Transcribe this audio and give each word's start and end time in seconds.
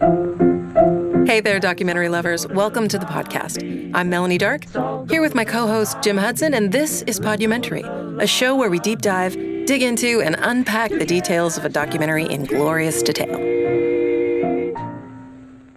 Hey 0.00 1.40
there, 1.40 1.60
documentary 1.60 2.08
lovers. 2.08 2.48
Welcome 2.48 2.88
to 2.88 2.98
the 2.98 3.06
podcast. 3.06 3.62
I'm 3.94 4.10
Melanee 4.10 4.38
Dark, 4.38 4.64
here 5.08 5.20
with 5.20 5.36
my 5.36 5.44
co 5.44 5.68
host, 5.68 6.02
Jim 6.02 6.16
Hudson, 6.16 6.52
and 6.52 6.72
this 6.72 7.02
is 7.02 7.20
Podumentary, 7.20 7.82
a 8.20 8.26
show 8.26 8.56
where 8.56 8.70
we 8.70 8.80
deep 8.80 9.02
dive, 9.02 9.34
dig 9.66 9.82
into, 9.82 10.20
and 10.20 10.34
unpack 10.40 10.90
the 10.90 11.06
details 11.06 11.56
of 11.56 11.64
a 11.64 11.68
documentary 11.68 12.24
in 12.24 12.44
glorious 12.44 13.02
detail. 13.02 13.32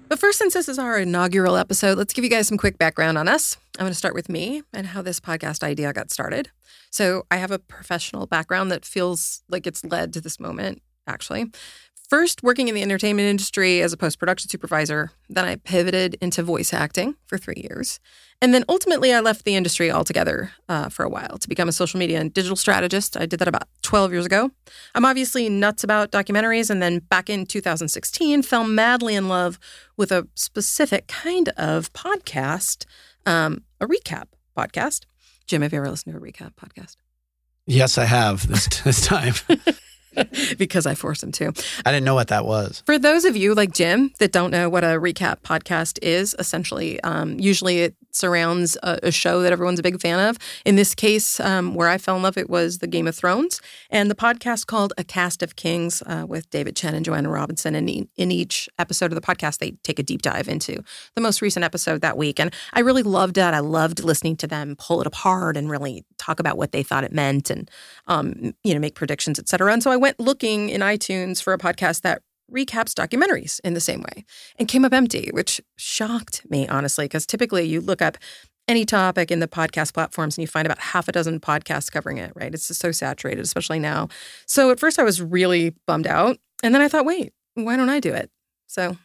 But 0.07 0.19
first, 0.19 0.39
since 0.39 0.53
this 0.55 0.67
is 0.67 0.79
our 0.79 0.97
inaugural 0.97 1.55
episode, 1.55 1.97
let's 1.97 2.13
give 2.13 2.23
you 2.23 2.29
guys 2.29 2.47
some 2.47 2.57
quick 2.57 2.79
background 2.79 3.19
on 3.19 3.27
us. 3.27 3.57
I'm 3.77 3.83
going 3.83 3.91
to 3.91 3.97
start 3.97 4.15
with 4.15 4.29
me 4.29 4.63
and 4.73 4.87
how 4.87 5.03
this 5.03 5.19
podcast 5.19 5.61
idea 5.61 5.93
got 5.93 6.09
started. 6.09 6.49
So, 6.89 7.23
I 7.29 7.37
have 7.37 7.51
a 7.51 7.59
professional 7.59 8.25
background 8.25 8.71
that 8.71 8.83
feels 8.83 9.43
like 9.47 9.67
it's 9.67 9.83
led 9.85 10.11
to 10.13 10.21
this 10.21 10.39
moment, 10.39 10.81
actually. 11.05 11.51
First, 12.07 12.41
working 12.41 12.69
in 12.69 12.75
the 12.75 12.81
entertainment 12.81 13.27
industry 13.27 13.81
as 13.81 13.91
a 13.91 13.97
post 13.97 14.17
production 14.17 14.49
supervisor, 14.49 15.11
then 15.27 15.43
I 15.43 15.57
pivoted 15.57 16.15
into 16.21 16.41
voice 16.41 16.73
acting 16.73 17.15
for 17.25 17.37
three 17.37 17.61
years. 17.69 17.99
And 18.41 18.53
then 18.53 18.63
ultimately, 18.69 19.13
I 19.13 19.19
left 19.19 19.43
the 19.43 19.57
industry 19.57 19.91
altogether 19.91 20.51
uh, 20.69 20.87
for 20.87 21.03
a 21.03 21.09
while 21.09 21.37
to 21.37 21.49
become 21.49 21.67
a 21.67 21.73
social 21.73 21.99
media 21.99 22.21
and 22.21 22.33
digital 22.33 22.55
strategist. 22.55 23.17
I 23.17 23.25
did 23.25 23.39
that 23.39 23.49
about 23.49 23.67
12 23.81 24.13
years 24.13 24.25
ago. 24.25 24.51
I'm 24.95 25.03
obviously 25.03 25.49
nuts 25.49 25.83
about 25.83 26.13
documentaries. 26.13 26.69
And 26.69 26.81
then 26.81 26.99
back 26.99 27.29
in 27.29 27.45
2016, 27.45 28.41
fell 28.41 28.63
madly 28.63 29.13
in 29.13 29.27
love 29.27 29.59
with 29.97 30.13
a 30.13 30.29
specific 30.33 31.07
kind 31.07 31.49
of 31.57 31.91
podcast, 31.91 32.85
um, 33.25 33.63
a 33.81 33.85
recap 33.85 34.27
podcast. 34.57 35.03
Jim, 35.45 35.61
have 35.61 35.73
you 35.73 35.79
ever 35.79 35.89
listened 35.89 36.13
to 36.13 36.19
a 36.19 36.21
recap 36.21 36.53
podcast? 36.53 36.95
Yes, 37.65 37.97
I 37.97 38.05
have 38.05 38.47
this, 38.47 38.67
this 38.85 39.05
time. 39.05 39.33
because 40.57 40.85
I 40.85 40.95
forced 40.95 41.23
him 41.23 41.31
to. 41.33 41.53
I 41.85 41.91
didn't 41.91 42.05
know 42.05 42.15
what 42.15 42.29
that 42.29 42.45
was. 42.45 42.83
For 42.85 42.97
those 42.97 43.25
of 43.25 43.35
you 43.35 43.53
like 43.53 43.73
Jim 43.73 44.11
that 44.19 44.31
don't 44.31 44.51
know 44.51 44.69
what 44.69 44.83
a 44.83 44.99
recap 44.99 45.41
podcast 45.41 45.99
is, 46.01 46.35
essentially, 46.39 47.01
um, 47.01 47.39
usually 47.39 47.79
it 47.79 47.95
surrounds 48.17 48.77
a, 48.83 48.99
a, 49.03 49.11
show 49.11 49.41
that 49.41 49.51
everyone's 49.51 49.79
a 49.79 49.83
big 49.83 50.01
fan 50.01 50.19
of. 50.19 50.37
In 50.65 50.75
this 50.75 50.93
case, 50.95 51.39
um, 51.39 51.75
where 51.75 51.87
I 51.87 51.97
fell 51.97 52.15
in 52.15 52.23
love, 52.23 52.37
it 52.37 52.49
was 52.49 52.79
the 52.79 52.87
Game 52.87 53.07
of 53.07 53.15
Thrones, 53.15 53.61
and 53.89 54.11
the 54.11 54.15
podcast 54.15 54.67
called 54.67 54.93
A 54.97 55.03
Cast 55.03 55.43
of 55.43 55.55
Kings 55.55 56.01
uh, 56.05 56.25
with 56.27 56.49
David 56.49 56.75
Chen 56.75 56.93
and 56.93 57.05
Joanna 57.05 57.29
Robinson. 57.29 57.75
And 57.75 57.89
in, 57.89 58.31
each 58.31 58.67
episode 58.77 59.11
of 59.11 59.15
the 59.15 59.21
podcast, 59.21 59.59
they 59.59 59.71
take 59.83 59.99
a 59.99 60.03
deep 60.03 60.21
dive 60.21 60.47
into 60.47 60.83
the 61.15 61.21
most 61.21 61.41
recent 61.41 61.63
episode 61.63 62.01
that 62.01 62.17
week. 62.17 62.39
And 62.39 62.53
I 62.73 62.81
really 62.81 63.03
loved 63.03 63.35
that. 63.35 63.53
I 63.53 63.59
loved 63.59 64.03
listening 64.03 64.35
to 64.37 64.47
them 64.47 64.75
pull 64.77 64.99
it 65.01 65.07
apart 65.07 65.55
and 65.55 65.69
really 65.69 66.03
talk 66.17 66.39
about 66.39 66.57
what 66.57 66.71
they 66.71 66.83
thought 66.83 67.03
it 67.03 67.13
meant 67.13 67.49
and, 67.49 67.71
um, 68.07 68.53
you 68.63 68.73
know, 68.73 68.79
make 68.79 68.95
predictions, 68.95 69.39
et 69.39 69.47
cetera. 69.47 69.71
And 69.71 69.81
so 69.81 69.91
I 69.91 69.97
went 69.97 70.19
looking 70.19 70.69
in 70.69 70.81
iTunes 70.81 71.41
for 71.41 71.53
a 71.53 71.57
podcast 71.57 72.01
that 72.01 72.21
recaps 72.51 72.93
documentaries 72.93 73.59
in 73.61 73.73
the 73.73 73.81
same 73.81 74.01
way 74.01 74.25
and 74.57 74.67
came 74.67 74.85
up 74.85 74.93
empty, 74.93 75.29
which 75.33 75.61
shocked 75.77 76.49
me, 76.49 76.67
honestly, 76.67 77.05
because 77.05 77.25
typically 77.25 77.65
you 77.65 77.81
look 77.81 78.01
up 78.01 78.17
any 78.67 78.85
topic 78.85 79.31
in 79.31 79.39
the 79.39 79.47
podcast 79.47 79.93
platforms 79.93 80.37
and 80.37 80.43
you 80.43 80.47
find 80.47 80.65
about 80.65 80.79
half 80.79 81.07
a 81.07 81.11
dozen 81.11 81.39
podcasts 81.39 81.91
covering 81.91 82.17
it, 82.17 82.33
right? 82.35 82.53
It's 82.53 82.67
just 82.67 82.81
so 82.81 82.91
saturated, 82.91 83.41
especially 83.41 83.79
now. 83.79 84.09
So 84.45 84.71
at 84.71 84.79
first 84.79 84.99
I 84.99 85.03
was 85.03 85.21
really 85.21 85.75
bummed 85.85 86.07
out. 86.07 86.37
And 86.63 86.73
then 86.73 86.81
I 86.81 86.87
thought, 86.87 87.05
wait, 87.05 87.33
why 87.53 87.77
don't 87.77 87.89
I 87.89 87.99
do 87.99 88.13
it? 88.13 88.29
So 88.67 88.97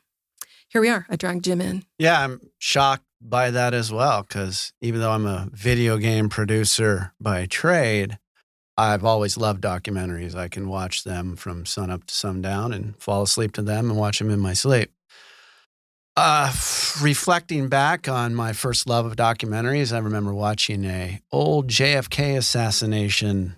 here 0.69 0.81
we 0.81 0.89
are. 0.89 1.07
I 1.09 1.17
dragged 1.17 1.45
Jim 1.45 1.61
in. 1.61 1.85
Yeah, 1.99 2.25
I'm 2.25 2.41
shocked 2.59 3.05
by 3.21 3.51
that 3.51 3.73
as 3.75 3.93
well, 3.93 4.23
because 4.23 4.73
even 4.81 5.01
though 5.01 5.13
I'm 5.13 5.27
a 5.27 5.49
video 5.53 5.97
game 5.97 6.29
producer 6.29 7.13
by 7.21 7.47
trade, 7.47 8.19
I've 8.77 9.05
always 9.05 9.37
loved 9.37 9.63
documentaries. 9.63 10.35
I 10.35 10.49
can 10.49 10.69
watch 10.69 11.05
them 11.05 11.37
from 11.37 11.67
sun 11.67 11.91
up 11.91 12.05
to 12.07 12.15
sundown 12.15 12.73
and 12.73 12.97
fall 12.97 13.23
asleep 13.23 13.53
to 13.53 13.63
them 13.63 13.91
and 13.91 13.99
watch 13.99 14.19
them 14.19 14.31
in 14.31 14.41
my 14.41 14.55
sleep. 14.55 14.91
Uh, 16.15 16.53
reflecting 17.01 17.69
back 17.69 18.09
on 18.09 18.35
my 18.35 18.53
first 18.53 18.87
love 18.87 19.07
of 19.07 19.17
documentaries, 19.17 19.95
I 19.95 19.99
remember 19.99 20.35
watching 20.35 20.85
a 20.85 21.21
old 21.31 21.69
JFK 21.69 22.37
assassination 22.37 23.57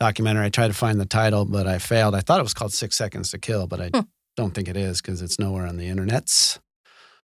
documentary. 0.00 0.46
I 0.46 0.50
tried 0.50 0.68
to 0.68 0.74
find 0.74 0.98
the 0.98 1.06
title, 1.06 1.44
but 1.44 1.66
I 1.66 1.78
failed. 1.78 2.14
I 2.14 2.20
thought 2.20 2.40
it 2.40 2.44
was 2.44 2.54
called 2.54 2.72
Six 2.72 2.96
Seconds 2.96 3.30
to 3.32 3.38
Kill, 3.38 3.66
but 3.66 3.80
I 3.80 3.88
hmm. 3.88 4.00
don't 4.36 4.54
think 4.54 4.68
it 4.68 4.76
is 4.76 5.02
because 5.02 5.20
it's 5.20 5.38
nowhere 5.38 5.66
on 5.66 5.76
the 5.76 5.88
internets. 5.88 6.58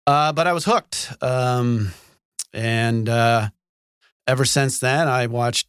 Uh, 0.06 0.32
but 0.32 0.47
I 0.47 0.52
was 0.52 0.64
hooked. 0.64 1.12
Um, 1.20 1.92
and 2.54 3.08
uh, 3.08 3.48
ever 4.26 4.44
since 4.44 4.78
then, 4.78 5.08
I 5.08 5.26
watched 5.26 5.69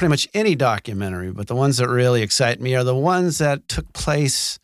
pretty 0.00 0.08
much 0.08 0.26
any 0.32 0.54
documentary, 0.54 1.30
but 1.30 1.46
the 1.46 1.54
ones 1.54 1.76
that 1.76 1.86
really 1.86 2.22
excite 2.22 2.58
me 2.58 2.74
are 2.74 2.84
the 2.84 2.96
ones 2.96 3.36
that 3.36 3.68
took 3.68 3.92
place 3.92 4.58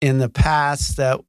in 0.00 0.16
the 0.16 0.30
past 0.30 0.96
that 0.96 1.20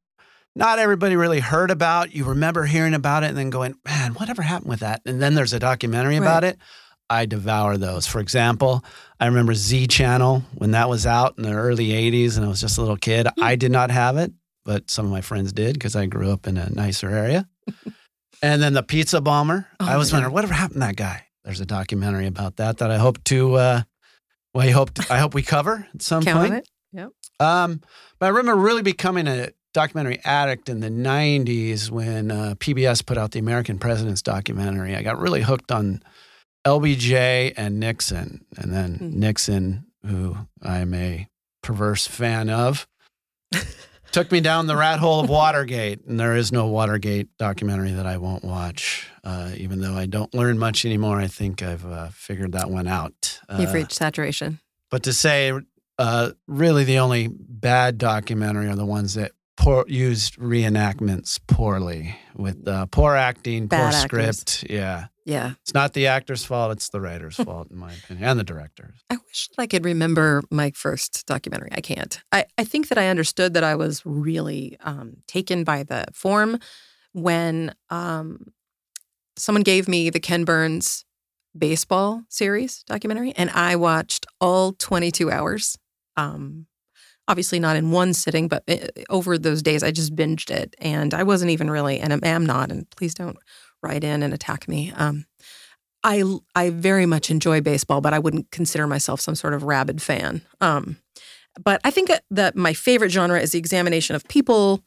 not 0.56 0.80
everybody 0.80 1.18
really 1.18 1.42
heard 1.42 1.70
about. 1.70 2.16
You 2.16 2.24
remember 2.24 2.64
hearing 2.64 2.94
about 2.94 3.24
it 3.24 3.26
and 3.28 3.38
then 3.38 3.50
going, 3.50 3.76
man, 3.84 4.14
whatever 4.14 4.44
happened 4.44 4.70
with 4.70 4.80
that? 4.80 5.02
And 5.06 5.22
then 5.22 5.36
there's 5.36 5.52
a 5.52 5.60
documentary 5.60 6.18
right. 6.18 6.26
about 6.26 6.46
it. 6.46 6.58
I 7.10 7.26
devour 7.26 7.76
those. 7.76 8.08
For 8.08 8.22
example, 8.22 8.82
I 9.20 9.26
remember 9.26 9.54
Z 9.54 9.88
Channel 9.88 10.42
when 10.56 10.72
that 10.72 10.88
was 10.88 11.06
out 11.06 11.34
in 11.38 11.44
the 11.44 11.52
early 11.52 11.90
80s 11.90 12.38
and 12.38 12.46
I 12.46 12.48
was 12.48 12.62
just 12.62 12.78
a 12.78 12.82
little 12.82 12.96
kid. 12.96 13.26
Mm-hmm. 13.26 13.44
I 13.44 13.58
did 13.58 13.74
not 13.74 13.92
have 13.92 14.16
it, 14.16 14.32
but 14.64 14.90
some 14.90 15.06
of 15.06 15.12
my 15.12 15.20
friends 15.20 15.52
did 15.52 15.74
because 15.74 15.98
I 15.98 16.06
grew 16.06 16.32
up 16.32 16.48
in 16.48 16.56
a 16.56 16.70
nicer 16.70 17.10
area. 17.10 17.46
and 18.42 18.62
then 18.62 18.72
the 18.72 18.84
Pizza 18.84 19.20
Bomber. 19.20 19.68
Oh, 19.82 19.86
I 19.86 19.98
was 19.98 20.14
wondering, 20.14 20.34
whatever 20.34 20.54
happened 20.54 20.76
to 20.76 20.88
that 20.88 20.96
guy? 20.96 21.26
There's 21.50 21.62
a 21.62 21.66
documentary 21.66 22.28
about 22.28 22.58
that 22.58 22.78
that 22.78 22.92
I 22.92 23.00
hope 23.00 23.24
to. 23.24 23.56
Uh, 23.56 23.82
well, 24.54 24.68
I 24.68 24.70
hope 24.70 24.92
I 25.10 25.18
hope 25.18 25.34
we 25.34 25.42
cover 25.42 25.88
at 25.96 26.00
some 26.04 26.24
Count 26.24 26.38
point. 26.38 26.52
On 26.52 26.58
it. 26.60 26.70
Yep. 26.94 27.10
Um, 27.40 27.82
but 28.20 28.28
I 28.28 28.30
remember 28.30 28.62
really 28.62 28.84
becoming 28.84 29.26
a 29.26 29.50
documentary 29.74 30.20
addict 30.24 30.70
in 30.70 30.80
the 30.80 30.92
90s 30.92 31.90
when 31.90 32.30
uh, 32.30 32.54
PBS 32.60 33.04
put 33.04 33.18
out 33.18 33.32
the 33.32 33.40
American 33.40 33.80
Presidents 33.80 34.22
documentary. 34.22 34.96
I 34.96 35.02
got 35.02 35.18
really 35.18 35.42
hooked 35.42 35.72
on 35.72 36.04
LBJ 36.68 37.56
and 37.58 37.80
Nixon, 37.80 38.46
and 38.56 38.72
then 38.72 39.00
mm-hmm. 39.00 39.20
Nixon, 39.20 39.88
who 40.06 40.38
I'm 40.62 40.94
a 40.94 41.28
perverse 41.64 42.06
fan 42.06 42.52
of. 42.52 42.88
took 44.12 44.32
me 44.32 44.42
down 44.42 44.68
the 44.68 44.76
rat 44.76 45.00
hole 45.00 45.20
of 45.20 45.30
Watergate, 45.30 46.06
and 46.06 46.20
there 46.20 46.36
is 46.36 46.52
no 46.52 46.68
Watergate 46.68 47.36
documentary 47.38 47.92
that 47.92 48.06
I 48.06 48.18
won't 48.18 48.44
watch. 48.44 49.08
Uh, 49.24 49.52
even 49.58 49.82
though 49.82 49.94
I 49.94 50.06
don't 50.06 50.34
learn 50.34 50.58
much 50.58 50.86
anymore, 50.86 51.20
I 51.20 51.28
think 51.28 51.62
I've 51.62 51.86
uh, 51.86 52.10
figured 52.10 52.54
that 52.54 52.70
one 52.70 52.88
out. 52.88 53.40
Uh, 53.48 53.58
You've 53.60 53.74
reached 53.74 53.94
saturation. 53.94 54.60
But 54.90 55.04
to 55.04 55.14
say, 55.14 55.54
uh, 55.98 56.32
really, 56.48 56.84
the 56.84 57.00
only 57.00 57.28
bad 57.30 57.98
documentary 57.98 58.68
are 58.68 58.76
the 58.76 58.86
ones 58.86 59.14
that 59.16 59.34
poor, 59.58 59.86
used 59.88 60.38
reenactments 60.38 61.40
poorly 61.48 62.16
with 62.36 62.68
uh, 62.68 62.86
poor 62.88 63.16
acting, 63.16 63.68
bad 63.68 63.92
poor 63.92 64.02
actors. 64.02 64.40
script. 64.40 64.72
Yeah. 64.72 65.08
Yeah. 65.30 65.54
It's 65.62 65.76
not 65.76 65.94
the 65.94 66.08
actor's 66.08 66.44
fault, 66.44 66.72
it's 66.72 66.90
the 66.90 67.00
writer's 67.00 67.36
fault, 67.46 67.70
in 67.70 67.78
my 67.78 67.94
opinion, 67.94 68.28
and 68.28 68.40
the 68.40 68.44
director's. 68.44 68.96
I 69.12 69.18
wish 69.28 69.50
I 69.60 69.68
could 69.68 69.86
remember 69.86 70.42
my 70.50 70.72
first 70.72 71.28
documentary. 71.28 71.70
I 71.72 71.82
can't. 71.82 72.20
I, 72.32 72.46
I 72.58 72.64
think 72.64 72.88
that 72.88 72.98
I 72.98 73.10
understood 73.10 73.54
that 73.54 73.64
I 73.64 73.76
was 73.76 74.02
really 74.06 74.78
um, 74.82 75.18
taken 75.28 75.64
by 75.64 75.84
the 75.84 76.06
form 76.14 76.60
when 77.14 77.76
um, 77.92 78.48
someone 79.36 79.62
gave 79.62 79.88
me 79.88 80.10
the 80.10 80.20
Ken 80.20 80.46
Burns 80.46 81.06
baseball 81.56 82.24
series 82.30 82.84
documentary, 82.88 83.32
and 83.36 83.52
I 83.52 83.76
watched 83.76 84.26
all 84.42 84.74
22 84.74 85.30
hours. 85.30 85.78
Um, 86.18 86.66
obviously 87.28 87.60
not 87.60 87.76
in 87.76 87.92
one 87.92 88.16
sitting, 88.16 88.48
but 88.48 88.64
eh, 88.68 88.88
over 89.10 89.38
those 89.38 89.62
days, 89.62 89.84
I 89.84 89.92
just 89.92 90.16
binged 90.16 90.50
it, 90.50 90.76
and 90.80 91.14
I 91.14 91.22
wasn't 91.22 91.52
even 91.52 91.70
really, 91.70 92.00
and 92.00 92.14
I 92.14 92.20
am 92.28 92.48
not, 92.48 92.72
and 92.72 92.90
please 92.90 93.14
don't 93.14 93.38
write 93.82 94.04
in 94.04 94.24
and 94.24 94.34
attack 94.34 94.68
me. 94.68 94.92
Um, 94.96 95.26
I 96.04 96.24
I 96.56 96.70
very 96.70 97.06
much 97.06 97.30
enjoy 97.30 97.62
baseball, 97.62 98.02
but 98.02 98.14
I 98.14 98.20
wouldn't 98.20 98.52
consider 98.52 98.88
myself 98.88 99.20
some 99.20 99.36
sort 99.36 99.54
of 99.54 99.64
rabid 99.64 100.02
fan. 100.02 100.42
Um, 100.62 100.98
but 101.62 101.82
I 101.84 101.92
think 101.92 102.10
that 102.32 102.56
my 102.56 102.74
favorite 102.74 103.12
genre 103.12 103.40
is 103.40 103.52
the 103.52 103.60
examination 103.60 104.16
of 104.16 104.28
people, 104.28 104.84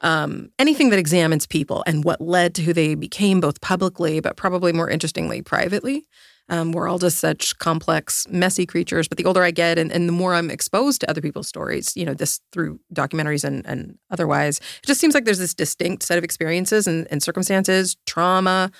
um, 0.00 0.50
anything 0.58 0.90
that 0.90 0.98
examines 0.98 1.46
people 1.46 1.84
and 1.86 2.04
what 2.04 2.20
led 2.20 2.54
to 2.56 2.62
who 2.62 2.72
they 2.72 2.94
became, 2.94 3.40
both 3.40 3.60
publicly, 3.60 4.20
but 4.20 4.36
probably 4.36 4.72
more 4.72 4.90
interestingly, 4.90 5.42
privately. 5.42 6.06
Um, 6.48 6.72
we're 6.72 6.88
all 6.88 6.98
just 6.98 7.18
such 7.18 7.58
complex, 7.58 8.26
messy 8.30 8.64
creatures. 8.64 9.06
But 9.08 9.18
the 9.18 9.24
older 9.24 9.42
I 9.42 9.50
get 9.50 9.78
and, 9.78 9.92
and 9.92 10.08
the 10.08 10.12
more 10.12 10.34
I'm 10.34 10.50
exposed 10.50 11.00
to 11.02 11.10
other 11.10 11.20
people's 11.20 11.48
stories, 11.48 11.96
you 11.96 12.04
know, 12.04 12.14
this 12.14 12.40
through 12.52 12.80
documentaries 12.94 13.44
and, 13.44 13.66
and 13.66 13.98
otherwise, 14.10 14.58
it 14.58 14.86
just 14.86 15.00
seems 15.00 15.14
like 15.14 15.24
there's 15.24 15.38
this 15.38 15.54
distinct 15.54 16.02
set 16.02 16.18
of 16.18 16.24
experiences 16.24 16.86
and, 16.86 17.06
and 17.10 17.22
circumstances, 17.22 17.96
trauma, 18.06 18.70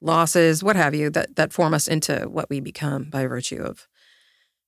losses, 0.00 0.64
what 0.64 0.76
have 0.76 0.94
you, 0.94 1.10
that 1.10 1.36
that 1.36 1.52
form 1.52 1.74
us 1.74 1.86
into 1.86 2.28
what 2.28 2.50
we 2.50 2.60
become 2.60 3.04
by 3.04 3.26
virtue 3.26 3.62
of 3.62 3.86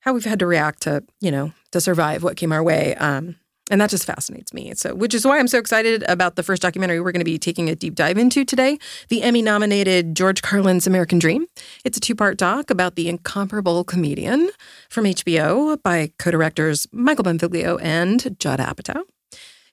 how 0.00 0.12
we've 0.12 0.24
had 0.24 0.38
to 0.38 0.46
react 0.46 0.82
to, 0.82 1.02
you 1.20 1.30
know, 1.30 1.52
to 1.72 1.80
survive 1.80 2.22
what 2.22 2.36
came 2.36 2.52
our 2.52 2.62
way. 2.62 2.94
Um, 2.96 3.36
and 3.70 3.81
that 3.81 3.90
just 3.90 4.05
fascinates 4.05 4.52
me. 4.52 4.72
So, 4.75 4.94
which 4.94 5.14
is 5.14 5.26
why 5.26 5.38
I'm 5.38 5.49
so 5.49 5.58
excited 5.58 6.05
about 6.08 6.37
the 6.37 6.43
first 6.43 6.62
documentary 6.62 7.00
we're 7.00 7.12
going 7.12 7.20
to 7.20 7.25
be 7.25 7.38
taking 7.38 7.70
a 7.70 7.75
deep 7.75 7.94
dive 7.94 8.19
into 8.19 8.44
today 8.44 8.78
the 9.08 9.22
Emmy 9.22 9.43
nominated 9.43 10.14
George 10.14 10.43
Carlin's 10.43 10.87
American 10.87 11.19
Dream. 11.19 11.46
It's 11.84 11.96
a 11.96 12.00
two 12.00 12.14
part 12.14 12.37
doc 12.37 12.70
about 12.70 12.96
the 12.96 13.08
incomparable 13.08 13.84
comedian 13.84 14.50
from 14.90 15.05
HBO 15.05 15.82
by 15.82 16.12
co 16.19 16.31
directors 16.31 16.87
Michael 16.93 17.25
Bonfiglio 17.25 17.78
and 17.82 18.38
Judd 18.38 18.61
Apatow. 18.61 19.02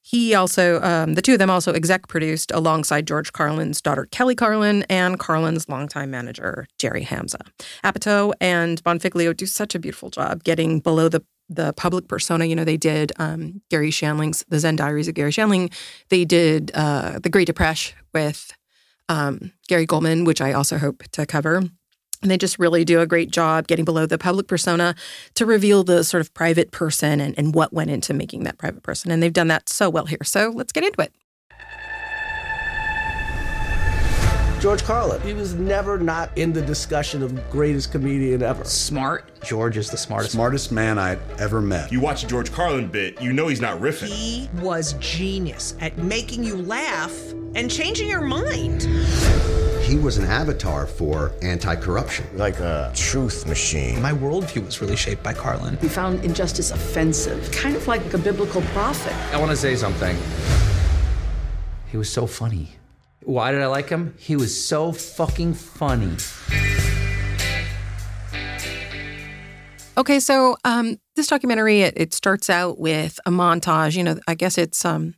he 0.01 0.33
also, 0.33 0.81
um, 0.81 1.13
the 1.13 1.21
two 1.21 1.33
of 1.33 1.39
them 1.39 1.49
also 1.49 1.73
exec 1.73 2.07
produced 2.07 2.51
alongside 2.51 3.07
George 3.07 3.33
Carlin's 3.33 3.81
daughter 3.81 4.07
Kelly 4.11 4.35
Carlin 4.35 4.83
and 4.89 5.19
Carlin's 5.19 5.67
longtime 5.67 6.11
manager 6.11 6.65
Jerry 6.79 7.03
Hamza. 7.03 7.39
Apatow 7.83 8.33
and 8.39 8.81
Bonfiglio 8.83 9.35
do 9.35 9.45
such 9.45 9.75
a 9.75 9.79
beautiful 9.79 10.09
job 10.09 10.43
getting 10.43 10.79
below 10.79 11.09
the 11.09 11.23
the 11.55 11.73
public 11.73 12.07
persona. 12.07 12.45
You 12.45 12.55
know, 12.55 12.63
they 12.63 12.77
did 12.77 13.11
um, 13.19 13.61
Garry 13.69 13.91
Shandling's 13.91 14.43
The 14.49 14.59
Zen 14.59 14.75
Diaries 14.75 15.07
of 15.07 15.15
Garry 15.15 15.31
Shandling. 15.31 15.73
They 16.09 16.25
did 16.25 16.71
uh, 16.73 17.19
The 17.19 17.29
Great 17.29 17.47
Depression 17.47 17.97
with 18.13 18.53
um, 19.09 19.51
Gary 19.67 19.85
Gulman, 19.85 20.25
which 20.25 20.41
I 20.41 20.53
also 20.53 20.77
hope 20.77 21.03
to 21.11 21.25
cover. 21.25 21.57
And 22.21 22.29
they 22.29 22.37
just 22.37 22.59
really 22.59 22.85
do 22.85 23.01
a 23.01 23.07
great 23.07 23.31
job 23.31 23.67
getting 23.67 23.83
below 23.83 24.05
the 24.05 24.17
public 24.17 24.47
persona 24.47 24.95
to 25.33 25.45
reveal 25.45 25.83
the 25.83 26.03
sort 26.03 26.21
of 26.21 26.33
private 26.33 26.71
person 26.71 27.19
and, 27.19 27.37
and 27.37 27.55
what 27.55 27.73
went 27.73 27.89
into 27.89 28.13
making 28.13 28.43
that 28.43 28.57
private 28.59 28.83
person. 28.83 29.11
And 29.11 29.23
they've 29.23 29.33
done 29.33 29.47
that 29.47 29.69
so 29.69 29.89
well 29.89 30.05
here. 30.05 30.23
So 30.23 30.51
let's 30.53 30.71
get 30.71 30.83
into 30.83 31.01
it. 31.01 31.13
George 34.61 34.83
Carlin. 34.83 35.19
He 35.21 35.33
was 35.33 35.55
never 35.55 35.97
not 35.97 36.29
in 36.37 36.53
the 36.53 36.61
discussion 36.61 37.23
of 37.23 37.49
greatest 37.49 37.91
comedian 37.91 38.43
ever. 38.43 38.63
Smart. 38.63 39.41
George 39.43 39.75
is 39.75 39.89
the 39.89 39.97
smartest. 39.97 40.33
Smartest 40.33 40.71
man 40.71 40.99
I'd 40.99 41.17
ever 41.39 41.61
met. 41.61 41.91
You 41.91 41.99
watch 41.99 42.23
a 42.23 42.27
George 42.27 42.51
Carlin 42.51 42.87
bit, 42.87 43.19
you 43.19 43.33
know 43.33 43.47
he's 43.47 43.59
not 43.59 43.79
riffing. 43.79 44.09
He 44.09 44.47
was 44.61 44.93
genius 44.99 45.75
at 45.79 45.97
making 45.97 46.43
you 46.43 46.57
laugh 46.57 47.11
and 47.55 47.71
changing 47.71 48.07
your 48.07 48.21
mind. 48.21 48.83
He 49.81 49.97
was 49.97 50.19
an 50.19 50.25
avatar 50.25 50.85
for 50.85 51.31
anti 51.41 51.75
corruption. 51.75 52.27
Like 52.35 52.59
a 52.59 52.91
truth 52.93 53.47
machine. 53.47 53.99
My 53.99 54.13
worldview 54.13 54.63
was 54.63 54.79
really 54.79 54.95
shaped 54.95 55.23
by 55.23 55.33
Carlin. 55.33 55.75
He 55.81 55.89
found 55.89 56.23
injustice 56.23 56.69
offensive, 56.69 57.51
kind 57.51 57.75
of 57.75 57.87
like 57.87 58.13
a 58.13 58.19
biblical 58.19 58.61
prophet. 58.73 59.13
I 59.33 59.39
want 59.39 59.49
to 59.49 59.57
say 59.57 59.75
something. 59.75 60.15
He 61.87 61.97
was 61.97 62.11
so 62.11 62.27
funny. 62.27 62.75
Why 63.23 63.51
did 63.51 63.61
I 63.61 63.67
like 63.67 63.89
him? 63.89 64.15
He 64.17 64.35
was 64.35 64.65
so 64.65 64.91
fucking 64.91 65.53
funny. 65.53 66.15
Okay, 69.97 70.19
so 70.19 70.57
um, 70.63 70.99
this 71.15 71.27
documentary 71.27 71.81
it, 71.81 71.93
it, 71.95 72.13
starts 72.13 72.49
out 72.49 72.79
with 72.79 73.19
a 73.25 73.29
montage. 73.29 73.95
You 73.95 74.03
know, 74.03 74.19
I 74.27 74.33
guess 74.33 74.57
it's 74.57 74.83
um, 74.85 75.13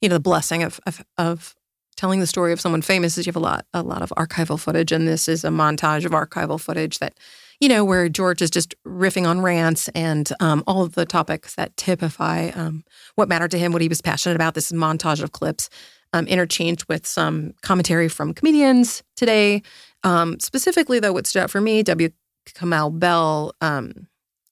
you 0.00 0.08
know 0.08 0.14
the 0.14 0.20
blessing 0.20 0.62
of, 0.62 0.80
of, 0.86 1.04
of 1.18 1.54
telling 1.96 2.20
the 2.20 2.26
story 2.26 2.52
of 2.52 2.60
someone 2.60 2.80
famous 2.80 3.18
is 3.18 3.26
you 3.26 3.30
have 3.30 3.36
a 3.36 3.40
lot 3.40 3.66
a 3.74 3.82
lot 3.82 4.00
of 4.00 4.10
archival 4.16 4.58
footage, 4.58 4.92
and 4.92 5.06
this 5.06 5.28
is 5.28 5.44
a 5.44 5.48
montage 5.48 6.06
of 6.06 6.12
archival 6.12 6.58
footage 6.58 6.98
that 7.00 7.18
you 7.60 7.68
know 7.68 7.84
where 7.84 8.08
George 8.08 8.40
is 8.40 8.50
just 8.50 8.74
riffing 8.86 9.28
on 9.28 9.42
rants 9.42 9.88
and 9.88 10.32
um, 10.40 10.64
all 10.66 10.82
of 10.82 10.94
the 10.94 11.04
topics 11.04 11.56
that 11.56 11.76
typify 11.76 12.48
um, 12.54 12.84
what 13.16 13.28
mattered 13.28 13.50
to 13.50 13.58
him, 13.58 13.72
what 13.72 13.82
he 13.82 13.88
was 13.88 14.00
passionate 14.00 14.36
about. 14.36 14.54
This 14.54 14.72
montage 14.72 15.22
of 15.22 15.32
clips 15.32 15.68
um, 16.14 16.26
interchanged 16.28 16.84
with 16.88 17.06
some 17.06 17.52
commentary 17.62 18.08
from 18.08 18.32
comedians 18.32 19.02
today. 19.16 19.62
Um, 20.04 20.38
specifically, 20.38 21.00
though, 21.00 21.12
what 21.12 21.26
stood 21.26 21.42
out 21.42 21.50
for 21.50 21.60
me, 21.60 21.82
W. 21.82 22.08
Kamau 22.46 22.96
Bell, 22.96 23.52
um, 23.60 24.06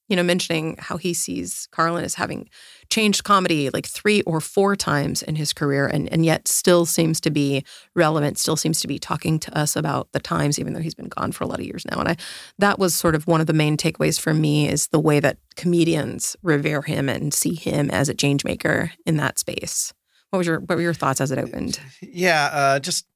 you 0.09 0.17
know, 0.17 0.23
mentioning 0.25 0.77
how 0.79 0.97
he 0.97 1.15
sees 1.15 1.69
Carlin 1.71 2.05
as 2.05 2.15
having 2.15 2.49
changed 2.91 3.23
comedy 3.23 3.71
like 3.71 3.87
three 3.87 4.23
or 4.23 4.41
four 4.41 4.75
times 4.75 5.23
in 5.23 5.37
his 5.37 5.53
career, 5.53 5.87
and 5.87 6.13
and 6.13 6.27
yet 6.27 6.49
still 6.49 6.85
seems 6.85 7.21
to 7.21 7.31
be 7.31 7.65
relevant, 7.95 8.39
still 8.39 8.57
seems 8.57 8.81
to 8.81 8.89
be 8.89 8.99
talking 8.99 9.39
to 9.39 9.57
us 9.57 9.77
about 9.77 10.11
the 10.13 10.21
times, 10.21 10.59
even 10.59 10.73
though 10.73 10.81
he's 10.81 10.97
been 10.97 11.09
gone 11.09 11.31
for 11.31 11.45
a 11.45 11.47
lot 11.47 11.61
of 11.61 11.65
years 11.65 11.85
now. 11.91 12.01
And 12.01 12.09
I, 12.09 12.17
that 12.59 12.81
was 12.81 12.95
sort 12.95 13.15
of 13.15 13.29
one 13.29 13.41
of 13.41 13.47
the 13.47 13.53
main 13.53 13.77
takeaways 13.77 14.19
for 14.19 14.35
me 14.35 14.69
is 14.69 14.89
the 14.89 15.01
way 15.01 15.21
that 15.21 15.39
comedians 15.55 16.35
revere 16.43 16.83
him 16.83 17.09
and 17.09 17.33
see 17.33 17.55
him 17.55 17.89
as 17.91 18.09
a 18.09 18.15
change 18.15 18.45
maker 18.45 18.93
in 19.07 19.17
that 19.19 19.39
space. 19.39 19.95
What 20.33 20.39
was 20.39 20.47
your 20.47 20.61
what 20.61 20.77
were 20.77 20.81
your 20.81 20.95
thoughts 20.95 21.21
as 21.21 21.31
it 21.31 21.39
opened? 21.39 21.79
Yeah, 22.01 22.49
uh, 22.51 22.79
just 22.79 23.07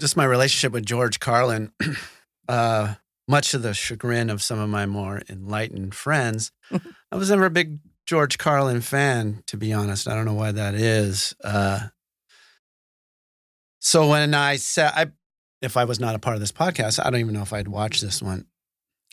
just 0.00 0.16
my 0.16 0.24
relationship 0.24 0.72
with 0.72 0.84
George 0.84 1.20
Carlin. 1.20 1.70
uh, 2.48 2.94
much 3.28 3.52
to 3.52 3.58
the 3.58 3.72
chagrin 3.72 4.30
of 4.30 4.42
some 4.42 4.58
of 4.58 4.68
my 4.68 4.84
more 4.84 5.22
enlightened 5.28 5.94
friends, 5.94 6.50
I 7.12 7.16
was 7.16 7.30
never 7.30 7.46
a 7.46 7.50
big 7.50 7.78
George 8.04 8.36
Carlin 8.36 8.80
fan, 8.80 9.44
to 9.46 9.56
be 9.56 9.72
honest. 9.72 10.08
I 10.08 10.16
don't 10.16 10.24
know 10.24 10.34
why 10.34 10.50
that 10.50 10.74
is. 10.74 11.36
Uh, 11.44 11.86
so 13.78 14.08
when 14.08 14.34
I 14.34 14.56
said, 14.56 14.90
I, 14.92 15.06
if 15.62 15.76
I 15.76 15.84
was 15.84 16.00
not 16.00 16.16
a 16.16 16.18
part 16.18 16.34
of 16.34 16.40
this 16.40 16.50
podcast, 16.50 16.98
I 16.98 17.10
don't 17.10 17.20
even 17.20 17.34
know 17.34 17.42
if 17.42 17.52
I'd 17.52 17.68
watch 17.68 18.00
this 18.00 18.20
one. 18.20 18.46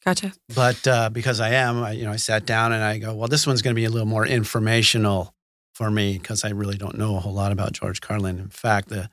Gotcha. 0.04 0.34
But 0.56 0.88
uh, 0.88 1.12
because 1.12 1.40
I 1.40 1.52
am, 1.52 1.84
I, 1.84 1.92
you 1.92 2.04
know, 2.04 2.12
I 2.12 2.16
sat 2.16 2.48
down 2.48 2.74
and 2.74 2.84
I 2.84 2.98
go, 2.98 3.14
well, 3.14 3.28
this 3.28 3.46
one's 3.46 3.62
going 3.62 3.76
to 3.76 3.80
be 3.80 3.86
a 3.86 3.92
little 3.92 4.08
more 4.08 4.26
informational 4.26 5.36
for 5.74 5.92
me 5.92 6.18
because 6.18 6.46
I 6.46 6.50
really 6.50 6.78
don't 6.78 6.98
know 6.98 7.18
a 7.18 7.20
whole 7.20 7.34
lot 7.34 7.52
about 7.52 7.74
George 7.74 8.02
Carlin. 8.02 8.40
In 8.40 8.50
fact, 8.50 8.90
the 8.90 9.10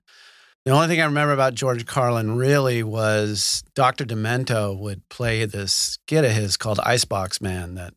the 0.64 0.72
only 0.72 0.88
thing 0.88 1.00
I 1.00 1.06
remember 1.06 1.32
about 1.32 1.54
George 1.54 1.86
Carlin 1.86 2.36
really 2.36 2.82
was 2.82 3.64
Dr. 3.74 4.04
Demento 4.04 4.78
would 4.78 5.08
play 5.08 5.46
this 5.46 5.72
skit 5.72 6.22
of 6.22 6.32
his 6.32 6.58
called 6.58 6.78
Icebox 6.80 7.40
Man 7.40 7.76
that 7.76 7.94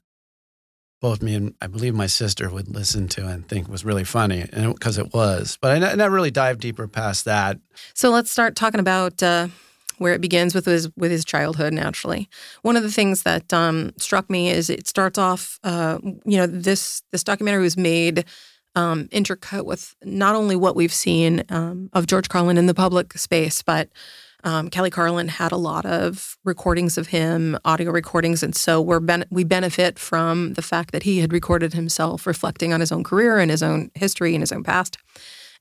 both 1.01 1.21
me 1.21 1.35
and 1.35 1.53
I 1.59 1.67
believe 1.67 1.93
my 1.93 2.07
sister 2.07 2.49
would 2.49 2.69
listen 2.69 3.09
to 3.09 3.27
and 3.27 3.45
think 3.45 3.67
was 3.67 3.83
really 3.83 4.05
funny, 4.05 4.45
because 4.45 4.97
it, 4.97 5.07
it, 5.07 5.13
was. 5.13 5.57
But 5.59 5.83
I, 5.83 5.95
never 5.95 6.15
really 6.15 6.31
dived 6.31 6.61
deeper 6.61 6.87
past 6.87 7.25
that. 7.25 7.59
So 7.93 8.09
let's 8.09 8.31
start 8.31 8.55
talking 8.55 8.79
about 8.79 9.21
uh, 9.21 9.49
where 9.97 10.13
it 10.13 10.21
begins 10.21 10.55
with 10.55 10.65
his 10.65 10.89
with 10.95 11.11
his 11.11 11.25
childhood. 11.25 11.73
Naturally, 11.73 12.29
one 12.61 12.77
of 12.77 12.83
the 12.83 12.91
things 12.91 13.23
that 13.23 13.51
um, 13.51 13.91
struck 13.97 14.29
me 14.29 14.49
is 14.49 14.69
it 14.69 14.87
starts 14.87 15.19
off. 15.19 15.59
Uh, 15.65 15.99
you 16.23 16.37
know, 16.37 16.47
this 16.47 17.03
this 17.11 17.25
documentary 17.25 17.63
was 17.63 17.75
made 17.75 18.23
um, 18.75 19.07
intercut 19.09 19.65
with 19.65 19.95
not 20.03 20.35
only 20.35 20.55
what 20.55 20.75
we've 20.75 20.93
seen 20.93 21.43
um, 21.49 21.89
of 21.93 22.07
George 22.07 22.29
Carlin 22.29 22.57
in 22.57 22.65
the 22.65 22.73
public 22.73 23.13
space, 23.13 23.61
but 23.61 23.89
um, 24.43 24.69
Kelly 24.69 24.89
Carlin 24.89 25.29
had 25.29 25.51
a 25.51 25.57
lot 25.57 25.85
of 25.85 26.37
recordings 26.43 26.97
of 26.97 27.07
him, 27.07 27.57
audio 27.63 27.91
recordings, 27.91 28.43
and 28.43 28.55
so 28.55 28.81
we're 28.81 28.99
ben- 28.99 29.25
we 29.29 29.45
benefit 29.45 29.97
from 29.97 30.53
the 30.53 30.61
fact 30.61 30.91
that 30.91 31.03
he 31.03 31.19
had 31.19 31.31
recorded 31.31 31.73
himself, 31.73 32.27
reflecting 32.27 32.73
on 32.73 32.81
his 32.81 32.91
own 32.91 33.03
career 33.03 33.39
and 33.39 33.49
his 33.49 33.63
own 33.63 33.89
history 33.95 34.35
and 34.35 34.41
his 34.41 34.51
own 34.51 34.63
past. 34.63 34.97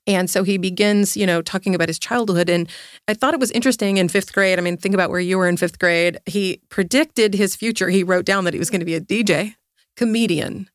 And 0.07 0.29
so 0.29 0.43
he 0.43 0.59
begins, 0.59 1.17
you 1.17 1.27
know, 1.27 1.43
talking 1.43 1.77
about 1.77 1.89
his 1.89 1.99
childhood. 1.99 2.49
And 2.49 2.69
I 3.07 3.15
thought 3.15 3.35
it 3.35 3.41
was 3.41 3.53
interesting 3.53 3.99
in 3.99 4.09
fifth 4.09 4.33
grade. 4.33 4.59
I 4.59 4.63
mean, 4.63 4.77
think 4.77 4.95
about 4.95 5.11
where 5.11 5.21
you 5.21 5.39
were 5.39 5.49
in 5.49 5.57
fifth 5.57 5.79
grade. 5.79 6.19
He 6.27 6.61
predicted 6.71 7.35
his 7.35 7.55
future. 7.55 7.89
He 7.89 8.03
wrote 8.03 8.25
down 8.25 8.43
that 8.45 8.53
he 8.53 8.59
was 8.59 8.71
going 8.71 8.81
to 8.81 8.87
be 8.87 8.97
a 8.97 9.01
DJ, 9.01 9.55
comedian, 9.97 10.69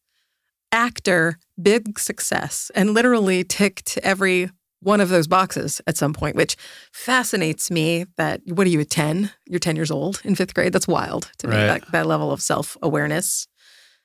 actor, 0.71 1.39
big 1.61 1.99
success, 1.99 2.71
and 2.75 2.93
literally 2.93 3.43
ticked 3.43 3.97
every 4.03 4.49
one 4.81 5.01
of 5.01 5.09
those 5.09 5.27
boxes 5.27 5.81
at 5.87 5.97
some 5.97 6.13
point, 6.13 6.35
which 6.35 6.55
fascinates 6.91 7.71
me 7.71 8.05
that 8.17 8.41
what 8.45 8.67
are 8.67 8.69
you 8.69 8.79
at 8.79 8.89
10? 8.89 9.31
You're 9.47 9.59
10 9.59 9.75
years 9.75 9.91
old 9.91 10.21
in 10.23 10.35
fifth 10.35 10.53
grade. 10.53 10.73
That's 10.73 10.87
wild 10.87 11.31
to 11.39 11.47
right. 11.47 11.55
me, 11.55 11.67
that, 11.67 11.91
that 11.91 12.05
level 12.05 12.31
of 12.31 12.41
self 12.41 12.77
awareness 12.81 13.47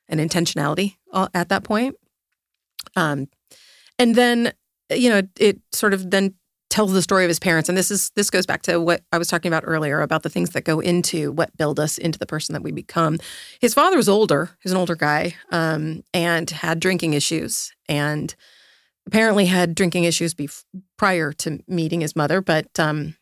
and 0.09 0.19
intentionality 0.19 0.97
at 1.35 1.49
that 1.51 1.65
point. 1.65 1.97
Um, 2.97 3.29
and 3.99 4.15
then, 4.15 4.53
you 4.91 5.11
know, 5.11 5.23
it 5.39 5.61
sort 5.73 5.95
of 5.95 6.11
then 6.11 6.35
tells 6.73 6.93
the 6.93 7.03
story 7.03 7.25
of 7.25 7.29
his 7.29 7.39
parents. 7.39 7.69
And 7.69 7.77
this 7.77 7.91
is 7.91 8.11
this 8.17 8.31
goes 8.31 8.47
back 8.47 8.63
to 8.63 8.81
what 8.81 9.03
I 9.13 9.19
was 9.19 9.29
talking 9.29 9.51
about 9.51 9.65
earlier 9.67 10.01
about 10.01 10.23
the 10.23 10.31
things 10.31 10.51
that 10.51 10.65
go 10.65 10.81
into 10.81 11.31
what 11.31 11.57
build 11.57 11.79
us 11.79 11.99
into 11.99 12.19
the 12.19 12.27
person 12.27 12.55
that 12.55 12.63
we 12.63 12.73
become. 12.73 13.19
His 13.61 13.75
father 13.75 13.97
was 13.97 14.09
older, 14.09 14.51
he's 14.63 14.73
an 14.73 14.79
older 14.79 14.97
guy, 14.97 15.37
um, 15.51 16.03
and 16.15 16.49
had 16.49 16.81
drinking 16.81 17.13
issues 17.13 17.73
and 17.89 18.35
apparently 19.07 19.47
had 19.47 19.75
drinking 19.75 20.05
issues 20.05 20.35
bef- 20.35 20.65
prior 20.97 21.33
to 21.33 21.61
meeting 21.69 22.01
his 22.01 22.17
mother, 22.17 22.41
but 22.41 22.67
um, 22.79 23.17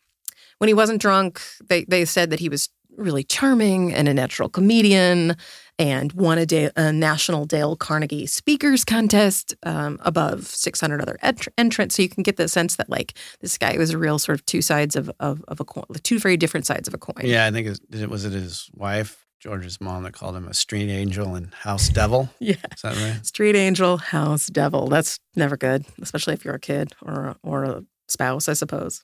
when 0.59 0.67
he 0.67 0.73
wasn't 0.73 1.01
drunk, 1.01 1.41
they 1.67 1.83
they 1.85 2.05
said 2.05 2.29
that 2.29 2.39
he 2.39 2.47
was 2.47 2.69
really 3.01 3.23
charming 3.23 3.93
and 3.93 4.07
a 4.07 4.13
natural 4.13 4.49
comedian 4.49 5.35
and 5.79 6.13
won 6.13 6.37
a, 6.37 6.45
day, 6.45 6.69
a 6.75 6.93
national 6.93 7.45
Dale 7.45 7.75
Carnegie 7.75 8.27
Speakers 8.27 8.85
Contest 8.85 9.55
um, 9.63 9.99
above 10.03 10.45
600 10.45 11.01
other 11.01 11.17
ent- 11.23 11.47
entrants. 11.57 11.95
So 11.95 12.03
you 12.03 12.09
can 12.09 12.23
get 12.23 12.37
the 12.37 12.47
sense 12.47 12.75
that 12.75 12.89
like 12.89 13.13
this 13.39 13.57
guy 13.57 13.75
was 13.77 13.89
a 13.89 13.97
real 13.97 14.19
sort 14.19 14.37
of 14.37 14.45
two 14.45 14.61
sides 14.61 14.95
of, 14.95 15.09
of, 15.19 15.43
of 15.47 15.59
a 15.59 15.65
coin, 15.65 15.85
two 16.03 16.19
very 16.19 16.37
different 16.37 16.67
sides 16.67 16.87
of 16.87 16.93
a 16.93 16.97
coin. 16.97 17.25
Yeah, 17.25 17.47
I 17.47 17.51
think 17.51 17.67
it 17.67 18.09
was 18.09 18.25
it 18.25 18.33
his 18.33 18.69
wife, 18.75 19.25
George's 19.39 19.81
mom, 19.81 20.03
that 20.03 20.13
called 20.13 20.35
him 20.35 20.47
a 20.47 20.53
street 20.53 20.89
angel 20.89 21.33
and 21.33 21.51
house 21.53 21.89
devil. 21.89 22.29
yeah, 22.39 22.55
is 22.73 22.81
that 22.83 22.95
right? 22.97 23.25
Street 23.25 23.55
angel, 23.55 23.97
house 23.97 24.47
devil. 24.47 24.87
That's 24.87 25.19
never 25.35 25.57
good, 25.57 25.85
especially 25.99 26.35
if 26.35 26.45
you're 26.45 26.55
a 26.55 26.59
kid 26.59 26.93
or 27.01 27.35
or 27.41 27.63
a 27.63 27.83
spouse, 28.07 28.47
I 28.47 28.53
suppose. 28.53 29.03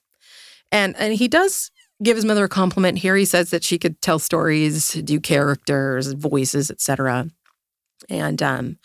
And 0.70 0.94
and 0.96 1.14
he 1.14 1.26
does 1.26 1.72
give 2.02 2.16
his 2.16 2.24
mother 2.24 2.44
a 2.44 2.48
compliment 2.48 2.98
here. 2.98 3.16
He 3.16 3.24
says 3.24 3.50
that 3.50 3.64
she 3.64 3.78
could 3.78 4.00
tell 4.00 4.18
stories, 4.18 4.92
do 4.92 5.20
characters, 5.20 6.12
voices, 6.12 6.70
etc. 6.70 7.28
And 8.08 8.42
um, 8.42 8.78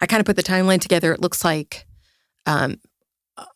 I 0.00 0.06
kind 0.06 0.20
of 0.20 0.26
put 0.26 0.36
the 0.36 0.42
timeline 0.42 0.80
together. 0.80 1.12
It 1.12 1.20
looks 1.20 1.44
like 1.44 1.86
um, 2.46 2.80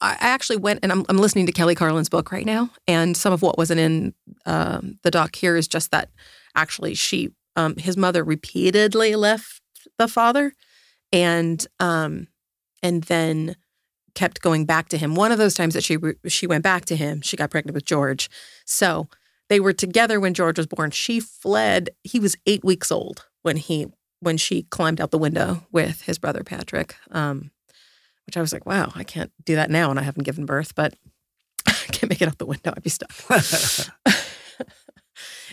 I 0.01 0.17
actually 0.21 0.57
went 0.57 0.81
and 0.83 0.91
I'm, 0.91 1.05
I'm, 1.09 1.19
listening 1.19 1.47
to 1.47 1.53
Kelly 1.53 1.75
Carlin's 1.75 2.09
book 2.09 2.33
right 2.33 2.47
now, 2.47 2.71
and 2.87 3.17
some 3.17 3.33
of 3.33 3.43
what 3.43 3.59
wasn't 3.59 3.81
in 3.81 4.15
um, 4.45 4.99
the 5.03 5.11
doc 5.11 5.37
here 5.37 5.57
is 5.57 5.69
just 5.69 5.93
that 5.93 6.11
actually 6.57 6.95
she 6.95 7.31
um, 7.55 7.77
his 7.77 7.97
mother 7.97 8.25
repeatedly 8.25 9.15
left 9.15 9.61
the 9.97 10.09
father, 10.09 10.53
and 11.13 11.65
um, 11.79 12.27
and 12.83 13.05
then 13.05 13.57
kept 14.15 14.41
going 14.41 14.65
back 14.65 14.89
to 14.91 14.99
him. 14.99 15.15
One 15.15 15.33
of 15.33 15.39
those 15.39 15.55
times 15.55 15.75
that 15.75 15.85
she 15.85 15.99
she 16.27 16.47
went 16.47 16.65
back 16.65 16.85
to 16.87 16.97
him, 16.97 17.21
she 17.21 17.37
got 17.37 17.51
pregnant 17.51 17.75
with 17.75 17.85
George. 17.85 18.29
So 18.65 19.09
they 19.49 19.61
were 19.61 19.73
together 19.73 20.21
when 20.21 20.35
George 20.35 20.59
was 20.59 20.67
born. 20.67 20.91
She 20.91 21.21
fled. 21.21 21.91
He 22.05 22.21
was 22.21 22.37
eight 22.47 22.65
weeks 22.65 22.93
old 22.93 23.27
when 23.43 23.57
he 23.57 23.87
when 24.21 24.37
she 24.37 24.65
climbed 24.65 25.01
out 25.01 25.11
the 25.11 25.19
window 25.19 25.67
with 25.71 26.03
his 26.03 26.19
brother 26.19 26.43
Patrick. 26.43 26.97
Um, 27.11 27.51
which 28.27 28.37
I 28.37 28.43
was 28.43 28.53
like, 28.53 28.67
wow, 28.67 28.93
I 28.95 29.05
can't 29.05 29.33
do 29.47 29.55
that 29.55 29.71
now, 29.71 29.89
and 29.89 29.99
I 29.99 30.03
haven't 30.03 30.25
given 30.25 30.45
birth, 30.45 30.75
but 30.75 30.93
I 31.67 31.73
can't 31.93 32.11
make 32.11 32.21
it 32.21 32.29
out 32.29 32.37
the 32.37 32.45
window. 32.45 32.75
I'd 32.77 32.83
be 32.83 32.91
stuck. 32.91 33.11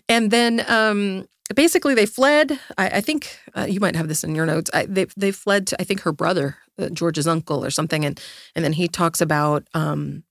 and 0.09 0.29
then 0.29 0.62
um, 0.67 1.25
basically 1.55 1.93
they 1.93 2.05
fled. 2.05 2.59
I, 2.77 2.88
I 2.89 3.01
think 3.01 3.39
uh, 3.55 3.65
you 3.69 3.79
might 3.79 3.95
have 3.95 4.09
this 4.09 4.25
in 4.25 4.35
your 4.35 4.45
notes. 4.45 4.69
I, 4.74 4.88
they 4.88 5.05
they 5.15 5.31
fled 5.31 5.67
to 5.67 5.81
I 5.81 5.85
think 5.85 6.01
her 6.01 6.12
brother, 6.12 6.57
uh, 6.77 6.89
George's 6.89 7.27
uncle 7.27 7.63
or 7.63 7.70
something, 7.70 8.05
and 8.05 8.20
and 8.55 8.63
then 8.63 8.74
he 8.74 8.88
talks 8.88 9.22
about 9.22 9.67
um, 9.74 10.24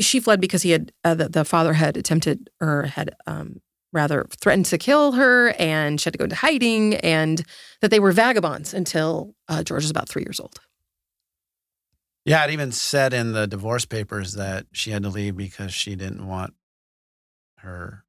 she 0.00 0.20
fled 0.20 0.40
because 0.40 0.62
he 0.62 0.70
had 0.70 0.92
uh, 1.04 1.14
the, 1.14 1.28
the 1.28 1.44
father 1.44 1.72
had 1.72 1.96
attempted 1.96 2.50
or 2.60 2.84
had 2.84 3.14
um, 3.26 3.60
rather 3.92 4.26
threatened 4.40 4.66
to 4.66 4.78
kill 4.78 5.12
her, 5.12 5.50
and 5.58 6.00
she 6.00 6.06
had 6.06 6.14
to 6.14 6.18
go 6.18 6.24
into 6.24 6.36
hiding, 6.36 6.94
and 6.96 7.42
that 7.80 7.90
they 7.90 8.00
were 8.00 8.12
vagabonds 8.12 8.74
until 8.74 9.34
uh, 9.48 9.62
George 9.62 9.82
was 9.82 9.90
about 9.90 10.08
three 10.08 10.22
years 10.22 10.40
old. 10.40 10.58
Yeah, 12.24 12.44
it 12.44 12.50
even 12.50 12.72
said 12.72 13.12
in 13.12 13.32
the 13.32 13.46
divorce 13.46 13.84
papers 13.84 14.34
that 14.34 14.66
she 14.72 14.90
had 14.90 15.02
to 15.02 15.10
leave 15.10 15.36
because 15.36 15.74
she 15.74 15.94
didn't 15.94 16.26
want 16.26 16.54
her 17.58 18.04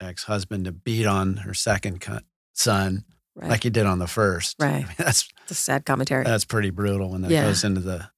ex 0.00 0.24
husband 0.24 0.64
to 0.64 0.72
beat 0.72 1.06
on 1.06 1.38
her 1.38 1.54
second 1.54 2.04
son 2.52 3.04
Right. 3.38 3.50
like 3.50 3.62
he 3.62 3.70
did 3.70 3.86
on 3.86 3.98
the 4.00 4.06
first. 4.08 4.56
I 4.62 4.64
Right. 4.66 4.86
mean, 4.86 4.94
that's 4.98 5.28
It's 5.42 5.52
a 5.52 5.54
sad 5.54 5.84
commentary. 5.86 6.24
that's 6.24 6.44
pretty 6.44 6.70
brutal 6.70 7.10
when 7.10 7.22
that 7.22 7.30
Yeah. 7.30 7.44
goes 7.44 7.62
into 7.64 7.80
the 7.80 8.10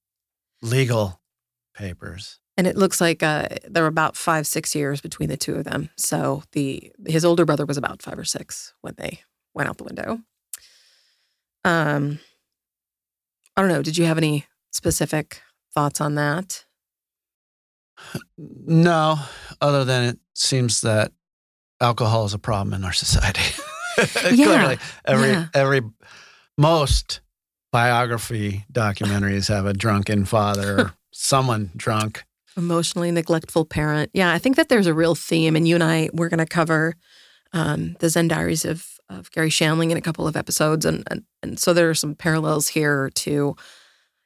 legal 0.61 1.21
papers. 1.75 2.39
And 2.57 2.67
it 2.67 2.75
looks 2.75 2.99
like 2.99 3.23
uh, 3.23 3.47
there 3.67 3.83
were 3.83 3.87
about 3.87 4.17
five, 4.17 4.45
six 4.45 4.75
years 4.75 4.99
between 5.01 5.29
the 5.29 5.37
two 5.37 5.55
of 5.55 5.63
them. 5.63 5.89
So 5.95 6.43
the 6.51 6.91
his 7.07 7.23
older 7.23 7.45
brother 7.45 7.65
was 7.65 7.77
about 7.77 8.01
five 8.01 8.19
or 8.19 8.25
six 8.25 8.73
when 8.81 8.93
they 8.97 9.21
went 9.53 9.69
out 9.69 9.77
the 9.77 9.83
window. 9.85 10.19
Um, 11.63 12.19
I 13.55 13.61
don't 13.61 13.69
know. 13.69 13.81
Did 13.81 13.97
you 13.97 14.05
have 14.05 14.17
any 14.17 14.45
specific 14.71 15.41
thoughts 15.73 16.01
on 16.01 16.15
that? 16.15 16.65
No, 18.37 19.17
other 19.61 19.85
than 19.85 20.03
it 20.05 20.19
seems 20.33 20.81
that 20.81 21.11
alcohol 21.79 22.25
is 22.25 22.33
a 22.33 22.39
problem 22.39 22.73
in 22.73 22.83
our 22.83 22.93
society. 23.05 23.41
Yeah, 24.31 24.45
Clearly, 24.45 24.77
every 25.05 25.29
yeah. 25.29 25.47
every 25.53 25.81
most 26.57 27.21
biography 27.71 28.65
documentaries 28.71 29.47
have 29.47 29.65
a 29.65 29.73
drunken 29.73 30.25
father 30.25 30.79
or 30.79 30.93
someone 31.11 31.71
drunk. 31.75 32.23
Emotionally 32.57 33.11
neglectful 33.11 33.65
parent. 33.65 34.11
Yeah, 34.13 34.33
I 34.33 34.37
think 34.37 34.57
that 34.57 34.69
there's 34.69 34.87
a 34.87 34.93
real 34.93 35.15
theme, 35.15 35.55
and 35.55 35.67
you 35.67 35.75
and 35.75 35.83
I 35.83 36.09
we're 36.13 36.29
going 36.29 36.39
to 36.39 36.45
cover 36.45 36.95
um, 37.53 37.95
the 37.99 38.09
Zen 38.09 38.27
Diaries 38.27 38.65
of 38.65 38.87
of 39.09 39.31
Garry 39.31 39.49
Shandling 39.49 39.91
in 39.91 39.97
a 39.97 40.01
couple 40.01 40.27
of 40.27 40.35
episodes, 40.35 40.85
and, 40.85 41.03
and 41.09 41.23
and 41.41 41.59
so 41.59 41.73
there 41.73 41.89
are 41.89 41.95
some 41.95 42.15
parallels 42.15 42.69
here 42.69 43.09
to, 43.15 43.55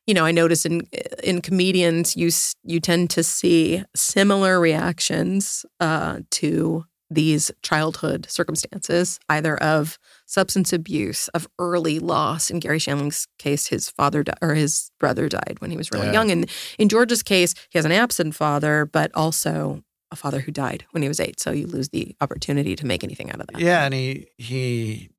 you 0.06 0.14
know, 0.14 0.26
I 0.26 0.32
notice 0.32 0.66
in 0.66 0.88
in 1.24 1.42
comedians 1.42 2.16
you 2.16 2.30
you 2.64 2.80
tend 2.80 3.10
to 3.12 3.24
see 3.24 3.84
similar 3.96 4.60
reactions 4.60 5.66
uh, 5.80 6.20
to 6.32 6.86
these 7.10 7.52
childhood 7.62 8.26
circumstances, 8.30 9.20
either 9.30 9.58
of 9.58 10.00
substance 10.26 10.74
abuse, 10.74 11.28
of 11.30 11.48
early 11.60 12.00
loss. 12.00 12.50
In 12.50 12.60
Garry 12.60 12.80
Shandling's 12.80 13.28
case, 13.38 13.68
his 13.68 13.90
father 13.90 14.24
di- 14.24 14.34
or 14.42 14.56
his 14.56 14.92
brother 15.00 15.30
died 15.30 15.58
when 15.60 15.70
he 15.72 15.78
was 15.78 15.92
really 15.92 16.08
Yeah. 16.08 16.14
young, 16.14 16.32
and 16.32 16.50
in 16.80 16.90
George's 16.90 17.22
case, 17.24 17.54
he 17.70 17.78
has 17.78 17.86
an 17.86 17.92
absent 17.92 18.36
father, 18.36 18.86
but 18.86 19.12
also 19.14 19.84
a 20.12 20.16
father 20.16 20.40
who 20.42 20.52
died 20.52 20.86
when 20.92 21.04
he 21.04 21.08
was 21.10 21.20
eight. 21.20 21.40
So 21.40 21.52
you 21.52 21.68
lose 21.68 21.90
the 21.90 22.16
opportunity 22.22 22.76
to 22.76 22.86
make 22.86 23.04
anything 23.04 23.32
out 23.32 23.40
of 23.42 23.48
that. 23.48 23.60
Yeah, 23.62 23.86
and 23.86 23.94
he 23.94 24.28
he 24.38 25.10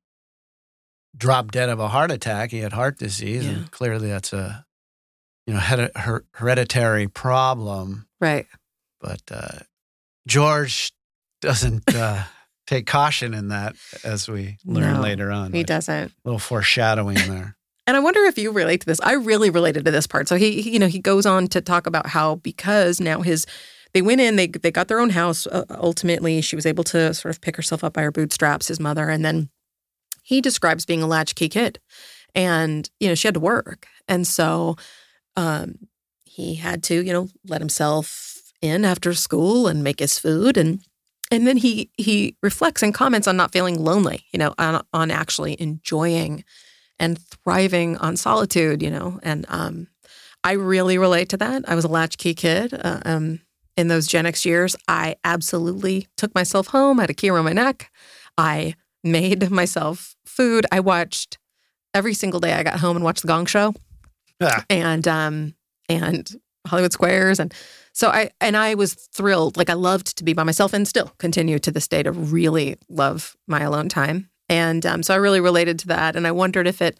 dropped 1.15 1.53
dead 1.53 1.69
of 1.69 1.79
a 1.79 1.87
heart 1.89 2.11
attack. 2.11 2.51
He 2.51 2.59
had 2.59 2.73
heart 2.73 2.97
disease, 2.97 3.45
Yeah. 3.45 3.51
and 3.51 3.71
clearly 3.71 4.07
that's 4.09 4.33
a 4.33 4.65
you 5.45 5.53
know 5.53 5.59
hered- 5.59 5.95
her- 5.95 6.25
hereditary 6.33 7.07
problem. 7.07 8.07
Right. 8.19 8.47
But 8.99 9.21
uh, 9.31 9.59
George 10.27 10.91
doesn't 11.41 11.93
uh, 11.93 12.23
take 12.65 12.85
caution 12.87 13.33
in 13.33 13.49
that, 13.49 13.75
as 14.03 14.27
we 14.27 14.57
learn 14.65 14.95
No, 14.95 15.01
later 15.01 15.31
on. 15.31 15.51
He 15.51 15.59
Like, 15.59 15.67
doesn't. 15.67 16.11
A 16.11 16.11
little 16.25 16.39
foreshadowing 16.39 17.15
there. 17.15 17.55
And 17.85 17.95
I 17.95 18.01
wonder 18.01 18.21
if 18.23 18.37
you 18.37 18.51
relate 18.51 18.81
to 18.81 18.85
this. 18.85 18.99
I 19.01 19.13
really 19.13 19.49
related 19.49 19.85
to 19.85 19.91
this 19.91 20.07
part. 20.07 20.27
So 20.27 20.35
he, 20.35 20.61
he- 20.61 20.71
you 20.71 20.79
know, 20.79 20.87
he 20.87 20.99
goes 20.99 21.25
on 21.25 21.47
to 21.49 21.61
talk 21.61 21.87
about 21.87 22.07
how 22.07 22.35
because 22.35 22.99
now 22.99 23.21
his 23.21 23.45
they 23.93 24.01
went 24.01 24.19
in, 24.19 24.35
they 24.35 24.47
they 24.47 24.71
got 24.71 24.89
their 24.89 24.99
own 24.99 25.11
house. 25.11 25.47
Uh, 25.47 25.63
ultimately, 25.69 26.41
she 26.41 26.57
was 26.57 26.65
able 26.65 26.83
to 26.85 27.13
sort 27.13 27.33
of 27.33 27.39
pick 27.39 27.55
herself 27.55 27.83
up 27.85 27.93
by 27.93 28.01
her 28.01 28.11
bootstraps. 28.11 28.67
His 28.67 28.79
mother, 28.81 29.09
and 29.09 29.23
then 29.23 29.49
he 30.23 30.41
describes 30.41 30.85
being 30.85 31.01
a 31.01 31.07
latchkey 31.07 31.47
kid, 31.47 31.79
and 32.35 32.89
you 32.99 33.07
know 33.07 33.15
she 33.15 33.29
had 33.29 33.33
to 33.35 33.39
work, 33.39 33.87
and 34.09 34.27
so 34.27 34.75
um, 35.37 35.75
he 36.25 36.55
had 36.55 36.83
to 36.83 37.01
you 37.01 37.13
know 37.13 37.29
let 37.47 37.61
himself 37.61 38.41
in 38.61 38.83
after 38.83 39.13
school 39.13 39.67
and 39.67 39.81
make 39.81 39.99
his 39.99 40.19
food 40.19 40.57
and. 40.57 40.81
And 41.31 41.45
then 41.45 41.57
he 41.57 41.89
he 41.97 42.35
reflects 42.41 42.83
and 42.83 42.93
comments 42.93 43.27
on 43.27 43.35
not 43.37 43.51
feeling 43.51 43.79
lonely, 43.79 44.25
you 44.31 44.39
know, 44.39 44.53
on, 44.57 44.85
on 44.93 45.11
actually 45.11 45.59
enjoying 45.59 46.43
and 46.99 47.19
thriving 47.19 47.97
on 47.97 48.17
solitude, 48.17 48.81
you 48.81 48.89
know. 48.89 49.19
And 49.23 49.45
um, 49.49 49.87
I 50.43 50.53
really 50.53 50.97
relate 50.97 51.29
to 51.29 51.37
that. 51.37 51.67
I 51.67 51.75
was 51.75 51.83
a 51.83 51.89
latchkey 51.89 52.33
kid 52.33 52.73
uh, 52.73 53.01
um, 53.05 53.41
in 53.75 53.87
those 53.89 54.07
Gen 54.07 54.25
X 54.25 54.45
years. 54.45 54.75
I 54.87 55.15
absolutely 55.23 56.07
took 56.15 56.33
myself 56.33 56.67
home. 56.67 56.99
I 56.99 57.03
had 57.03 57.09
a 57.09 57.13
key 57.13 57.29
around 57.29 57.45
my 57.45 57.53
neck. 57.53 57.91
I 58.37 58.75
made 59.03 59.51
myself 59.51 60.15
food. 60.25 60.65
I 60.71 60.79
watched 60.79 61.37
every 61.93 62.13
single 62.13 62.39
day. 62.39 62.53
I 62.53 62.63
got 62.63 62.79
home 62.79 62.95
and 62.95 63.03
watched 63.03 63.21
the 63.21 63.27
Gong 63.27 63.45
Show 63.45 63.73
Ah, 64.41 64.63
and 64.69 65.07
um, 65.07 65.55
and 65.89 66.29
Hollywood 66.67 66.93
Squares, 66.93 67.39
and 67.39 67.53
so 67.93 68.09
I 68.09 68.29
and 68.41 68.55
I 68.55 68.75
was 68.75 68.93
thrilled. 68.93 69.57
Like 69.57 69.69
I 69.69 69.73
loved 69.73 70.17
to 70.17 70.23
be 70.23 70.33
by 70.33 70.43
myself, 70.43 70.73
and 70.73 70.87
still 70.87 71.11
continue 71.17 71.59
to 71.59 71.71
this 71.71 71.87
day 71.87 72.03
to 72.03 72.11
really 72.11 72.77
love 72.89 73.35
my 73.47 73.61
alone 73.61 73.89
time. 73.89 74.29
And 74.49 74.85
um, 74.85 75.03
so 75.03 75.13
I 75.13 75.17
really 75.17 75.39
related 75.39 75.79
to 75.79 75.87
that, 75.87 76.15
and 76.15 76.27
I 76.27 76.31
wondered 76.31 76.67
if 76.67 76.81
it 76.81 76.99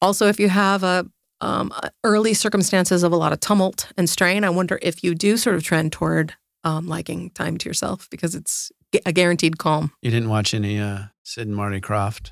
also 0.00 0.28
if 0.28 0.40
you 0.40 0.48
have 0.48 0.82
a 0.82 1.06
um, 1.42 1.72
early 2.04 2.34
circumstances 2.34 3.02
of 3.02 3.12
a 3.12 3.16
lot 3.16 3.32
of 3.32 3.40
tumult 3.40 3.92
and 3.96 4.08
strain. 4.08 4.44
I 4.44 4.50
wonder 4.50 4.78
if 4.80 5.02
you 5.04 5.14
do 5.14 5.36
sort 5.36 5.56
of 5.56 5.64
trend 5.64 5.92
toward 5.92 6.34
um, 6.64 6.86
liking 6.86 7.30
time 7.30 7.58
to 7.58 7.68
yourself 7.68 8.08
because 8.10 8.34
it's 8.34 8.70
a 9.04 9.12
guaranteed 9.12 9.58
calm. 9.58 9.92
you 10.00 10.10
didn't 10.10 10.28
watch 10.28 10.54
any 10.54 10.78
uh, 10.78 11.04
Sid 11.24 11.48
and 11.48 11.56
Marty 11.56 11.80
Krofft, 11.80 12.30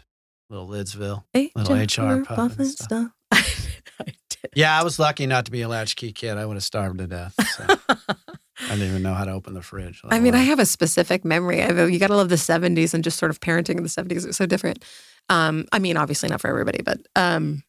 Little 0.48 0.68
Lidsville. 0.68 1.24
Hey, 1.32 1.50
Little 1.54 1.76
HR 1.76 2.24
puff 2.24 2.38
and 2.38 2.56
Buffett 2.56 2.66
stuff. 2.68 3.10
I. 3.32 4.12
Yeah, 4.54 4.78
I 4.78 4.82
was 4.82 4.98
lucky 4.98 5.26
not 5.26 5.44
to 5.46 5.50
be 5.50 5.62
a 5.62 5.68
latchkey 5.68 6.12
kid. 6.12 6.36
I 6.36 6.46
would 6.46 6.56
have 6.56 6.64
starved 6.64 6.98
to 6.98 7.06
death. 7.06 7.34
So. 7.56 7.66
I 8.62 8.74
didn't 8.74 8.88
even 8.88 9.02
know 9.02 9.14
how 9.14 9.24
to 9.24 9.32
open 9.32 9.54
the 9.54 9.62
fridge. 9.62 10.02
I 10.04 10.20
mean, 10.20 10.34
I 10.34 10.42
have 10.42 10.58
a 10.58 10.66
specific 10.66 11.24
memory. 11.24 11.62
I 11.62 11.86
you 11.86 11.98
got 11.98 12.08
to 12.08 12.16
love 12.16 12.28
the 12.28 12.36
'70s 12.36 12.92
and 12.92 13.02
just 13.02 13.18
sort 13.18 13.30
of 13.30 13.40
parenting 13.40 13.76
in 13.76 13.82
the 13.82 13.88
'70s. 13.88 14.24
It 14.24 14.26
was 14.26 14.36
so 14.36 14.46
different. 14.46 14.84
Um, 15.28 15.66
I 15.72 15.78
mean, 15.78 15.96
obviously 15.96 16.28
not 16.28 16.40
for 16.40 16.48
everybody, 16.48 16.82
but 16.82 16.98
um, 17.16 17.62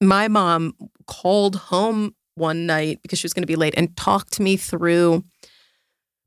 my 0.00 0.28
mom 0.28 0.74
called 1.06 1.56
home 1.56 2.14
one 2.34 2.66
night 2.66 3.00
because 3.02 3.18
she 3.18 3.24
was 3.24 3.32
going 3.32 3.42
to 3.42 3.46
be 3.46 3.56
late 3.56 3.74
and 3.76 3.96
talked 3.96 4.40
me 4.40 4.56
through 4.56 5.22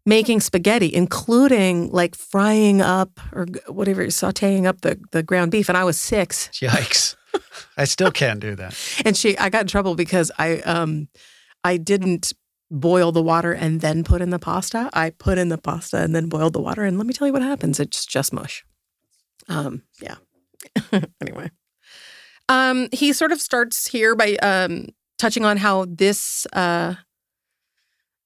making 0.05 0.39
spaghetti, 0.39 0.93
including 0.93 1.89
like 1.91 2.15
frying 2.15 2.81
up 2.81 3.19
or 3.33 3.48
whatever, 3.67 4.05
sautéing 4.05 4.65
up 4.65 4.81
the 4.81 5.00
the 5.12 5.24
ground 5.24 5.51
beef. 5.51 5.67
And 5.67 5.77
I 5.77 5.83
was 5.83 5.98
six, 5.98 6.50
Yikes. 6.53 7.15
I 7.77 7.85
still 7.85 8.11
can't 8.11 8.39
do 8.39 8.55
that. 8.55 8.77
and 9.05 9.15
she 9.17 9.37
I 9.37 9.49
got 9.49 9.61
in 9.61 9.67
trouble 9.67 9.95
because 9.95 10.31
I 10.37 10.59
um 10.61 11.07
I 11.63 11.77
didn't 11.77 12.33
boil 12.69 13.11
the 13.11 13.21
water 13.21 13.51
and 13.53 13.81
then 13.81 14.03
put 14.03 14.21
in 14.21 14.31
the 14.31 14.39
pasta. 14.39 14.89
I 14.93 15.11
put 15.11 15.37
in 15.37 15.49
the 15.49 15.57
pasta 15.57 15.97
and 15.97 16.15
then 16.15 16.27
boiled 16.27 16.53
the 16.53 16.61
water 16.61 16.83
and 16.83 16.97
let 16.97 17.05
me 17.07 17.13
tell 17.13 17.27
you 17.27 17.33
what 17.33 17.41
happens. 17.41 17.79
It's 17.79 18.05
just 18.05 18.33
mush. 18.33 18.65
Um 19.47 19.83
yeah. 20.01 20.15
anyway. 21.21 21.51
Um 22.49 22.89
he 22.91 23.13
sort 23.13 23.31
of 23.31 23.41
starts 23.41 23.87
here 23.87 24.15
by 24.15 24.35
um 24.37 24.89
touching 25.17 25.45
on 25.45 25.57
how 25.57 25.85
this 25.87 26.45
uh 26.53 26.95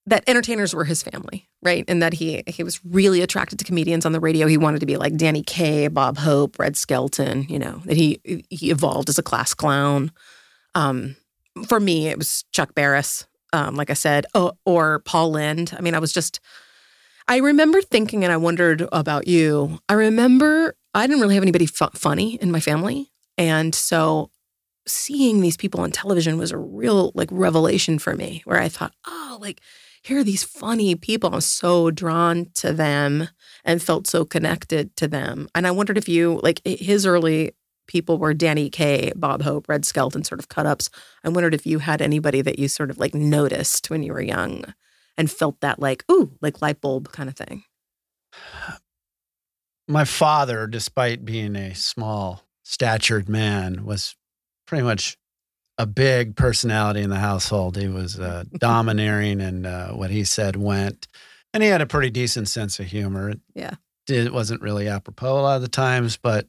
that 0.08 0.24
entertainers 0.26 0.74
were 0.74 0.86
his 0.86 1.04
family, 1.04 1.48
right? 1.62 1.86
And 1.88 2.02
that 2.02 2.14
he 2.14 2.44
he 2.48 2.64
was 2.64 2.84
really 2.84 3.22
attracted 3.22 3.60
to 3.60 3.66
comedians 3.66 4.06
on 4.06 4.14
the 4.14 4.20
radio. 4.20 4.48
He 4.48 4.58
wanted 4.58 4.80
to 4.80 4.86
be 4.86 4.98
like 4.98 5.16
Danny 5.18 5.44
Kaye, 5.44 5.90
Bob 5.90 6.18
Hope, 6.18 6.58
Red 6.58 6.76
Skelton, 6.76 7.46
you 7.50 7.60
know, 7.60 7.82
that 7.86 7.98
he 7.98 8.20
he 8.50 8.72
evolved 8.72 9.10
as 9.10 9.20
a 9.20 9.24
class 9.24 9.54
clown. 9.54 10.12
Um, 10.74 11.16
for 11.68 11.80
me, 11.80 12.08
it 12.08 12.18
was 12.18 12.46
Chuck 12.52 12.74
Barris, 12.74 13.26
um, 13.52 13.76
like 13.76 13.90
I 13.90 13.94
said, 13.94 14.26
or, 14.34 14.54
or 14.66 15.00
Paul 15.00 15.32
Lynde. 15.32 15.74
I 15.76 15.82
mean, 15.82 15.96
I 15.96 16.00
was 16.00 16.14
just, 16.14 16.40
I 17.28 17.38
remember 17.38 17.82
thinking, 17.82 18.24
and 18.24 18.32
I 18.32 18.38
wondered 18.38 18.88
about 18.92 19.28
you. 19.28 19.80
I 19.90 19.94
remember 19.94 20.76
I 20.94 21.08
didn't 21.08 21.22
really 21.22 21.36
have 21.36 21.44
anybody 21.44 21.66
fu- 21.66 21.88
funny 21.96 22.36
in 22.36 22.52
my 22.52 22.60
family. 22.60 23.12
And 23.38 23.74
so 23.76 24.32
seeing 24.86 25.42
these 25.42 25.58
people 25.58 25.82
on 25.82 25.92
television 25.92 26.38
was 26.38 26.52
a 26.52 26.58
real 26.58 27.12
like 27.14 27.30
revelation 27.32 28.00
for 28.00 28.16
me 28.16 28.42
where 28.46 28.60
I 28.60 28.70
thought, 28.70 28.94
oh, 29.06 29.38
like 29.42 29.62
here 30.08 30.20
are 30.20 30.24
these 30.24 30.44
funny 30.44 30.96
people. 30.96 31.34
I'm 31.34 31.42
so 31.42 31.92
drawn 31.92 32.48
to 32.56 32.72
them 32.72 33.28
and 33.66 33.84
felt 33.84 34.08
so 34.08 34.24
connected 34.24 34.96
to 34.96 35.08
them. 35.08 35.50
And 35.54 35.68
I 35.68 35.72
wondered 35.72 35.98
if 35.98 36.08
you 36.08 36.40
like 36.44 36.62
his 36.66 37.06
early 37.06 37.52
people 37.88 38.18
were 38.18 38.34
Danny 38.34 38.70
Kaye, 38.70 39.12
Bob 39.18 39.42
Hope, 39.42 39.68
Red 39.68 39.86
Skelton 39.86 40.24
sort 40.24 40.40
of 40.40 40.48
cut 40.48 40.66
ups. 40.66 40.90
I 41.26 41.30
wondered 41.30 41.54
if 41.54 41.66
you 41.66 41.80
had 41.80 42.02
anybody 42.02 42.42
that 42.42 42.58
you 42.58 42.70
sort 42.70 42.90
of 42.90 42.98
like 42.98 43.14
noticed 43.14 43.90
when 43.90 44.02
you 44.02 44.14
were 44.14 44.22
young 44.22 44.74
and 45.18 45.30
felt 45.30 45.60
that 45.60 45.80
like, 45.80 46.06
ooh, 46.10 46.32
like 46.42 46.62
light 46.62 46.80
bulb 46.80 47.12
kind 47.12 47.28
of 47.28 47.36
thing. 47.36 47.66
My 49.90 50.06
father, 50.06 50.68
despite 50.68 51.26
being 51.26 51.58
a 51.58 51.76
small 51.76 52.44
statured 52.64 53.28
man, 53.28 53.84
was 53.84 54.16
pretty 54.66 54.84
much 54.84 55.18
a 55.78 55.86
big 55.86 56.36
personality 56.36 57.02
in 57.02 57.10
the 57.10 57.20
household. 57.20 57.78
He 57.78 57.88
was 57.88 58.20
uh, 58.20 58.44
domineering, 58.58 59.42
and 59.42 59.66
uh, 59.66 59.90
what 59.90 60.10
he 60.10 60.24
said 60.24 60.56
went. 60.56 61.08
And 61.54 61.64
he 61.64 61.70
had 61.70 61.82
a 61.82 61.88
pretty 61.88 62.10
decent 62.10 62.48
sense 62.50 62.80
of 62.80 62.88
humor. 62.88 63.34
Yeah. 63.56 63.76
it 64.08 64.34
wasn't 64.34 64.62
really 64.62 64.88
apropos 64.88 65.40
a 65.40 65.42
lot 65.42 65.56
of 65.56 65.62
the 65.62 65.68
times, 65.68 66.18
but 66.18 66.48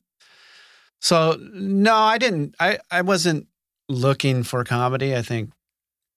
so 1.00 1.38
no, 1.40 1.94
I 1.94 2.18
didn't. 2.18 2.54
I 2.58 2.78
I 2.90 3.02
wasn't 3.02 3.46
looking 3.88 4.42
for 4.42 4.64
comedy. 4.64 5.16
I 5.16 5.22
think 5.22 5.52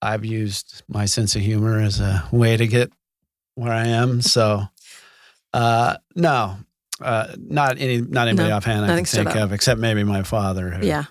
I've 0.01 0.25
used 0.25 0.81
my 0.87 1.05
sense 1.05 1.35
of 1.35 1.41
humor 1.41 1.79
as 1.79 1.99
a 1.99 2.27
way 2.31 2.57
to 2.57 2.67
get 2.67 2.91
where 3.55 3.71
I 3.73 3.87
am. 3.87 4.21
So 4.31 4.63
uh, 5.53 5.97
no, 6.15 6.57
uh, 7.01 7.27
not 7.37 7.77
any, 7.79 8.01
not 8.01 8.27
anybody 8.27 8.49
No, 8.49 8.55
offhand 8.55 8.85
I 8.85 8.95
can 8.95 9.05
think 9.05 9.35
of, 9.35 9.51
except 9.51 9.79
maybe 9.79 10.03
my 10.03 10.23
father. 10.23 10.69
Who, 10.69 10.87
Yeah. 10.87 11.05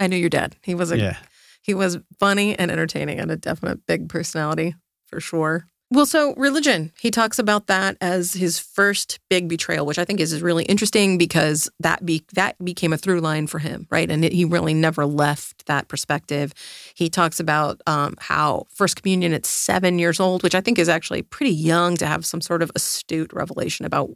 I 0.00 0.06
knew 0.06 0.16
your 0.16 0.30
dad. 0.30 0.56
He 0.62 0.74
was 0.74 0.90
a 0.90 0.98
yeah. 0.98 1.16
he 1.62 1.74
was 1.74 1.98
funny 2.18 2.58
and 2.58 2.70
entertaining 2.70 3.18
and 3.18 3.30
a 3.30 3.36
definite 3.36 3.86
big 3.86 4.08
personality 4.08 4.74
for 5.06 5.20
sure. 5.20 5.66
Well, 5.90 6.06
so 6.06 6.34
religion, 6.34 6.92
he 6.98 7.10
talks 7.10 7.38
about 7.38 7.68
that 7.68 7.96
as 8.00 8.32
his 8.32 8.58
first 8.58 9.20
big 9.30 9.48
betrayal, 9.48 9.86
which 9.86 9.98
I 9.98 10.04
think 10.04 10.18
is 10.18 10.42
really 10.42 10.64
interesting 10.64 11.18
because 11.18 11.70
that 11.78 12.04
be 12.04 12.24
that 12.32 12.56
became 12.64 12.92
a 12.92 12.96
through 12.96 13.20
line 13.20 13.46
for 13.46 13.60
him, 13.60 13.86
right? 13.90 14.10
And 14.10 14.24
it, 14.24 14.32
he 14.32 14.44
really 14.44 14.74
never 14.74 15.06
left 15.06 15.66
that 15.66 15.86
perspective. 15.86 16.52
He 16.94 17.08
talks 17.08 17.38
about 17.38 17.80
um, 17.86 18.16
how 18.18 18.66
first 18.74 19.00
communion 19.00 19.32
at 19.32 19.46
seven 19.46 19.98
years 19.98 20.18
old, 20.18 20.42
which 20.42 20.56
I 20.56 20.60
think 20.60 20.78
is 20.78 20.88
actually 20.88 21.22
pretty 21.22 21.52
young 21.52 21.96
to 21.98 22.06
have 22.06 22.26
some 22.26 22.40
sort 22.40 22.62
of 22.62 22.72
astute 22.74 23.32
revelation 23.32 23.84
about 23.84 24.10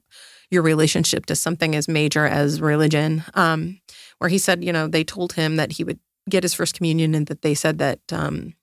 your 0.50 0.62
relationship 0.62 1.26
to 1.26 1.36
something 1.36 1.76
as 1.76 1.86
major 1.86 2.24
as 2.26 2.60
religion. 2.60 3.22
Um, 3.34 3.80
where 4.18 4.28
he 4.28 4.38
said, 4.38 4.64
you 4.64 4.72
know, 4.72 4.86
they 4.86 5.04
told 5.04 5.34
him 5.34 5.56
that 5.56 5.72
he 5.72 5.84
would 5.84 5.98
get 6.28 6.42
his 6.42 6.54
first 6.54 6.74
communion 6.74 7.14
and 7.14 7.26
that 7.28 7.42
they 7.42 7.54
said 7.54 7.78
that 7.78 8.00
um, 8.12 8.54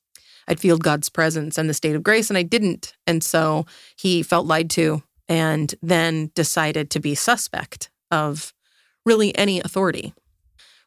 I'd 0.47 0.59
feel 0.59 0.77
God's 0.77 1.09
presence 1.09 1.57
and 1.57 1.69
the 1.69 1.73
state 1.73 1.95
of 1.95 2.03
grace, 2.03 2.29
and 2.29 2.37
I 2.37 2.43
didn't. 2.43 2.93
And 3.07 3.23
so 3.23 3.65
he 3.95 4.23
felt 4.23 4.45
lied 4.45 4.69
to 4.71 5.03
and 5.27 5.73
then 5.81 6.31
decided 6.35 6.89
to 6.91 6.99
be 6.99 7.15
suspect 7.15 7.89
of 8.11 8.53
really 9.05 9.35
any 9.35 9.59
authority, 9.59 10.13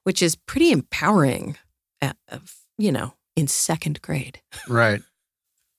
which 0.05 0.23
is 0.23 0.37
pretty 0.37 0.71
empowering, 0.71 1.57
at, 2.01 2.17
of, 2.29 2.55
you 2.77 2.93
know, 2.93 3.15
in 3.35 3.49
second 3.49 4.01
grade. 4.01 4.41
Right. 4.69 5.03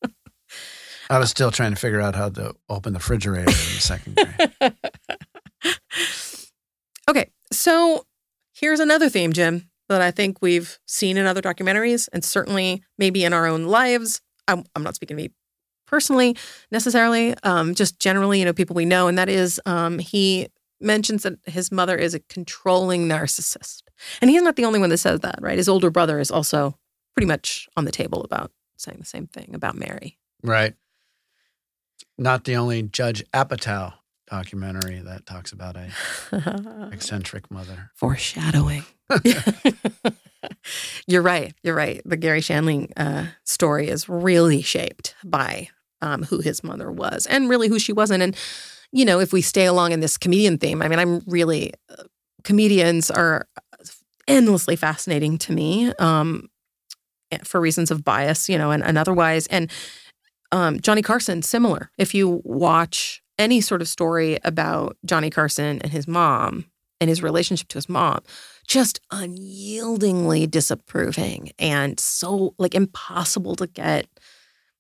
I 1.10 1.20
was 1.20 1.30
still 1.30 1.52
trying 1.52 1.72
to 1.72 1.80
figure 1.80 2.02
out 2.02 2.16
how 2.16 2.30
to 2.30 2.56
open 2.68 2.94
the 2.94 3.00
refrigerator 3.00 3.42
in 3.42 3.46
the 3.46 3.82
second 3.82 4.16
grade. 4.16 4.74
Okay, 7.10 7.32
so 7.52 8.06
here's 8.60 8.80
another 8.80 9.10
theme, 9.10 9.34
Jim, 9.34 9.70
that 9.88 10.02
I 10.02 10.12
think 10.12 10.42
we've 10.42 10.80
seen 10.86 11.18
in 11.18 11.26
other 11.26 11.42
documentaries 11.42 12.10
and 12.14 12.24
certainly 12.24 12.84
maybe 12.98 13.24
in 13.24 13.34
our 13.34 13.48
own 13.48 13.66
lives. 13.66 14.22
I'm, 14.48 14.64
I'm 14.76 14.84
not 14.84 14.96
speaking 14.96 15.18
to 15.18 15.24
me 15.24 15.32
personally 15.88 16.38
necessarily, 16.72 17.36
um, 17.44 17.74
just 17.74 18.00
generally, 18.00 18.40
you 18.40 18.46
know, 18.46 18.54
people 18.54 18.76
we 18.76 18.86
know, 18.86 19.08
and 19.08 19.18
that 19.18 19.30
is 19.30 19.60
um, 19.66 19.98
he 19.98 20.48
mentions 20.80 21.24
that 21.24 21.40
his 21.46 21.72
mother 21.72 21.98
is 21.98 22.14
a 22.14 22.20
controlling 22.20 23.08
narcissist. 23.08 23.82
And 24.22 24.30
he's 24.30 24.44
not 24.44 24.56
the 24.56 24.66
only 24.66 24.80
one 24.80 24.90
that 24.90 25.00
says 25.00 25.22
that, 25.22 25.40
right? 25.42 25.58
His 25.58 25.68
older 25.68 25.90
brother 25.90 26.20
is 26.20 26.32
also 26.32 26.78
pretty 27.16 27.28
much 27.28 27.68
on 27.76 27.86
the 27.86 27.92
table 27.92 28.24
about 28.24 28.52
saying 28.78 28.98
the 29.00 29.06
same 29.06 29.28
thing 29.28 29.54
about 29.54 29.76
Mary. 29.76 30.18
Right. 30.44 30.76
Not 32.18 32.46
the 32.46 32.56
only 32.56 32.84
Judd 32.84 33.24
Apatow 33.34 33.94
documentary 34.30 35.00
that 35.00 35.26
talks 35.26 35.52
about 35.52 35.76
a 35.76 36.90
eccentric 36.92 37.50
mother. 37.50 37.92
Foreshadowing. 37.96 38.84
you're 41.08 41.22
right. 41.22 41.54
You're 41.64 41.76
right. 41.76 42.02
The 42.06 42.18
Garry 42.18 42.42
Shandling 42.42 42.92
uh, 42.96 43.26
story 43.44 43.90
is 43.90 44.08
really 44.08 44.62
shaped 44.62 45.16
by 45.24 45.70
um, 46.02 46.24
who 46.24 46.40
his 46.40 46.64
mother 46.64 46.92
was 46.92 47.26
and 47.26 47.50
really 47.50 47.68
who 47.68 47.80
she 47.80 47.94
wasn't. 47.94 48.24
And, 48.24 48.36
you 48.92 49.06
know, 49.06 49.20
if 49.20 49.34
we 49.34 49.42
stay 49.42 49.66
along 49.66 49.92
in 49.92 50.00
this 50.00 50.18
comedian 50.18 50.58
theme, 50.58 50.82
I 50.82 50.88
mean, 50.88 51.00
I'm 51.00 51.20
really, 51.28 51.74
uh, 51.90 52.04
comedians 52.44 53.12
are 53.12 53.48
endlessly 54.28 54.76
fascinating 54.76 55.38
to 55.40 55.52
me 55.52 55.92
um, 56.00 56.50
for 57.44 57.60
reasons 57.60 57.92
of 57.92 58.04
bias, 58.04 58.48
you 58.48 58.58
know, 58.58 58.72
and, 58.72 58.84
and 58.84 58.98
otherwise. 58.98 59.48
And 59.48 59.72
um, 60.52 60.80
Johnny 60.80 61.02
Carson, 61.02 61.42
similar. 61.42 61.92
If 61.98 62.14
you 62.14 62.42
watch 62.44 63.22
any 63.40 63.62
sort 63.62 63.82
of 63.82 63.88
story 63.88 64.38
about 64.44 64.98
Johnny 65.06 65.30
Carson 65.32 65.82
and 65.82 65.92
his 65.92 66.08
mom 66.08 66.66
and 67.02 67.10
his 67.10 67.24
relationship 67.24 67.70
to 67.70 67.78
his 67.78 67.90
mom, 67.90 68.20
just 68.68 69.00
unyieldingly 69.12 70.50
disapproving 70.50 71.52
and 71.58 72.00
so 72.00 72.54
like 72.60 72.76
impossible 72.76 73.56
to 73.56 73.66
get 73.66 74.08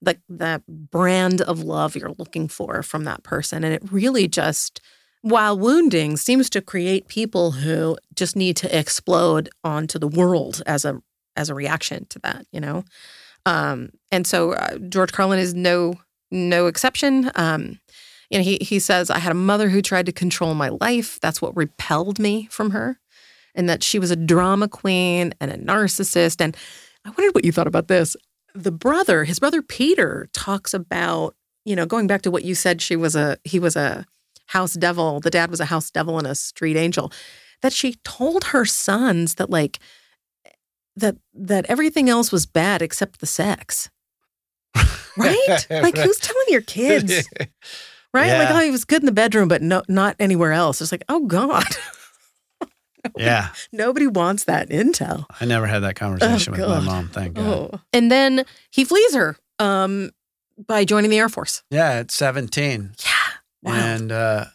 like 0.01 0.19
the 0.29 0.61
brand 0.67 1.41
of 1.41 1.59
love 1.63 1.95
you're 1.95 2.13
looking 2.17 2.47
for 2.47 2.83
from 2.83 3.05
that 3.05 3.23
person. 3.23 3.63
And 3.63 3.73
it 3.73 3.91
really 3.91 4.27
just 4.27 4.81
while 5.21 5.57
wounding 5.57 6.15
seems 6.15 6.49
to 6.51 6.61
create 6.61 7.07
people 7.07 7.51
who 7.51 7.97
just 8.15 8.35
need 8.35 8.55
to 8.57 8.77
explode 8.77 9.49
onto 9.63 9.99
the 9.99 10.07
world 10.07 10.61
as 10.65 10.85
a 10.85 11.01
as 11.35 11.49
a 11.49 11.55
reaction 11.55 12.05
to 12.09 12.19
that, 12.19 12.45
you 12.51 12.59
know. 12.59 12.83
Um, 13.45 13.91
and 14.11 14.27
so 14.27 14.53
uh, 14.53 14.77
George 14.77 15.11
Carlin 15.11 15.39
is 15.39 15.53
no 15.53 15.95
no 16.31 16.67
exception. 16.67 17.31
Um, 17.35 17.79
you 18.29 18.37
know, 18.37 18.43
he 18.43 18.57
he 18.61 18.79
says 18.79 19.09
I 19.09 19.19
had 19.19 19.31
a 19.31 19.35
mother 19.35 19.69
who 19.69 19.81
tried 19.81 20.05
to 20.05 20.11
control 20.11 20.53
my 20.53 20.69
life. 20.69 21.19
That's 21.19 21.41
what 21.41 21.55
repelled 21.57 22.19
me 22.19 22.47
from 22.51 22.71
her, 22.71 22.99
and 23.55 23.67
that 23.67 23.83
she 23.83 23.97
was 23.99 24.11
a 24.11 24.15
drama 24.15 24.67
queen 24.67 25.33
and 25.39 25.51
a 25.51 25.57
narcissist. 25.57 26.39
And 26.39 26.55
I 27.05 27.09
wondered 27.09 27.33
what 27.33 27.45
you 27.45 27.51
thought 27.51 27.67
about 27.67 27.87
this. 27.87 28.15
The 28.53 28.71
brother, 28.71 29.23
his 29.23 29.39
brother 29.39 29.61
Peter, 29.61 30.29
talks 30.33 30.73
about 30.73 31.35
you 31.65 31.75
know 31.75 31.85
going 31.85 32.07
back 32.07 32.21
to 32.23 32.31
what 32.31 32.43
you 32.43 32.53
said. 32.53 32.81
She 32.81 32.95
was 32.95 33.15
a 33.15 33.37
he 33.43 33.59
was 33.59 33.75
a 33.75 34.05
house 34.47 34.73
devil. 34.73 35.19
The 35.19 35.31
dad 35.31 35.49
was 35.49 35.59
a 35.59 35.65
house 35.65 35.89
devil 35.89 36.17
and 36.17 36.27
a 36.27 36.35
street 36.35 36.77
angel. 36.77 37.11
That 37.61 37.73
she 37.73 37.95
told 38.03 38.45
her 38.45 38.63
sons 38.63 39.35
that 39.35 39.49
like 39.49 39.79
that 40.95 41.17
that 41.33 41.65
everything 41.67 42.09
else 42.09 42.31
was 42.31 42.45
bad 42.45 42.83
except 42.83 43.19
the 43.19 43.25
sex. 43.25 43.89
Right? 45.17 45.65
like 45.69 45.97
who's 45.97 46.19
telling 46.19 46.45
your 46.47 46.61
kids? 46.61 47.27
Right? 48.13 48.31
Like, 48.31 48.49
oh, 48.49 48.59
he 48.59 48.71
was 48.71 48.85
good 48.85 49.01
in 49.01 49.05
the 49.05 49.11
bedroom, 49.11 49.47
but 49.47 49.61
no, 49.61 49.83
not 49.87 50.15
anywhere 50.19 50.51
else. 50.51 50.81
It's 50.81 50.91
like, 50.91 51.03
oh 51.09 51.25
God, 51.25 51.63
yeah. 53.17 53.49
nobody 53.71 54.07
wants 54.07 54.45
that 54.45 54.69
intel. 54.69 55.25
I 55.39 55.45
never 55.45 55.67
had 55.67 55.79
that 55.79 55.95
conversation 55.95 56.53
with 56.53 56.61
my 56.61 56.79
mom, 56.79 57.09
thank 57.09 57.35
God. 57.35 57.45
Oh. 57.45 57.79
And 57.93 58.11
then 58.11 58.45
he 58.71 58.83
flees 58.83 59.13
her 59.13 59.37
um, 59.59 60.11
by 60.67 60.85
joining 60.85 61.09
the 61.09 61.19
Air 61.19 61.29
Force. 61.29 61.63
Yeah, 61.69 61.91
at 61.91 62.11
17. 62.11 62.93
Yeah. 62.97 63.11
Wow. 63.61 63.73
And 63.73 64.11
uh, 64.11 64.45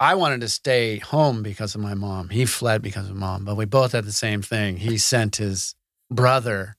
I 0.00 0.14
wanted 0.14 0.40
to 0.42 0.48
stay 0.48 0.98
home 0.98 1.42
because 1.42 1.74
of 1.74 1.80
my 1.80 1.94
mom. 1.94 2.30
He 2.30 2.46
fled 2.46 2.82
because 2.82 3.08
of 3.08 3.16
mom, 3.16 3.44
but 3.44 3.56
we 3.56 3.64
both 3.64 3.92
had 3.92 4.04
the 4.04 4.12
same 4.12 4.42
thing. 4.42 4.78
He 4.78 4.98
sent 4.98 5.36
his 5.36 5.74
brother 6.10 6.76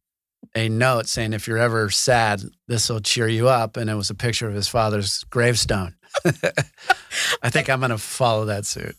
a 0.54 0.70
note 0.70 1.08
saying, 1.08 1.34
if 1.34 1.48
you're 1.48 1.58
ever 1.58 1.90
sad, 1.90 2.42
this 2.68 2.90
will 2.90 3.00
cheer 3.00 3.28
you 3.28 3.48
up. 3.48 3.78
And 3.78 3.90
it 3.90 3.96
was 3.96 4.10
a 4.10 4.16
picture 4.16 4.48
of 4.48 4.54
his 4.54 4.68
father's 4.68 5.24
gravestone. 5.26 5.95
I 7.44 7.50
think 7.50 7.70
I'm 7.70 7.80
going 7.80 7.92
to 7.92 7.98
follow 7.98 8.46
that 8.46 8.66
suit. 8.66 8.96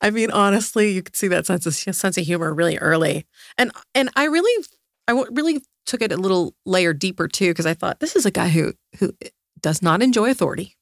I 0.00 0.10
mean, 0.10 0.30
honestly, 0.30 0.92
you 0.92 1.02
could 1.02 1.16
see 1.16 1.28
that 1.28 1.46
sense 1.46 1.66
of 1.66 1.74
sense 1.74 2.16
of 2.16 2.24
humor 2.24 2.54
really 2.54 2.78
early, 2.78 3.26
and 3.58 3.72
and 3.94 4.08
I 4.14 4.24
really, 4.26 4.64
I 5.08 5.24
really 5.30 5.62
took 5.86 6.02
it 6.02 6.12
a 6.12 6.16
little 6.16 6.54
layer 6.64 6.92
deeper 6.92 7.26
too 7.26 7.50
because 7.50 7.66
I 7.66 7.74
thought 7.74 7.98
this 8.00 8.14
is 8.14 8.24
a 8.24 8.30
guy 8.30 8.48
who 8.48 8.74
who 8.98 9.12
does 9.60 9.82
not 9.82 10.02
enjoy 10.02 10.30
authority, 10.30 10.76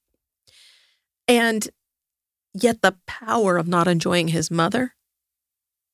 and 1.27 1.67
yet 2.53 2.83
the 2.83 2.97
power 3.07 3.57
of 3.57 3.69
not 3.69 3.89
enjoying 3.89 4.29
his 4.29 4.51
mother, 4.51 4.95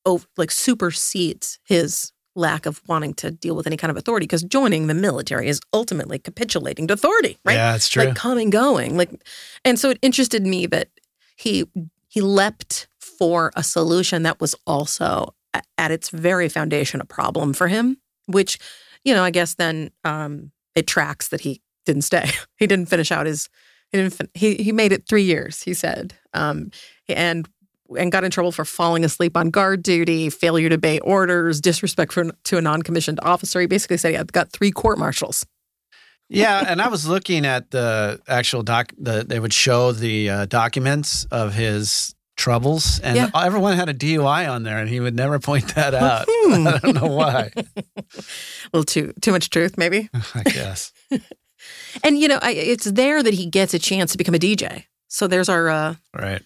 oh, 0.05 0.23
like 0.35 0.51
supersedes 0.51 1.59
his 1.63 2.11
lack 2.35 2.65
of 2.65 2.81
wanting 2.87 3.13
to 3.15 3.31
deal 3.31 3.55
with 3.55 3.65
any 3.65 3.77
kind 3.77 3.89
of 3.91 3.97
authority 3.97 4.25
because 4.25 4.43
joining 4.43 4.87
the 4.87 4.93
military 4.93 5.47
is 5.47 5.61
ultimately 5.73 6.19
capitulating 6.19 6.87
to 6.87 6.93
authority, 6.93 7.37
right? 7.45 7.53
Yeah, 7.53 7.75
it's 7.75 7.87
true. 7.87 8.03
like 8.05 8.15
coming 8.15 8.49
going 8.49 8.97
like 8.97 9.09
and 9.63 9.79
so 9.79 9.89
it 9.89 9.99
interested 10.01 10.45
me 10.45 10.65
that 10.67 10.89
he 11.37 11.65
he 12.07 12.21
leapt 12.21 12.87
for 12.99 13.51
a 13.55 13.63
solution 13.63 14.23
that 14.23 14.39
was 14.41 14.55
also 14.67 15.33
at 15.77 15.91
its 15.91 16.09
very 16.09 16.49
foundation 16.49 17.01
a 17.01 17.05
problem 17.05 17.53
for 17.53 17.67
him, 17.67 17.97
which, 18.25 18.57
you 19.03 19.13
know, 19.13 19.23
I 19.23 19.29
guess 19.29 19.55
then 19.55 19.91
um, 20.03 20.51
it 20.75 20.87
tracks 20.87 21.29
that 21.29 21.41
he 21.41 21.61
didn't 21.85 22.03
stay. 22.03 22.29
he 22.57 22.67
didn't 22.67 22.89
finish 22.89 23.11
out 23.11 23.25
his. 23.25 23.49
He 23.91 23.97
didn't. 23.97 24.13
fin- 24.13 24.29
He 24.33 24.55
he 24.55 24.71
made 24.71 24.91
it 24.91 25.07
three 25.07 25.23
years. 25.23 25.61
He 25.61 25.73
said, 25.73 26.13
um, 26.33 26.71
and 27.07 27.47
and 27.97 28.11
got 28.11 28.23
in 28.23 28.31
trouble 28.31 28.51
for 28.51 28.65
falling 28.65 29.03
asleep 29.03 29.37
on 29.37 29.49
guard 29.49 29.83
duty, 29.83 30.29
failure 30.29 30.69
to 30.69 30.75
obey 30.75 30.99
orders, 30.99 31.61
disrespect 31.61 32.13
for, 32.13 32.31
to 32.45 32.57
a 32.57 32.61
non-commissioned 32.61 33.19
officer. 33.21 33.59
He 33.61 33.67
basically 33.67 33.97
said 33.97 34.09
he 34.09 34.15
had 34.15 34.31
got 34.33 34.51
three 34.51 34.71
court 34.71 34.97
martials. 34.97 35.45
Yeah, 36.29 36.63
and 36.67 36.81
I 36.81 36.87
was 36.87 37.07
looking 37.07 37.45
at 37.45 37.69
the 37.71 38.19
actual 38.27 38.63
doc. 38.63 38.91
The, 38.97 39.23
they 39.27 39.39
would 39.39 39.53
show 39.53 39.91
the 39.91 40.29
uh, 40.29 40.45
documents 40.47 41.25
of 41.25 41.53
his 41.53 42.15
troubles, 42.37 42.99
and 42.99 43.15
Yeah. 43.15 43.29
everyone 43.35 43.77
had 43.77 43.87
a 43.87 43.93
DUI 43.93 44.49
on 44.51 44.63
there, 44.63 44.79
and 44.79 44.89
he 44.89 44.99
would 44.99 45.15
never 45.15 45.39
point 45.39 45.75
that 45.75 45.93
out. 45.93 46.25
Hmm. 46.47 46.67
I 46.67 46.77
don't 46.77 46.93
know 46.95 47.07
why. 47.07 47.49
A 47.55 47.63
little 48.73 48.83
too 48.83 49.13
too 49.21 49.31
much 49.31 49.49
truth, 49.49 49.77
maybe. 49.79 50.09
I 50.35 50.43
guess. 50.43 50.91
And 52.03 52.19
you 52.19 52.27
know, 52.27 52.37
I, 52.41 52.51
it's 52.51 52.85
there 52.85 53.23
that 53.23 53.33
he 53.33 53.47
gets 53.47 53.73
a 53.73 53.79
chance 53.79 54.11
to 54.11 54.17
become 54.19 54.35
a 54.35 54.39
DJ. 54.39 54.83
So 55.07 55.27
there's 55.27 55.49
our 55.49 55.69
uh, 55.69 55.95
Right. 56.13 56.41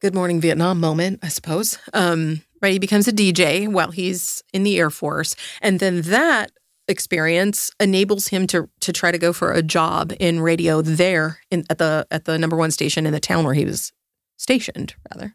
Good 0.00 0.14
Morning 0.14 0.40
Vietnam 0.40 0.78
moment, 0.78 1.18
I 1.24 1.28
suppose. 1.28 1.76
Um, 1.92 2.42
right, 2.62 2.72
he 2.72 2.78
becomes 2.78 3.08
a 3.08 3.12
DJ 3.12 3.66
while 3.66 3.90
he's 3.90 4.44
in 4.52 4.62
the 4.62 4.78
Air 4.78 4.90
Force, 4.90 5.34
and 5.60 5.80
then 5.80 6.02
that 6.02 6.52
experience 6.86 7.72
enables 7.80 8.28
him 8.28 8.46
to 8.46 8.70
to 8.80 8.92
try 8.92 9.10
to 9.10 9.18
go 9.18 9.32
for 9.32 9.50
a 9.50 9.60
job 9.60 10.12
in 10.20 10.38
radio 10.40 10.82
there 10.82 11.40
in 11.50 11.64
at 11.68 11.78
the 11.78 12.06
at 12.12 12.26
the 12.26 12.38
number 12.38 12.56
one 12.56 12.70
station 12.70 13.06
in 13.06 13.12
the 13.12 13.18
town 13.18 13.44
where 13.44 13.54
he 13.54 13.64
was 13.64 13.92
stationed, 14.36 14.94
rather. 15.12 15.34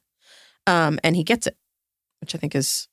Um, 0.66 0.98
and 1.04 1.18
he 1.18 1.26
gets 1.26 1.46
it, 1.46 1.58
which 2.22 2.34
I 2.34 2.38
think 2.38 2.56
is. 2.56 2.88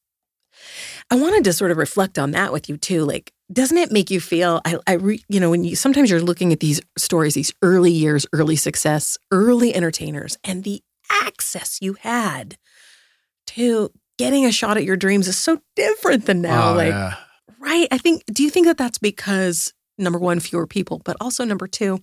I 1.09 1.15
wanted 1.15 1.45
to 1.45 1.53
sort 1.53 1.71
of 1.71 1.77
reflect 1.77 2.19
on 2.19 2.33
that 2.33 2.53
with 2.53 2.69
you 2.69 2.79
too. 2.79 3.05
Like, 3.05 3.33
doesn't 3.53 3.79
it 3.79 3.93
make 3.93 4.11
you 4.11 4.21
feel? 4.21 4.61
I, 4.65 4.77
I 4.89 4.95
re, 4.95 5.23
you 5.29 5.39
know, 5.39 5.51
when 5.51 5.63
you 5.63 5.77
sometimes 5.77 6.11
you're 6.11 6.21
looking 6.21 6.53
at 6.53 6.59
these 6.59 6.81
stories, 6.99 7.35
these 7.35 7.53
early 7.63 7.93
years, 7.93 8.27
early 8.33 8.57
success, 8.57 9.17
early 9.31 9.73
entertainers, 9.73 10.37
and 10.43 10.65
the 10.65 10.83
access 11.11 11.79
you 11.81 11.95
had 11.95 12.57
to 13.49 13.91
getting 14.19 14.45
a 14.45 14.53
shot 14.53 14.77
at 14.77 14.85
your 14.85 14.97
dreams 14.97 15.27
is 15.29 15.39
so 15.39 15.61
different 15.77 16.27
than 16.27 16.43
now. 16.43 16.73
Oh, 16.73 16.77
like, 16.77 16.93
yeah. 16.93 17.15
right? 17.59 17.89
I 17.91 17.99
think. 17.99 18.25
Do 18.27 18.43
you 18.43 18.51
think 18.51 18.67
that 18.67 18.77
that's 18.77 18.99
because 18.99 19.73
number 19.99 20.19
one, 20.19 20.41
fewer 20.41 20.67
people, 20.67 21.01
but 21.05 21.17
also 21.21 21.45
number 21.45 21.67
two, 21.67 22.01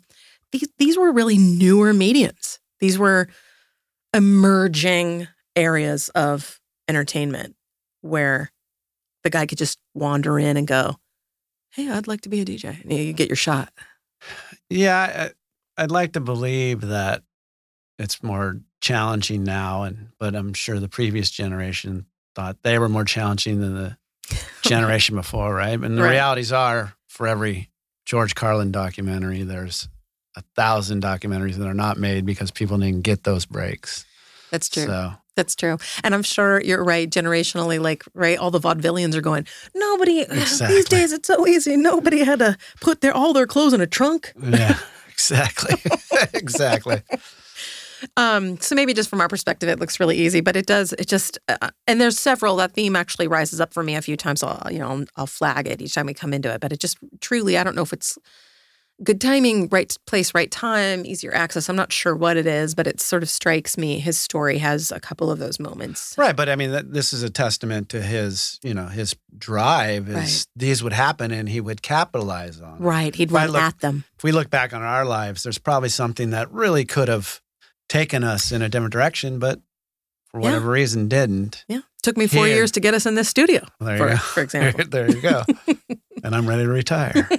these 0.52 0.67
these 0.78 0.98
were 0.98 1.12
really 1.12 1.38
newer 1.38 1.93
mediums. 1.93 2.60
These 2.80 2.98
were 2.98 3.28
emerging 4.13 5.28
areas 5.56 6.10
of 6.10 6.60
entertainment 6.88 7.56
where 8.02 8.52
the 9.24 9.30
guy 9.30 9.46
could 9.46 9.58
just 9.58 9.78
wander 9.93 10.39
in 10.39 10.58
and 10.58 10.67
go, 10.67 10.96
"Hey, 11.72 11.89
I'd 11.89 12.08
like 12.08 12.22
to 12.22 12.30
be 12.30 12.41
a 12.41 12.46
DJ." 12.46 12.82
And 12.82 12.93
you 12.93 13.13
get 13.13 13.30
your 13.30 13.36
shot. 13.36 13.72
Yeah, 14.70 15.30
I'd 15.78 15.91
like 15.91 16.13
to 16.13 16.20
believe 16.20 16.82
that 16.82 17.24
it's 17.99 18.21
more 18.23 18.60
challenging 18.81 19.43
now, 19.43 19.83
and 19.83 20.10
but 20.19 20.36
I'm 20.36 20.53
sure 20.53 20.79
the 20.79 20.88
previous 20.89 21.29
generation 21.31 22.05
thought 22.36 22.57
they 22.63 22.77
were 22.79 22.89
more 22.89 23.05
challenging 23.05 23.60
than 23.62 23.73
the 23.75 23.97
generation 24.62 25.15
before, 25.15 25.53
right? 25.53 25.79
And 25.79 25.97
the 25.97 26.03
Right. 26.03 26.12
realities 26.12 26.51
are, 26.51 26.93
for 27.07 27.27
every 27.27 27.69
George 28.05 28.36
Carlin 28.36 28.71
documentary, 28.71 29.43
there's 29.43 29.89
a 30.36 30.43
thousand 30.55 31.01
documentaries 31.01 31.55
that 31.55 31.67
are 31.67 31.73
not 31.73 31.97
made 31.97 32.25
because 32.25 32.51
people 32.51 32.77
didn't 32.77 33.01
get 33.01 33.23
those 33.23 33.45
breaks. 33.45 34.05
That's 34.51 34.69
true. 34.69 34.86
So 34.86 35.13
That's 35.36 35.55
true. 35.55 35.77
And 36.03 36.13
I'm 36.13 36.23
sure 36.23 36.62
you're 36.62 36.83
right. 36.83 37.10
Generationally, 37.10 37.79
like, 37.81 38.03
right, 38.13 38.38
all 38.38 38.51
the 38.51 38.60
vaudevillians 38.60 39.15
are 39.15 39.21
going, 39.21 39.45
nobody, 39.75 40.19
Exactly. 40.29 40.75
these 40.75 40.86
days 40.86 41.12
it's 41.13 41.27
so 41.27 41.47
easy. 41.47 41.75
Nobody 41.75 42.23
had 42.23 42.39
to 42.39 42.55
put 42.81 43.01
their 43.01 43.13
all 43.15 43.33
their 43.33 43.47
clothes 43.47 43.73
in 43.73 43.81
a 43.81 43.88
trunk. 43.88 44.31
yeah, 44.41 44.77
exactly, 45.10 45.75
exactly. 46.33 47.01
Um, 48.15 48.60
so 48.60 48.75
maybe 48.75 48.93
just 48.93 49.10
from 49.10 49.21
our 49.21 49.27
perspective, 49.27 49.69
it 49.69 49.79
looks 49.79 49.99
really 49.99 50.17
easy, 50.17 50.41
but 50.41 50.55
it 50.55 50.65
does. 50.65 50.93
It 50.93 51.07
just 51.07 51.38
uh, 51.47 51.69
and 51.88 51.99
there's 52.01 52.19
several. 52.19 52.55
That 52.57 52.73
theme 52.73 52.95
actually 52.95 53.27
rises 53.27 53.60
up 53.62 53.73
for 53.73 53.83
me 53.83 53.95
a 53.95 54.01
few 54.01 54.17
times. 54.17 54.41
So 54.41 54.47
I'll, 54.47 54.71
you 54.71 54.79
know, 54.79 54.89
I'll, 54.89 55.05
I'll 55.15 55.27
flag 55.27 55.67
it 55.67 55.81
each 55.81 55.93
time 55.95 56.05
we 56.05 56.13
come 56.13 56.33
into 56.33 56.53
it. 56.53 56.62
But 56.62 56.71
it 56.73 56.79
just 56.79 56.97
truly, 57.21 57.57
I 57.57 57.63
don't 57.63 57.75
know 57.75 57.81
if 57.83 57.93
it's 57.93 58.17
good 59.03 59.21
timing, 59.21 59.67
right 59.69 59.95
place, 60.07 60.33
right 60.33 60.49
time, 60.49 61.05
easier 61.05 61.31
access. 61.31 61.69
I'm 61.69 61.75
not 61.75 61.93
sure 61.93 62.15
what 62.15 62.36
it 62.36 62.47
is, 62.47 62.73
but 62.73 62.88
it 62.88 62.99
sort 62.99 63.21
of 63.21 63.29
strikes 63.29 63.77
me. 63.77 63.99
His 63.99 64.19
story 64.19 64.57
has 64.57 64.91
a 64.91 64.99
couple 64.99 65.29
of 65.29 65.38
those 65.38 65.60
moments. 65.60 66.15
Right, 66.17 66.36
but 66.36 66.49
I 66.49 66.55
mean, 66.55 66.71
that, 66.71 66.91
this 66.93 67.13
is 67.13 67.21
a 67.21 67.29
testament 67.29 67.89
to 67.89 68.01
his, 68.01 68.60
you 68.63 68.73
know, 68.73 68.88
his 68.88 69.15
drive. 69.38 70.10
Is 70.10 70.15
Right. 70.15 70.45
these 70.55 70.81
would 70.83 70.93
happen, 70.93 71.31
and 71.31 71.47
he 71.47 71.62
would 71.62 71.83
capitalize 71.83 72.60
on. 72.60 72.77
it. 72.77 72.81
Right, 72.81 73.13
he'd 73.13 73.31
run 73.31 73.51
look- 73.51 73.62
at 73.62 73.79
them. 73.81 74.03
If 74.17 74.23
we 74.23 74.31
look 74.31 74.49
back 74.49 74.73
on 74.73 74.81
our 74.81 75.05
lives, 75.05 75.43
there's 75.43 75.60
probably 75.60 75.89
something 75.89 76.31
that 76.31 76.51
really 76.51 76.83
could 76.83 77.07
have 77.07 77.39
taken 77.89 78.23
us 78.23 78.52
in 78.52 78.62
a 78.62 78.69
different 78.69 78.91
direction, 78.93 79.39
but 79.39 79.60
for 80.30 80.39
Yeah. 80.39 80.45
whatever 80.47 80.71
reason 80.71 81.08
didn't. 81.08 81.63
Yeah, 81.67 81.82
took 82.04 82.17
me 82.17 82.28
four 82.28 82.45
Here. 82.45 82.56
years 82.56 82.71
to 82.71 82.80
get 82.80 82.93
us 82.93 83.06
in 83.06 83.15
this 83.15 83.30
studio. 83.30 83.65
There 83.80 83.93
you 83.97 84.04
for, 84.04 84.10
go. 84.10 84.17
for 84.17 84.41
example. 84.41 84.86
there 84.89 85.10
you 85.10 85.21
go. 85.21 85.43
and 86.23 86.36
I'm 86.36 86.47
ready 86.47 86.63
to 86.63 86.69
retire. 86.69 87.30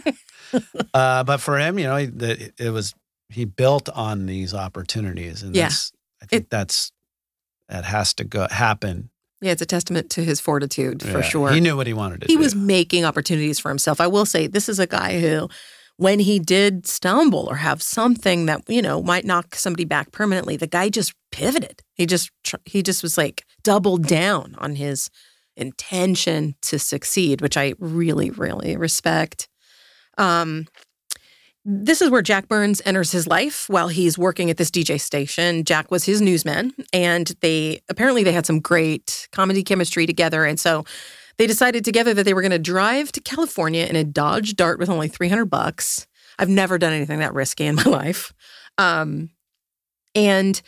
uh, 0.94 1.24
but 1.24 1.38
for 1.38 1.58
him, 1.58 1.78
you 1.78 1.84
know, 1.86 2.06
the, 2.06 2.52
it 2.58 2.70
was 2.70 2.94
he 3.28 3.44
built 3.44 3.88
on 3.90 4.24
these 4.26 4.54
opportunities, 4.54 5.42
and 5.42 5.54
Yeah. 5.54 5.64
that's, 5.64 5.92
I 6.22 6.26
think 6.26 6.48
that's 6.48 6.92
that 7.68 7.84
has 7.84 8.14
to 8.14 8.24
go 8.24 8.48
happen 8.50 9.10
Yeah, 9.42 9.52
it's 9.52 9.60
a 9.60 9.66
testament 9.66 10.08
to 10.10 10.24
his 10.24 10.40
fortitude 10.40 11.02
for 11.02 11.18
Yeah. 11.18 11.28
sure. 11.28 11.52
He 11.52 11.60
knew 11.60 11.76
what 11.76 11.86
he 11.86 11.92
wanted 11.92 12.22
to 12.22 12.26
he 12.26 12.34
do. 12.36 12.40
was 12.40 12.54
making 12.54 13.04
opportunities 13.04 13.58
for 13.60 13.68
himself. 13.68 14.00
I 14.00 14.06
will 14.06 14.24
say 14.24 14.46
this 14.46 14.68
is 14.70 14.78
a 14.78 14.86
guy 14.86 15.20
who 15.20 15.48
when 15.98 16.20
he 16.20 16.38
did 16.38 16.86
stumble 16.86 17.48
or 17.50 17.56
have 17.56 17.82
something 17.82 18.46
that, 18.46 18.62
you 18.68 18.80
know, 18.80 19.02
might 19.02 19.24
knock 19.24 19.56
somebody 19.56 19.84
back 19.84 20.12
permanently, 20.12 20.56
the 20.56 20.66
guy 20.68 20.88
just 20.88 21.12
pivoted. 21.32 21.82
He 21.94 22.06
just 22.06 22.30
he 22.64 22.82
just 22.82 23.02
was 23.02 23.18
like 23.18 23.44
doubled 23.62 24.06
down 24.06 24.54
on 24.58 24.76
his 24.76 25.10
intention 25.56 26.54
to 26.62 26.78
succeed, 26.78 27.40
which 27.40 27.56
I 27.56 27.74
really 27.78 28.30
really 28.30 28.76
respect. 28.76 29.48
Um 30.16 30.66
this 31.64 32.00
is 32.00 32.08
where 32.08 32.22
Jack 32.22 32.48
Burns 32.48 32.80
enters 32.86 33.10
his 33.10 33.26
life 33.26 33.68
while 33.68 33.88
he's 33.88 34.16
working 34.16 34.48
at 34.48 34.56
this 34.56 34.70
DJ 34.70 34.98
station. 34.98 35.64
Jack 35.64 35.90
was 35.90 36.04
his 36.04 36.22
newsman, 36.22 36.72
and 36.94 37.34
they 37.42 37.80
apparently 37.90 38.22
they 38.22 38.32
had 38.32 38.46
some 38.46 38.60
great 38.60 39.28
comedy 39.32 39.62
chemistry 39.62 40.06
together. 40.06 40.44
And 40.44 40.58
so 40.58 40.84
they 41.38 41.46
decided 41.46 41.84
together 41.84 42.12
that 42.14 42.24
they 42.24 42.34
were 42.34 42.42
going 42.42 42.50
to 42.50 42.58
drive 42.58 43.12
to 43.12 43.20
California 43.20 43.86
in 43.86 43.96
a 43.96 44.04
Dodge 44.04 44.56
Dart 44.56 44.78
with 44.78 44.90
only 44.90 45.08
300 45.08 45.46
bucks. 45.46 46.06
I've 46.38 46.48
never 46.48 46.78
done 46.78 46.92
anything 46.92 47.20
that 47.20 47.34
risky 47.34 47.64
in 47.64 47.76
my 47.76 47.82
life. 47.86 48.32
Um, 48.76 49.30
and 50.14 50.60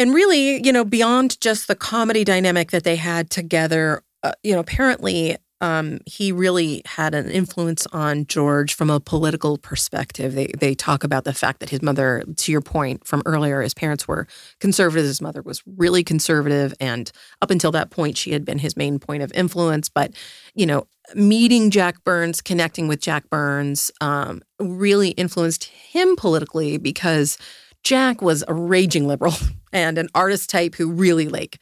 and 0.00 0.14
really, 0.14 0.64
you 0.64 0.72
know, 0.72 0.84
beyond 0.84 1.40
just 1.40 1.66
the 1.66 1.74
comedy 1.74 2.22
dynamic 2.22 2.70
that 2.70 2.84
they 2.84 2.94
had 2.94 3.30
together, 3.30 4.04
uh, 4.22 4.32
you 4.44 4.52
know, 4.52 4.60
apparently 4.60 5.36
um, 5.60 5.98
he 6.06 6.30
really 6.30 6.82
had 6.86 7.14
an 7.14 7.30
influence 7.30 7.86
on 7.92 8.26
George 8.26 8.74
from 8.74 8.90
a 8.90 9.00
political 9.00 9.58
perspective. 9.58 10.34
They 10.34 10.52
they 10.58 10.74
talk 10.74 11.02
about 11.02 11.24
the 11.24 11.34
fact 11.34 11.60
that 11.60 11.70
his 11.70 11.82
mother, 11.82 12.22
to 12.36 12.52
your 12.52 12.60
point 12.60 13.06
from 13.06 13.22
earlier, 13.26 13.60
his 13.60 13.74
parents 13.74 14.06
were 14.06 14.26
conservative. 14.60 15.06
His 15.06 15.20
mother 15.20 15.42
was 15.42 15.62
really 15.66 16.04
conservative, 16.04 16.74
and 16.78 17.10
up 17.42 17.50
until 17.50 17.72
that 17.72 17.90
point, 17.90 18.16
she 18.16 18.30
had 18.32 18.44
been 18.44 18.58
his 18.58 18.76
main 18.76 18.98
point 18.98 19.22
of 19.22 19.32
influence. 19.32 19.88
But 19.88 20.12
you 20.54 20.66
know, 20.66 20.86
meeting 21.14 21.70
Jack 21.70 22.04
Burns, 22.04 22.40
connecting 22.40 22.86
with 22.86 23.00
Jack 23.00 23.28
Burns, 23.28 23.90
um, 24.00 24.42
really 24.60 25.10
influenced 25.10 25.64
him 25.64 26.14
politically 26.14 26.78
because 26.78 27.36
Jack 27.82 28.22
was 28.22 28.44
a 28.46 28.54
raging 28.54 29.06
liberal 29.06 29.34
and 29.72 29.98
an 29.98 30.08
artist 30.14 30.50
type 30.50 30.76
who 30.76 30.90
really 30.90 31.28
like 31.28 31.58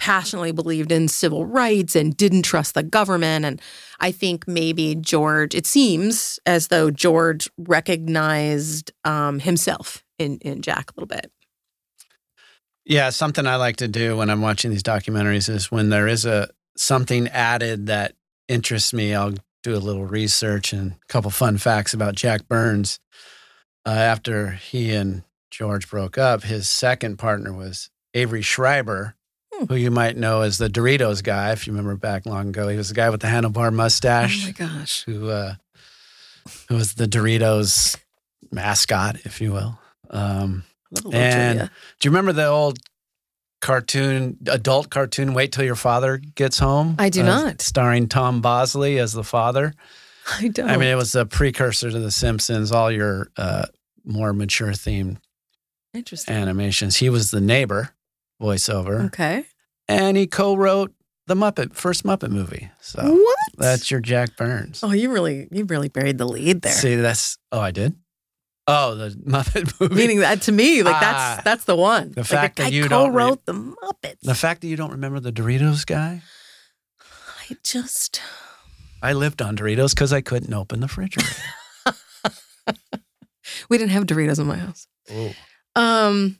passionately 0.00 0.50
believed 0.50 0.90
in 0.90 1.06
civil 1.06 1.44
rights 1.44 1.94
and 1.94 2.16
didn't 2.16 2.42
trust 2.42 2.74
the 2.74 2.82
government. 2.82 3.44
And 3.44 3.62
I 4.00 4.10
think 4.10 4.48
maybe 4.48 4.94
George, 4.96 5.54
it 5.54 5.66
seems 5.66 6.40
as 6.46 6.68
though 6.68 6.90
George 6.90 7.48
recognized 7.58 8.90
um, 9.04 9.38
himself 9.38 10.02
in, 10.18 10.38
in 10.38 10.62
Jack 10.62 10.90
a 10.90 10.94
little 11.00 11.06
bit. 11.06 11.30
Yeah, 12.86 13.10
something 13.10 13.46
I 13.46 13.56
like 13.56 13.76
to 13.76 13.88
do 13.88 14.16
when 14.16 14.30
I'm 14.30 14.40
watching 14.40 14.70
these 14.70 14.82
documentaries 14.82 15.48
is 15.48 15.70
when 15.70 15.90
there 15.90 16.08
is 16.08 16.24
a 16.24 16.48
something 16.76 17.28
added 17.28 17.86
that 17.86 18.14
interests 18.48 18.92
me, 18.92 19.14
I'll 19.14 19.34
do 19.62 19.76
a 19.76 19.78
little 19.78 20.06
research 20.06 20.72
and 20.72 20.92
a 20.92 20.96
couple 21.08 21.30
fun 21.30 21.58
facts 21.58 21.92
about 21.92 22.14
Jack 22.14 22.48
Burns. 22.48 22.98
Uh, 23.86 23.90
after 23.90 24.52
he 24.52 24.94
and 24.94 25.24
George 25.50 25.88
broke 25.88 26.16
up, 26.16 26.42
his 26.42 26.68
second 26.68 27.18
partner 27.18 27.52
was 27.52 27.90
Avery 28.14 28.42
Schreiber. 28.42 29.14
Who 29.68 29.74
you 29.74 29.90
might 29.90 30.16
know 30.16 30.42
as 30.42 30.58
the 30.58 30.68
Doritos 30.68 31.22
guy. 31.22 31.52
If 31.52 31.66
you 31.66 31.72
remember 31.72 31.96
back 31.96 32.26
long 32.26 32.48
ago, 32.48 32.68
he 32.68 32.76
was 32.76 32.88
the 32.88 32.94
guy 32.94 33.10
with 33.10 33.20
the 33.20 33.26
handlebar 33.28 33.72
mustache 33.72 34.42
Oh 34.42 34.46
my 34.46 34.52
gosh. 34.52 35.04
who 35.04 35.28
uh, 35.30 35.54
who 36.68 36.76
was 36.76 36.94
the 36.94 37.06
Doritos 37.06 37.96
mascot, 38.50 39.16
if 39.24 39.40
you 39.40 39.52
will. 39.52 39.78
Um, 40.10 40.64
and 41.12 41.58
trivia. 41.58 41.70
do 42.00 42.06
you 42.08 42.10
remember 42.10 42.32
the 42.32 42.46
old 42.46 42.78
cartoon, 43.60 44.38
adult 44.50 44.90
cartoon, 44.90 45.34
Wait 45.34 45.52
Till 45.52 45.64
Your 45.64 45.76
Father 45.76 46.18
Gets 46.34 46.58
Home? 46.58 46.96
I 46.98 47.10
do 47.10 47.22
uh, 47.22 47.26
not. 47.26 47.60
Starring 47.60 48.08
Tom 48.08 48.40
Bosley 48.40 48.98
as 48.98 49.12
the 49.12 49.24
father. 49.24 49.74
I 50.38 50.48
don't. 50.48 50.68
I 50.68 50.76
mean, 50.76 50.88
it 50.88 50.96
was 50.96 51.14
a 51.14 51.24
precursor 51.26 51.90
to 51.90 51.98
The 51.98 52.10
Simpsons, 52.10 52.72
all 52.72 52.90
your 52.90 53.28
uh, 53.36 53.66
more 54.04 54.32
mature 54.32 54.70
themed 54.70 55.18
interesting. 55.94 56.34
animations. 56.34 56.96
He 56.96 57.08
was 57.08 57.30
the 57.30 57.40
neighbor 57.40 57.90
voiceover, 58.40 59.06
Okay. 59.06 59.44
and 59.88 60.16
he 60.16 60.26
co 60.26 60.54
wrote 60.56 60.92
the 61.26 61.34
Muppet, 61.34 61.74
first 61.74 62.04
Muppet 62.04 62.30
movie. 62.30 62.70
So 62.80 63.02
What? 63.02 63.36
that's 63.58 63.90
your 63.90 64.00
Jack 64.00 64.36
Burns. 64.36 64.80
Oh, 64.82 64.92
you 64.92 65.12
really, 65.12 65.46
you 65.52 65.64
really 65.64 65.88
buried 65.88 66.18
the 66.18 66.24
lead 66.26 66.62
there. 66.62 66.72
See, 66.72 66.96
that's, 66.96 67.38
oh, 67.52 67.60
I 67.60 67.70
did? 67.70 67.94
Oh, 68.66 68.94
the 68.94 69.10
Muppet 69.10 69.72
movie. 69.80 69.94
Meaning 69.94 70.18
that 70.20 70.42
to 70.42 70.52
me, 70.52 70.82
like 70.82 71.00
that's 71.00 71.42
that's 71.44 71.64
the 71.64 71.74
one. 71.76 72.12
The 72.12 72.24
fact 72.24 72.56
that 72.56 72.64
guy 72.64 72.68
you 72.68 72.88
don't 72.88 73.12
re- 73.12 73.22
co-wrote 73.22 73.44
the 73.46 73.52
Muppets. 73.54 74.20
the 74.22 74.34
fact 74.34 74.60
that 74.62 74.68
you 74.68 74.76
don't 74.76 74.92
remember 74.92 75.18
the 75.20 75.32
Doritos 75.32 75.84
guy? 75.86 76.22
I 77.50 77.56
just 77.64 78.20
I 79.02 79.12
lived 79.12 79.42
on 79.42 79.56
Doritos 79.56 79.94
because 79.94 80.12
I 80.12 80.20
couldn't 80.20 80.52
open 80.54 80.80
the 80.80 80.86
refrigerator. 80.86 81.32
we 83.68 83.78
didn't 83.78 83.90
have 83.92 84.04
Doritos 84.06 84.38
in 84.38 84.46
my 84.46 84.56
house. 84.56 84.86
oh. 85.10 85.32
Um, 85.76 86.38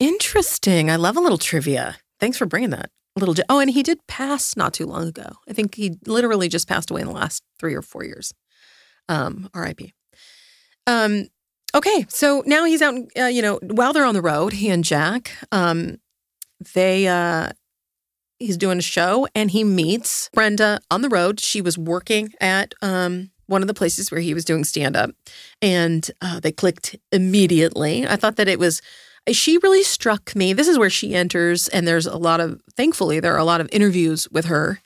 interesting. 0.00 0.90
I 0.90 0.96
love 0.96 1.16
a 1.16 1.20
little 1.20 1.38
trivia. 1.38 1.98
Thanks 2.18 2.36
for 2.36 2.46
bringing 2.46 2.70
that. 2.70 2.90
A 3.16 3.20
little. 3.20 3.34
Oh, 3.48 3.60
and 3.60 3.70
he 3.70 3.82
did 3.82 4.06
pass 4.08 4.56
not 4.56 4.74
too 4.74 4.86
long 4.86 5.06
ago. 5.06 5.30
I 5.48 5.52
think 5.52 5.76
he 5.76 5.96
literally 6.06 6.48
just 6.48 6.68
passed 6.68 6.90
away 6.90 7.02
in 7.02 7.06
the 7.06 7.12
last 7.12 7.42
three 7.58 7.74
or 7.74 7.82
four 7.82 8.04
years. 8.04 8.32
Um, 9.08 9.48
R.I.P. 9.54 9.92
Um, 10.86 11.28
okay, 11.74 12.06
so 12.08 12.42
now 12.46 12.64
he's 12.64 12.82
out. 12.82 12.94
Uh, 13.18 13.24
you 13.26 13.42
know, 13.42 13.58
while 13.62 13.92
they're 13.92 14.04
on 14.04 14.14
the 14.14 14.22
road, 14.22 14.54
he 14.54 14.70
and 14.70 14.84
Jack, 14.84 15.32
um, 15.52 15.98
they 16.74 17.06
uh, 17.06 17.50
he's 18.38 18.56
doing 18.56 18.78
a 18.78 18.82
show 18.82 19.28
and 19.34 19.50
he 19.50 19.62
meets 19.62 20.30
Brenda 20.32 20.80
on 20.90 21.02
the 21.02 21.08
road. 21.08 21.40
She 21.40 21.60
was 21.60 21.78
working 21.78 22.32
at 22.40 22.74
um 22.82 23.30
one 23.50 23.62
of 23.62 23.68
the 23.68 23.74
places 23.74 24.12
where 24.12 24.20
he 24.20 24.32
was 24.32 24.44
doing 24.44 24.62
stand 24.62 24.96
up 24.96 25.10
and 25.60 26.08
uh, 26.22 26.38
they 26.38 26.52
clicked 26.52 26.94
immediately. 27.10 28.06
I 28.06 28.14
thought 28.14 28.36
that 28.36 28.46
it 28.46 28.60
was, 28.60 28.80
she 29.30 29.58
really 29.58 29.82
struck 29.82 30.34
me. 30.34 30.52
This 30.52 30.68
is 30.68 30.78
where 30.78 30.90
she 30.90 31.14
enters, 31.14 31.68
and 31.68 31.86
there's 31.86 32.06
a 32.06 32.16
lot 32.16 32.40
of, 32.40 32.60
thankfully, 32.76 33.20
there 33.20 33.34
are 33.34 33.38
a 33.38 33.44
lot 33.44 33.60
of 33.60 33.68
interviews 33.72 34.28
with 34.30 34.46
her. 34.46 34.80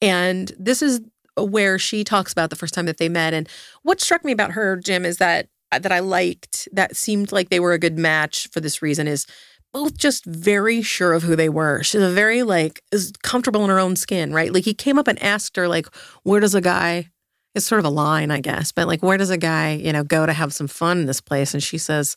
And 0.00 0.52
this 0.58 0.82
is 0.82 1.00
where 1.36 1.78
she 1.78 2.04
talks 2.04 2.32
about 2.32 2.50
the 2.50 2.56
first 2.56 2.74
time 2.74 2.86
that 2.86 2.98
they 2.98 3.08
met. 3.08 3.34
And 3.34 3.48
what 3.82 4.00
struck 4.00 4.24
me 4.24 4.32
about 4.32 4.52
her, 4.52 4.76
Jim, 4.76 5.04
is 5.04 5.18
that 5.18 5.48
that 5.70 5.92
I 5.92 6.00
liked, 6.00 6.66
that 6.72 6.96
seemed 6.96 7.30
like 7.30 7.48
they 7.48 7.60
were 7.60 7.72
a 7.72 7.78
good 7.78 7.96
match 7.96 8.48
for 8.48 8.58
this 8.58 8.82
reason 8.82 9.06
is 9.06 9.24
both 9.72 9.96
just 9.96 10.24
very 10.24 10.82
sure 10.82 11.12
of 11.12 11.22
who 11.22 11.36
they 11.36 11.48
were. 11.48 11.84
She's 11.84 12.02
a 12.02 12.10
very 12.10 12.42
like 12.42 12.82
is 12.90 13.12
comfortable 13.22 13.62
in 13.62 13.70
her 13.70 13.78
own 13.78 13.94
skin, 13.94 14.32
right? 14.32 14.52
Like 14.52 14.64
he 14.64 14.74
came 14.74 14.98
up 14.98 15.06
and 15.06 15.22
asked 15.22 15.56
her 15.56 15.68
like, 15.68 15.86
where 16.24 16.40
does 16.40 16.56
a 16.56 16.60
guy 16.60 17.10
it's 17.54 17.66
sort 17.66 17.80
of 17.80 17.84
a 17.84 17.90
line, 17.90 18.30
I 18.30 18.40
guess, 18.40 18.72
but 18.72 18.86
like, 18.86 19.02
where 19.02 19.18
does 19.18 19.30
a 19.30 19.38
guy, 19.38 19.72
you 19.72 19.92
know, 19.92 20.04
go 20.04 20.24
to 20.24 20.32
have 20.32 20.52
some 20.52 20.68
fun 20.68 20.98
in 20.98 21.06
this 21.06 21.20
place? 21.20 21.52
And 21.52 21.62
she 21.62 21.78
says, 21.78 22.14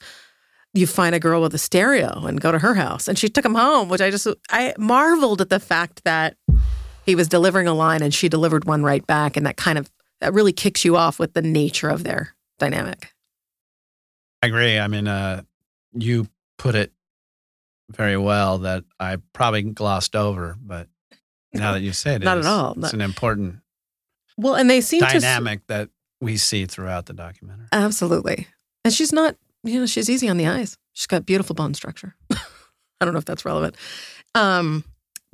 you 0.74 0.88
find 0.88 1.14
a 1.14 1.20
girl 1.20 1.42
with 1.42 1.54
a 1.54 1.58
stereo 1.58 2.26
and 2.26 2.42
go 2.42 2.52
to 2.52 2.60
her 2.60 2.74
house. 2.74 3.08
And 3.08 3.18
she 3.18 3.30
took 3.30 3.46
him 3.46 3.54
home, 3.56 3.90
which 3.90 4.02
I 4.02 4.10
just, 4.10 4.28
I 4.50 4.74
marveled 4.78 5.40
at 5.42 5.50
the 5.50 5.60
fact 5.60 6.04
that 6.04 6.36
he 7.06 7.16
was 7.16 7.28
delivering 7.28 7.68
a 7.68 7.74
line 7.74 8.02
and 8.02 8.14
she 8.14 8.28
delivered 8.28 8.66
one 8.66 8.84
right 8.84 9.06
back. 9.06 9.38
And 9.38 9.46
that 9.46 9.56
kind 9.58 9.78
of, 9.78 9.92
that 10.20 10.34
really 10.34 10.54
kicks 10.54 10.84
you 10.84 10.96
off 10.98 11.20
with 11.20 11.34
the 11.34 11.42
nature 11.42 11.90
of 11.90 12.04
their 12.04 12.34
dynamic. 12.58 13.14
I 14.42 14.48
agree. 14.48 14.80
I 14.80 14.88
mean, 14.88 15.08
uh, 15.08 15.44
you 15.94 16.28
put 16.58 16.76
it 16.76 16.92
very 17.92 18.18
well 18.18 18.60
that 18.60 18.84
I 19.00 19.18
probably 19.34 19.62
glossed 19.64 20.16
over, 20.16 20.58
but 20.60 20.88
now 21.54 21.74
that 21.74 21.82
you 21.82 21.94
say 21.94 22.16
it, 22.16 22.24
Not 22.24 22.40
at 22.40 22.46
all. 22.46 22.74
It's 22.84 22.94
an 22.94 23.02
important 23.02 23.58
Well, 24.38 24.56
and 24.56 24.70
they 24.70 24.82
seem 24.82 25.02
to, 25.02 25.06
dynamic 25.20 25.68
that 25.68 25.90
we 26.20 26.38
see 26.38 26.66
throughout 26.66 27.06
the 27.06 27.14
documentary. 27.14 27.68
absolutely. 27.72 28.48
And 28.84 28.94
she's 28.94 29.14
not, 29.14 29.36
you 29.63 29.80
know, 29.80 29.86
she's 29.86 30.10
easy 30.10 30.30
on 30.30 30.38
the 30.38 30.47
eyes. 30.47 30.78
She's 30.93 31.08
got 31.08 31.26
beautiful 31.26 31.56
bone 31.56 31.73
structure. 31.73 32.15
I 32.32 33.06
don't 33.06 33.13
know 33.13 33.19
if 33.19 33.26
that's 33.26 33.45
relevant. 33.45 33.76
Um, 34.36 34.84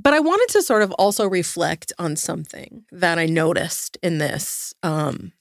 but 0.01 0.13
I 0.13 0.19
wanted 0.19 0.49
to 0.53 0.61
sort 0.61 0.81
of 0.81 0.91
also 0.93 1.27
reflect 1.27 1.91
on 1.99 2.15
something 2.15 2.85
that 2.91 3.19
I 3.19 3.25
noticed 3.25 3.97
in 4.01 4.17
this 4.17 4.73
um, 4.81 5.33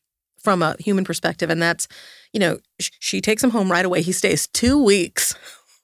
from 0.42 0.62
a 0.62 0.76
human 0.80 1.04
perspective. 1.04 1.48
And 1.48 1.62
that's, 1.62 1.86
you 2.32 2.40
know, 2.40 2.58
sh- 2.80 2.90
she 2.98 3.20
takes 3.20 3.42
him 3.42 3.50
home 3.50 3.70
right 3.70 3.84
away. 3.84 4.02
He 4.02 4.12
stays 4.12 4.48
two 4.48 4.82
weeks. 4.82 5.34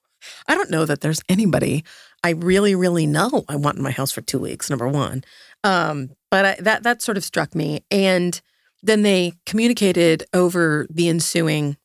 I 0.48 0.54
don't 0.54 0.70
know 0.70 0.84
that 0.86 1.02
there's 1.02 1.22
anybody 1.28 1.84
I 2.24 2.30
really, 2.30 2.74
really 2.74 3.06
know 3.06 3.44
I 3.48 3.56
want 3.56 3.76
in 3.76 3.82
my 3.82 3.90
house 3.90 4.10
for 4.10 4.22
two 4.22 4.38
weeks, 4.38 4.70
number 4.70 4.88
one. 4.88 5.24
Um, 5.62 6.10
but 6.30 6.44
I, 6.44 6.56
that, 6.60 6.82
that 6.82 7.02
sort 7.02 7.16
of 7.16 7.24
struck 7.24 7.54
me. 7.54 7.84
And 7.90 8.40
then 8.82 9.02
they 9.02 9.34
communicated 9.46 10.24
over 10.32 10.86
the 10.90 11.08
ensuing 11.08 11.76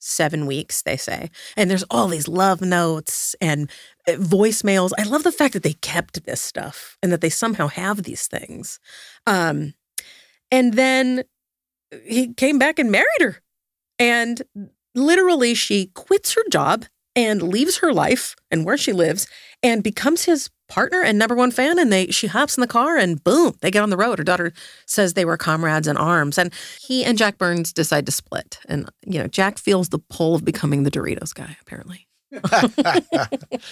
seven 0.00 0.46
weeks, 0.46 0.82
they 0.82 0.96
say. 0.96 1.30
And 1.56 1.70
there's 1.70 1.84
all 1.90 2.08
these 2.08 2.26
love 2.26 2.60
notes 2.60 3.36
and 3.40 3.70
uh, 4.08 4.12
voicemails. 4.12 4.90
I 4.98 5.04
love 5.04 5.22
the 5.22 5.32
fact 5.32 5.54
that 5.54 5.62
they 5.62 5.74
kept 5.74 6.24
this 6.24 6.40
stuff 6.40 6.96
and 7.02 7.12
that 7.12 7.20
they 7.20 7.30
somehow 7.30 7.68
have 7.68 8.02
these 8.02 8.26
things. 8.26 8.80
Um, 9.26 9.74
and 10.50 10.74
then 10.74 11.24
he 12.04 12.34
came 12.34 12.58
back 12.58 12.78
and 12.78 12.90
married 12.90 13.20
her. 13.20 13.36
And 13.98 14.42
literally, 14.94 15.54
she 15.54 15.86
quits 15.94 16.34
her 16.34 16.42
job 16.50 16.86
and 17.14 17.42
leaves 17.42 17.78
her 17.78 17.92
life 17.92 18.34
and 18.50 18.64
where 18.64 18.78
she 18.78 18.92
lives 18.92 19.26
and 19.62 19.82
becomes 19.82 20.24
his 20.24 20.50
partner 20.70 21.02
and 21.02 21.18
number 21.18 21.34
one 21.34 21.50
fan 21.50 21.78
and 21.78 21.92
they 21.92 22.06
she 22.06 22.28
hops 22.28 22.56
in 22.56 22.60
the 22.62 22.66
car 22.66 22.96
and 22.96 23.22
boom 23.22 23.54
they 23.60 23.70
get 23.70 23.82
on 23.82 23.90
the 23.90 23.96
road. 23.96 24.18
Her 24.18 24.24
daughter 24.24 24.52
says 24.86 25.12
they 25.12 25.24
were 25.24 25.36
comrades 25.36 25.86
in 25.88 25.96
arms 25.96 26.38
and 26.38 26.52
he 26.80 27.04
and 27.04 27.18
jack 27.18 27.36
burns 27.36 27.72
decide 27.72 28.06
to 28.06 28.12
split. 28.12 28.58
And 28.66 28.88
you 29.04 29.20
know 29.20 29.26
jack 29.26 29.58
feels 29.58 29.90
the 29.90 29.98
pull 29.98 30.36
of 30.36 30.44
becoming 30.44 30.84
the 30.84 30.90
doritos 30.90 31.34
guy 31.34 31.56
apparently. 31.60 32.06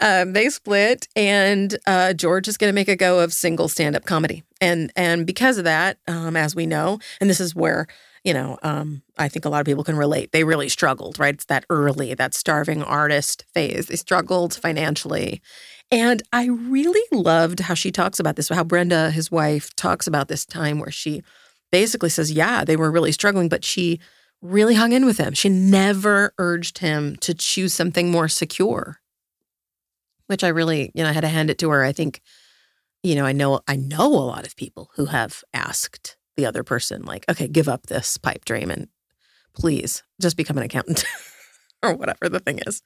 Um, 0.00 0.32
they 0.32 0.50
split 0.50 1.08
and 1.14 1.78
uh, 1.86 2.12
george 2.12 2.48
is 2.48 2.56
going 2.56 2.68
to 2.68 2.74
make 2.74 2.88
a 2.88 2.96
go 2.96 3.20
of 3.20 3.32
single 3.32 3.68
stand-up 3.68 4.04
comedy. 4.04 4.42
And 4.60 4.92
and 4.96 5.26
because 5.26 5.58
of 5.58 5.64
that 5.64 5.98
um, 6.08 6.36
as 6.36 6.54
we 6.54 6.66
know 6.66 6.98
and 7.20 7.30
this 7.30 7.40
is 7.40 7.54
where 7.54 7.86
you 8.24 8.34
know 8.34 8.58
um, 8.62 9.02
i 9.18 9.28
think 9.28 9.44
a 9.44 9.48
lot 9.48 9.60
of 9.60 9.66
people 9.66 9.84
can 9.84 9.96
relate 9.96 10.32
they 10.32 10.44
really 10.44 10.68
struggled 10.68 11.18
right? 11.18 11.34
It's 11.34 11.44
that 11.46 11.64
early 11.70 12.12
that 12.14 12.34
starving 12.34 12.82
artist 12.82 13.44
phase. 13.54 13.86
They 13.86 13.96
struggled 13.96 14.54
financially 14.54 15.40
and 15.90 16.22
I 16.32 16.46
really 16.46 17.02
loved 17.12 17.60
how 17.60 17.74
she 17.74 17.92
talks 17.92 18.18
about 18.18 18.36
this, 18.36 18.48
how 18.48 18.64
Brenda, 18.64 19.10
his 19.10 19.30
wife, 19.30 19.74
talks 19.76 20.06
about 20.06 20.28
this 20.28 20.44
time 20.44 20.78
where 20.78 20.90
she 20.90 21.22
basically 21.70 22.08
says, 22.08 22.32
yeah, 22.32 22.64
they 22.64 22.76
were 22.76 22.90
really 22.90 23.12
struggling, 23.12 23.48
but 23.48 23.64
she 23.64 24.00
really 24.42 24.74
hung 24.74 24.92
in 24.92 25.06
with 25.06 25.18
him. 25.18 25.32
She 25.32 25.48
never 25.48 26.32
urged 26.38 26.78
him 26.78 27.16
to 27.16 27.34
choose 27.34 27.72
something 27.72 28.10
more 28.10 28.28
secure, 28.28 29.00
which 30.26 30.42
I 30.42 30.48
really, 30.48 30.90
you 30.94 31.02
know, 31.04 31.10
I 31.10 31.12
had 31.12 31.22
to 31.22 31.28
hand 31.28 31.50
it 31.50 31.58
to 31.58 31.70
her. 31.70 31.84
I 31.84 31.92
think, 31.92 32.20
you 33.02 33.14
know, 33.14 33.24
I 33.24 33.32
know, 33.32 33.60
I 33.68 33.76
know 33.76 34.06
a 34.06 34.26
lot 34.26 34.46
of 34.46 34.56
people 34.56 34.90
who 34.96 35.06
have 35.06 35.44
asked 35.54 36.16
the 36.36 36.46
other 36.46 36.64
person, 36.64 37.04
like, 37.04 37.24
okay, 37.28 37.48
give 37.48 37.68
up 37.68 37.86
this 37.86 38.18
pipe 38.18 38.44
dream 38.44 38.70
and 38.70 38.88
please 39.54 40.02
just 40.20 40.36
become 40.36 40.58
an 40.58 40.64
accountant. 40.64 41.04
or 41.82 41.94
whatever 41.94 42.28
the 42.28 42.40
thing 42.40 42.60
is. 42.66 42.82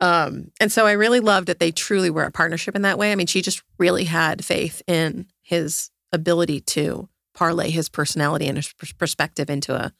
Um, 0.00 0.50
and 0.60 0.70
so 0.70 0.86
I 0.86 0.92
really 0.92 1.20
loved 1.20 1.48
that 1.48 1.58
they 1.58 1.72
truly 1.72 2.10
were 2.10 2.24
a 2.24 2.30
partnership 2.30 2.76
in 2.76 2.82
that 2.82 2.98
way. 2.98 3.12
I 3.12 3.14
mean, 3.14 3.26
she 3.26 3.42
just 3.42 3.62
really 3.78 4.04
had 4.04 4.44
faith 4.44 4.82
in 4.86 5.26
his 5.42 5.90
ability 6.12 6.60
to 6.60 7.08
parlay 7.34 7.70
his 7.70 7.88
personality 7.88 8.46
and 8.46 8.56
his 8.56 8.72
pers- 8.72 8.92
perspective 8.92 9.50
into 9.50 9.74
a 9.74 9.92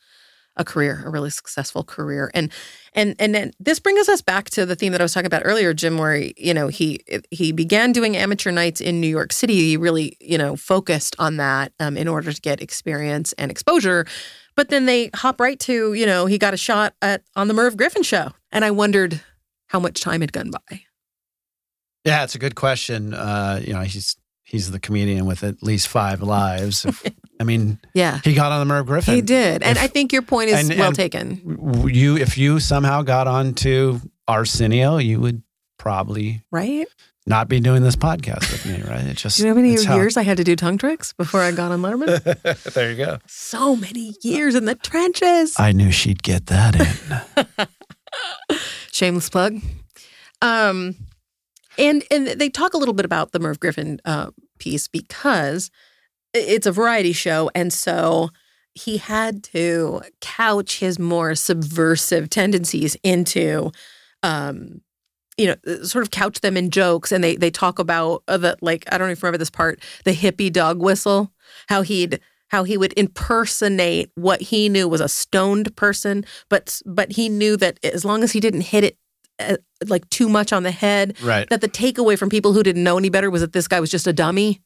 a 0.59 0.65
career, 0.65 1.03
a 1.07 1.11
really 1.11 1.31
successful 1.31 1.85
career. 1.85 2.31
And 2.35 2.51
and 2.93 3.15
and 3.19 3.35
then 3.35 3.53
this 3.61 3.79
brings 3.79 4.09
us 4.09 4.21
back 4.21 4.51
to 4.51 4.67
the 4.67 4.75
theme 4.75 4.93
that 4.93 5.01
I 5.01 5.05
was 5.05 5.15
talking 5.15 5.27
about 5.27 5.43
earlier, 5.45 5.73
Jim, 5.73 5.97
where 5.97 6.17
he, 6.17 6.35
you 6.37 6.53
know 6.53 6.69
he 6.69 7.01
he 7.31 7.53
began 7.53 7.93
doing 7.93 8.17
amateur 8.17 8.51
nights 8.51 8.81
in 8.81 9.01
New 9.01 9.09
York 9.09 9.33
City. 9.33 9.55
He 9.55 9.77
really 9.77 10.17
you 10.21 10.37
know 10.37 10.57
focused 10.57 11.15
on 11.19 11.37
that 11.37 11.73
um, 11.81 11.97
in 11.97 12.09
order 12.09 12.33
to 12.33 12.41
get 12.41 12.61
experience 12.61 13.33
and 13.35 13.51
exposure. 13.51 14.05
But 14.59 14.71
then 14.71 14.87
they 14.87 15.09
hop 15.15 15.41
right 15.41 15.57
to, 15.61 15.95
you 15.95 16.05
know, 16.05 16.27
he 16.27 16.37
got 16.37 16.53
a 16.53 16.57
shot 16.57 16.93
at 17.01 17.23
on 17.37 17.47
the 17.47 17.55
Merv 17.55 17.77
Griffin 17.77 18.03
show. 18.03 18.33
And 18.51 18.65
I 18.65 18.73
wondered 18.73 19.21
how 19.69 19.79
much 19.79 20.01
time 20.01 20.21
had 20.21 20.33
gone 20.33 20.51
by. 20.51 20.81
Yeah, 22.05 22.25
it's 22.25 22.35
a 22.35 22.41
good 22.41 22.57
question. 22.57 23.15
Uh, 23.15 23.61
you 23.65 23.73
know, 23.73 23.83
he's 23.83 24.17
he's 24.43 24.73
the 24.73 24.81
comedian 24.81 25.27
with 25.27 25.45
at 25.45 25.63
least 25.63 25.87
five 25.87 26.23
lives. 26.23 26.85
I 27.39 27.45
mean, 27.45 27.79
Yeah. 27.95 28.19
he 28.25 28.35
got 28.35 28.51
on 28.51 28.59
the 28.59 28.65
Merv 28.65 28.87
Griffin. 28.87 29.15
He 29.15 29.23
did. 29.23 29.63
And 29.63 29.77
If- 29.77 29.85
I 29.85 29.87
think 29.87 30.13
your 30.13 30.23
point 30.23 30.51
is 30.51 30.69
and- 30.69 30.77
well 30.77 30.89
and- 30.89 30.97
taken. 30.97 31.87
you 31.89 32.17
if 32.17 32.37
you 32.37 32.59
somehow 32.59 33.03
got 33.03 33.29
onto 33.29 34.01
Arsenio, 34.27 34.97
you 34.97 35.21
would 35.21 35.41
probably 35.79 36.43
Right? 36.51 36.89
Not 37.29 37.49
be 37.49 37.61
doing 37.61 37.83
this 37.83 37.97
podcast 37.97 38.51
with 38.51 38.65
me, 38.67 38.83
right? 38.91 39.05
It 39.07 39.17
just 39.17 39.37
Do 39.39 39.43
you 39.43 39.49
know 39.49 39.55
how 39.55 39.61
many 39.61 39.75
it's 39.75 39.85
how- 39.85 39.97
years 39.97 40.17
I 40.17 40.23
had 40.23 40.37
to 40.39 40.45
do 40.45 40.57
tongue 40.57 40.79
tricks 40.79 41.13
before 41.13 41.41
I 41.43 41.53
got 41.53 41.71
on 41.73 41.81
Letterman? 41.83 42.73
there 42.75 42.91
you 42.91 42.97
go. 42.97 43.19
so 43.27 43.77
many 43.77 44.15
years 44.23 44.55
in 44.55 44.65
the 44.65 44.75
trenches. 44.75 45.55
I 45.59 45.73
knew 45.73 45.91
she'd 45.93 46.23
get 46.23 46.47
that 46.47 46.75
in. 47.47 47.67
Shameless 48.93 49.31
plug. 49.31 49.61
Um, 50.43 50.97
And 51.79 52.03
and 52.11 52.27
they 52.29 52.49
talk 52.49 52.75
a 52.75 52.77
little 52.79 52.95
bit 52.95 53.05
about 53.05 53.31
the 53.33 53.39
Merv 53.39 53.61
Griffin 53.61 54.01
uh, 54.05 54.31
piece 54.59 54.89
because 54.89 55.71
it's 56.35 56.67
a 56.67 56.73
variety 56.73 57.13
show, 57.13 57.51
and 57.55 57.73
so 57.73 58.31
he 58.75 58.97
had 58.99 59.43
to 59.45 60.03
couch 60.21 60.81
his 60.81 60.99
more 60.99 61.35
subversive 61.35 62.31
tendencies 62.31 62.97
into, 63.03 63.71
um, 64.23 64.81
you 65.39 65.47
know, 65.47 65.83
sort 65.85 66.03
of 66.03 66.11
couch 66.11 66.41
them 66.41 66.57
in 66.57 66.71
jokes. 66.71 67.13
And 67.13 67.23
they 67.25 67.37
they 67.37 67.51
talk 67.51 67.79
about 67.79 68.23
uh, 68.29 68.37
the 68.37 68.57
like 68.61 68.85
I 68.93 68.99
don't 68.99 69.11
even 69.11 69.21
remember 69.23 69.39
this 69.39 69.51
part, 69.51 69.81
the 70.05 70.13
hippie 70.13 70.53
dog 70.53 70.83
whistle, 70.83 71.33
how 71.69 71.83
he'd 71.83 72.21
how 72.49 72.65
he 72.65 72.77
would 72.79 72.93
impersonate 72.97 74.11
what 74.15 74.41
he 74.41 74.69
knew 74.69 74.89
was 74.89 75.01
a 75.01 75.09
stoned 75.09 75.75
person, 75.77 76.25
but 76.49 76.81
but 76.87 77.13
he 77.13 77.29
knew 77.29 77.57
that 77.57 77.79
as 77.85 78.05
long 78.05 78.23
as 78.23 78.33
he 78.33 78.41
didn't 78.41 78.63
hit 78.63 78.85
it 78.85 78.99
uh, 79.39 79.57
like 79.87 80.09
too 80.11 80.29
much 80.29 80.53
on 80.53 80.63
the 80.65 80.71
head, 80.71 81.17
Right. 81.23 81.49
that 81.51 81.61
the 81.61 81.69
takeaway 81.69 82.19
from 82.19 82.29
people 82.29 82.53
who 82.55 82.63
didn't 82.63 82.83
know 82.83 82.99
any 82.99 83.09
better 83.11 83.31
was 83.31 83.41
that 83.43 83.53
this 83.53 83.69
guy 83.69 83.79
was 83.81 83.91
just 83.91 84.07
a 84.07 84.13
dummy, 84.13 84.61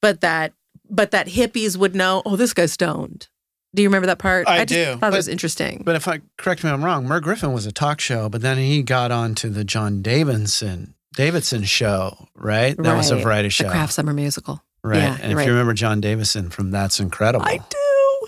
but 0.00 0.20
that 0.20 0.52
but 0.90 1.10
that 1.10 1.26
hippies 1.28 1.76
would 1.76 1.94
know, 1.94 2.22
oh, 2.24 2.36
this 2.36 2.54
guy's 2.54 2.72
stoned. 2.72 3.28
Do 3.74 3.82
you 3.82 3.88
remember 3.88 4.06
that 4.06 4.18
part? 4.18 4.46
I 4.48 4.64
just 4.64 4.68
do, 4.68 4.84
thought 4.92 5.00
but- 5.00 5.12
it 5.14 5.16
was 5.16 5.28
interesting. 5.28 5.82
But 5.84 5.94
if 5.96 6.08
I 6.08 6.20
correct 6.38 6.64
me, 6.64 6.70
if 6.70 6.74
I'm 6.74 6.84
wrong. 6.84 7.06
Merv 7.06 7.22
Griffin 7.22 7.52
was 7.52 7.66
a 7.66 7.72
talk 7.72 8.00
show, 8.00 8.28
but 8.28 8.40
then 8.40 8.56
he 8.58 8.82
got 8.82 9.10
on 9.10 9.34
to 9.36 9.50
the 9.50 9.64
John 9.64 10.00
Davidson 10.02 10.94
Davidson 11.14 11.64
show, 11.64 12.28
right? 12.34 12.76
That 12.76 12.96
was 12.96 13.10
a 13.10 13.16
variety 13.16 13.48
show, 13.48 13.64
The 13.64 13.70
Kraft 13.70 13.92
Summer 13.92 14.12
Musical. 14.12 14.62
right? 14.84 14.98
Yeah, 14.98 15.18
and 15.20 15.32
if 15.32 15.38
right. 15.38 15.44
you 15.46 15.52
remember 15.52 15.74
John 15.74 16.00
Davidson 16.00 16.48
from 16.50 16.70
That's 16.70 17.00
Incredible, 17.00 17.44
I 17.44 17.56
do. 17.58 18.26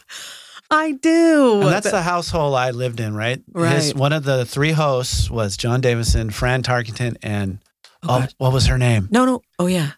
I 0.72 0.92
do. 0.92 1.60
And 1.62 1.68
that's 1.68 1.90
the 1.90 2.02
household 2.02 2.54
I 2.54 2.70
lived 2.70 3.00
in, 3.00 3.14
right? 3.14 3.38
His, 3.38 3.44
Right. 3.54 3.96
one 3.96 4.12
of 4.12 4.24
the 4.24 4.44
three 4.44 4.70
hosts 4.72 5.28
was 5.30 5.56
John 5.56 5.80
Davidson, 5.80 6.30
Fran 6.30 6.62
Tarkenton, 6.62 7.16
and 7.22 7.58
Oh, 8.02 8.22
oh, 8.22 8.26
what 8.38 8.52
was 8.52 8.66
her 8.66 8.78
name? 8.78 9.08
no, 9.10 9.24
no. 9.24 9.42
Oh 9.58 9.66
yeah. 9.66 9.92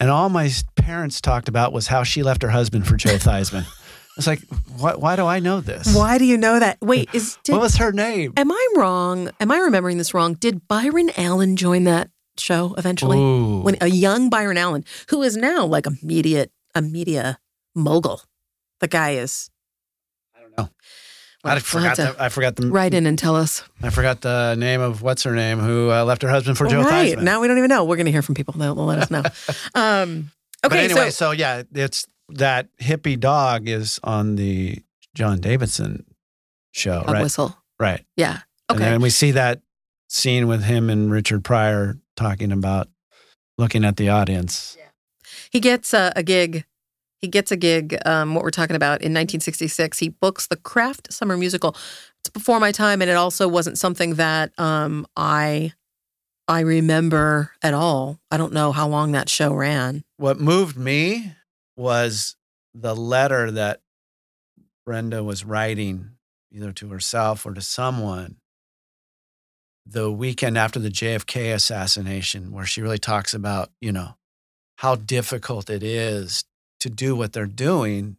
And 0.00 0.10
all 0.10 0.28
my 0.28 0.50
parents 0.76 1.20
talked 1.20 1.48
about 1.48 1.72
was 1.72 1.86
how 1.88 2.02
she 2.02 2.22
left 2.22 2.42
her 2.42 2.50
husband 2.50 2.86
for 2.86 2.96
Joe 2.96 3.10
Theismann. 3.16 3.66
It's 4.16 4.26
like, 4.26 4.40
why, 4.78 4.94
why 4.94 5.16
do 5.16 5.26
I 5.26 5.40
know 5.40 5.60
this? 5.60 5.94
Why 5.94 6.16
do 6.16 6.24
you 6.24 6.38
know 6.38 6.58
that? 6.58 6.78
Wait, 6.80 7.10
is 7.12 7.38
did, 7.44 7.52
what 7.52 7.60
was 7.60 7.76
her 7.76 7.92
name? 7.92 8.32
am 8.36 8.50
I 8.50 8.68
wrong? 8.76 9.30
Am 9.40 9.50
I 9.50 9.58
remembering 9.58 9.98
this 9.98 10.14
wrong? 10.14 10.34
Did 10.34 10.66
Byron 10.68 11.10
Allen 11.18 11.56
join 11.56 11.84
that 11.84 12.08
show 12.38 12.74
eventually? 12.78 13.18
Ooh. 13.18 13.60
When 13.60 13.76
a 13.80 13.88
young 13.88 14.30
Byron 14.30 14.56
Allen, 14.56 14.84
who 15.10 15.22
is 15.22 15.36
now 15.36 15.66
like 15.66 15.86
a 15.86 15.92
media 16.02 16.46
a 16.74 16.80
media 16.80 17.38
mogul, 17.74 18.22
the 18.80 18.88
guy 18.88 19.12
is. 19.12 19.50
I 20.34 20.40
don't 20.40 20.56
know. 20.56 20.70
Well, 21.44 21.52
I 21.52 21.54
we'll 21.54 21.60
forgot. 21.60 21.96
The, 21.98 22.16
I 22.18 22.28
forgot 22.30 22.56
the. 22.56 22.68
Write 22.68 22.94
in 22.94 23.06
and 23.06 23.18
tell 23.18 23.36
us. 23.36 23.62
I 23.82 23.90
forgot 23.90 24.22
the 24.22 24.54
name 24.54 24.80
of 24.80 25.02
what's 25.02 25.24
her 25.24 25.34
name 25.34 25.58
who 25.58 25.90
uh, 25.90 26.04
left 26.04 26.22
her 26.22 26.28
husband 26.30 26.56
for 26.56 26.66
Joe 26.66 26.82
right 26.82 27.16
Theismann. 27.16 27.22
now, 27.22 27.42
we 27.42 27.48
don't 27.48 27.58
even 27.58 27.68
know. 27.68 27.84
We're 27.84 27.96
going 27.96 28.06
to 28.06 28.12
hear 28.12 28.22
from 28.22 28.34
people. 28.34 28.54
They'll, 28.54 28.74
they'll 28.74 28.86
let 28.86 28.98
us 28.98 29.10
know. 29.10 29.22
um, 29.74 30.30
but 30.62 30.72
okay, 30.72 30.84
anyway, 30.86 31.10
so 31.10 31.26
so, 31.26 31.30
yeah, 31.32 31.62
it's 31.74 32.06
that 32.28 32.68
hippie 32.80 33.18
dog 33.18 33.68
is 33.68 34.00
on 34.02 34.36
the 34.36 34.78
John 35.14 35.40
Davidson 35.40 36.04
show, 36.72 37.00
dog 37.02 37.10
right? 37.10 37.22
whistle. 37.22 37.56
Right. 37.78 38.04
Yeah. 38.16 38.40
And 38.68 38.78
Okay. 38.80 38.90
then 38.90 39.00
we 39.00 39.10
see 39.10 39.30
that 39.32 39.60
scene 40.08 40.48
with 40.48 40.64
him 40.64 40.90
and 40.90 41.10
Richard 41.10 41.44
Pryor 41.44 41.98
talking 42.16 42.52
about 42.52 42.88
looking 43.58 43.84
at 43.84 43.96
the 43.96 44.08
audience. 44.08 44.76
Yeah. 44.78 44.84
He 45.50 45.60
gets 45.60 45.94
a, 45.94 46.12
a 46.16 46.22
gig. 46.22 46.64
He 47.20 47.28
gets 47.28 47.50
a 47.50 47.56
gig. 47.56 47.96
Um, 48.04 48.34
what 48.34 48.44
we're 48.44 48.50
talking 48.50 48.76
about 48.76 49.00
in 49.00 49.12
1966, 49.12 49.98
he 49.98 50.08
books 50.10 50.46
the 50.48 50.56
Kraft 50.56 51.12
Summer 51.12 51.36
Musical. 51.36 51.74
It's 52.20 52.30
before 52.32 52.60
my 52.60 52.72
time, 52.72 53.00
and 53.00 53.10
it 53.10 53.14
also 53.16 53.48
wasn't 53.48 53.78
something 53.78 54.14
that 54.14 54.52
um, 54.58 55.06
I 55.16 55.72
I 56.48 56.60
remember 56.60 57.52
at 57.62 57.72
all. 57.74 58.20
I 58.30 58.36
don't 58.36 58.52
know 58.52 58.70
how 58.72 58.86
long 58.86 59.12
that 59.12 59.28
show 59.28 59.52
ran. 59.54 60.04
What 60.18 60.38
moved 60.40 60.76
me 60.76 61.32
was 61.76 62.36
the 62.74 62.94
letter 62.94 63.50
that 63.50 63.80
Brenda 64.84 65.22
was 65.22 65.44
writing 65.44 66.10
either 66.52 66.72
to 66.72 66.88
herself 66.90 67.44
or 67.44 67.54
to 67.54 67.60
someone 67.60 68.36
the 69.84 70.10
weekend 70.10 70.58
after 70.58 70.78
the 70.80 70.88
JFK 70.90 71.52
assassination, 71.54 72.50
where 72.50 72.66
she 72.66 72.82
really 72.82 72.98
talks 72.98 73.34
about, 73.34 73.70
you 73.80 73.92
know, 73.92 74.16
how 74.78 74.94
difficult 74.96 75.70
it 75.70 75.82
is 75.82 76.44
to 76.80 76.90
do 76.90 77.14
what 77.14 77.32
they're 77.32 77.46
doing, 77.46 78.16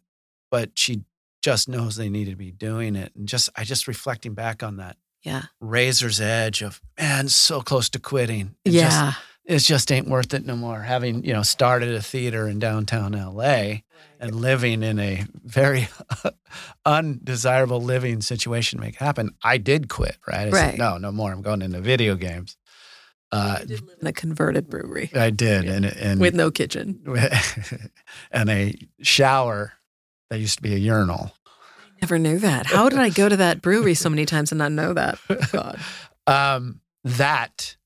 but 0.50 0.70
she 0.74 1.02
just 1.42 1.68
knows 1.68 1.96
they 1.96 2.08
need 2.08 2.24
to 2.24 2.36
be 2.36 2.50
doing 2.50 2.96
it. 2.96 3.12
And 3.14 3.28
just, 3.28 3.48
I 3.54 3.64
just 3.64 3.86
reflecting 3.86 4.34
back 4.34 4.62
on 4.62 4.76
that 4.78 4.96
Yeah. 5.22 5.42
razor's 5.60 6.20
edge 6.20 6.62
of, 6.62 6.80
man, 6.98 7.28
so 7.28 7.60
close 7.60 7.88
to 7.90 7.98
quitting. 7.98 8.56
It 8.64 8.72
just- 8.72 8.96
Yeah. 8.96 9.12
It 9.48 9.58
just 9.60 9.90
ain't 9.90 10.08
worth 10.08 10.32
it 10.34 10.46
no 10.46 10.54
more. 10.54 10.82
Having 10.82 11.24
you 11.24 11.32
know 11.32 11.42
started 11.42 11.94
a 11.94 12.02
theater 12.02 12.46
in 12.46 12.58
downtown 12.60 13.12
LA 13.12 13.78
and 14.20 14.34
living 14.34 14.82
in 14.82 14.98
a 15.00 15.24
very 15.44 15.88
undesirable 16.84 17.80
living 17.80 18.20
situation 18.20 18.78
to 18.78 18.84
make 18.84 18.96
happen, 18.96 19.30
I 19.42 19.58
did 19.58 19.88
quit. 19.88 20.16
Right? 20.26 20.48
I 20.48 20.50
Right. 20.50 20.70
said, 20.70 20.78
no, 20.78 20.98
no 20.98 21.10
more. 21.12 21.32
I'm 21.32 21.42
going 21.42 21.62
into 21.62 21.80
video 21.80 22.14
games. 22.14 22.56
Uh, 23.30 23.58
in 24.00 24.06
a 24.06 24.12
converted 24.12 24.70
brewery 24.70 25.10
I 25.14 25.28
did, 25.28 25.66
and 25.66 25.84
and 25.84 26.18
with 26.18 26.34
no 26.34 26.50
kitchen. 26.50 27.02
and 28.30 28.48
a 28.48 28.74
shower 29.02 29.74
that 30.30 30.38
used 30.38 30.56
to 30.56 30.62
be 30.62 30.74
a 30.74 30.78
urinal. 30.78 31.32
Never 32.00 32.18
knew 32.18 32.38
that. 32.38 32.64
How 32.66 32.88
did 32.88 32.98
I 32.98 33.10
go 33.10 33.28
to 33.28 33.36
that 33.36 33.60
brewery 33.60 33.92
so 33.94 34.08
many 34.08 34.24
times 34.24 34.50
and 34.50 34.58
not 34.60 34.72
know 34.72 34.94
that? 34.94 35.18
God. 35.52 35.78
um, 36.26 36.80
that, 37.04 37.76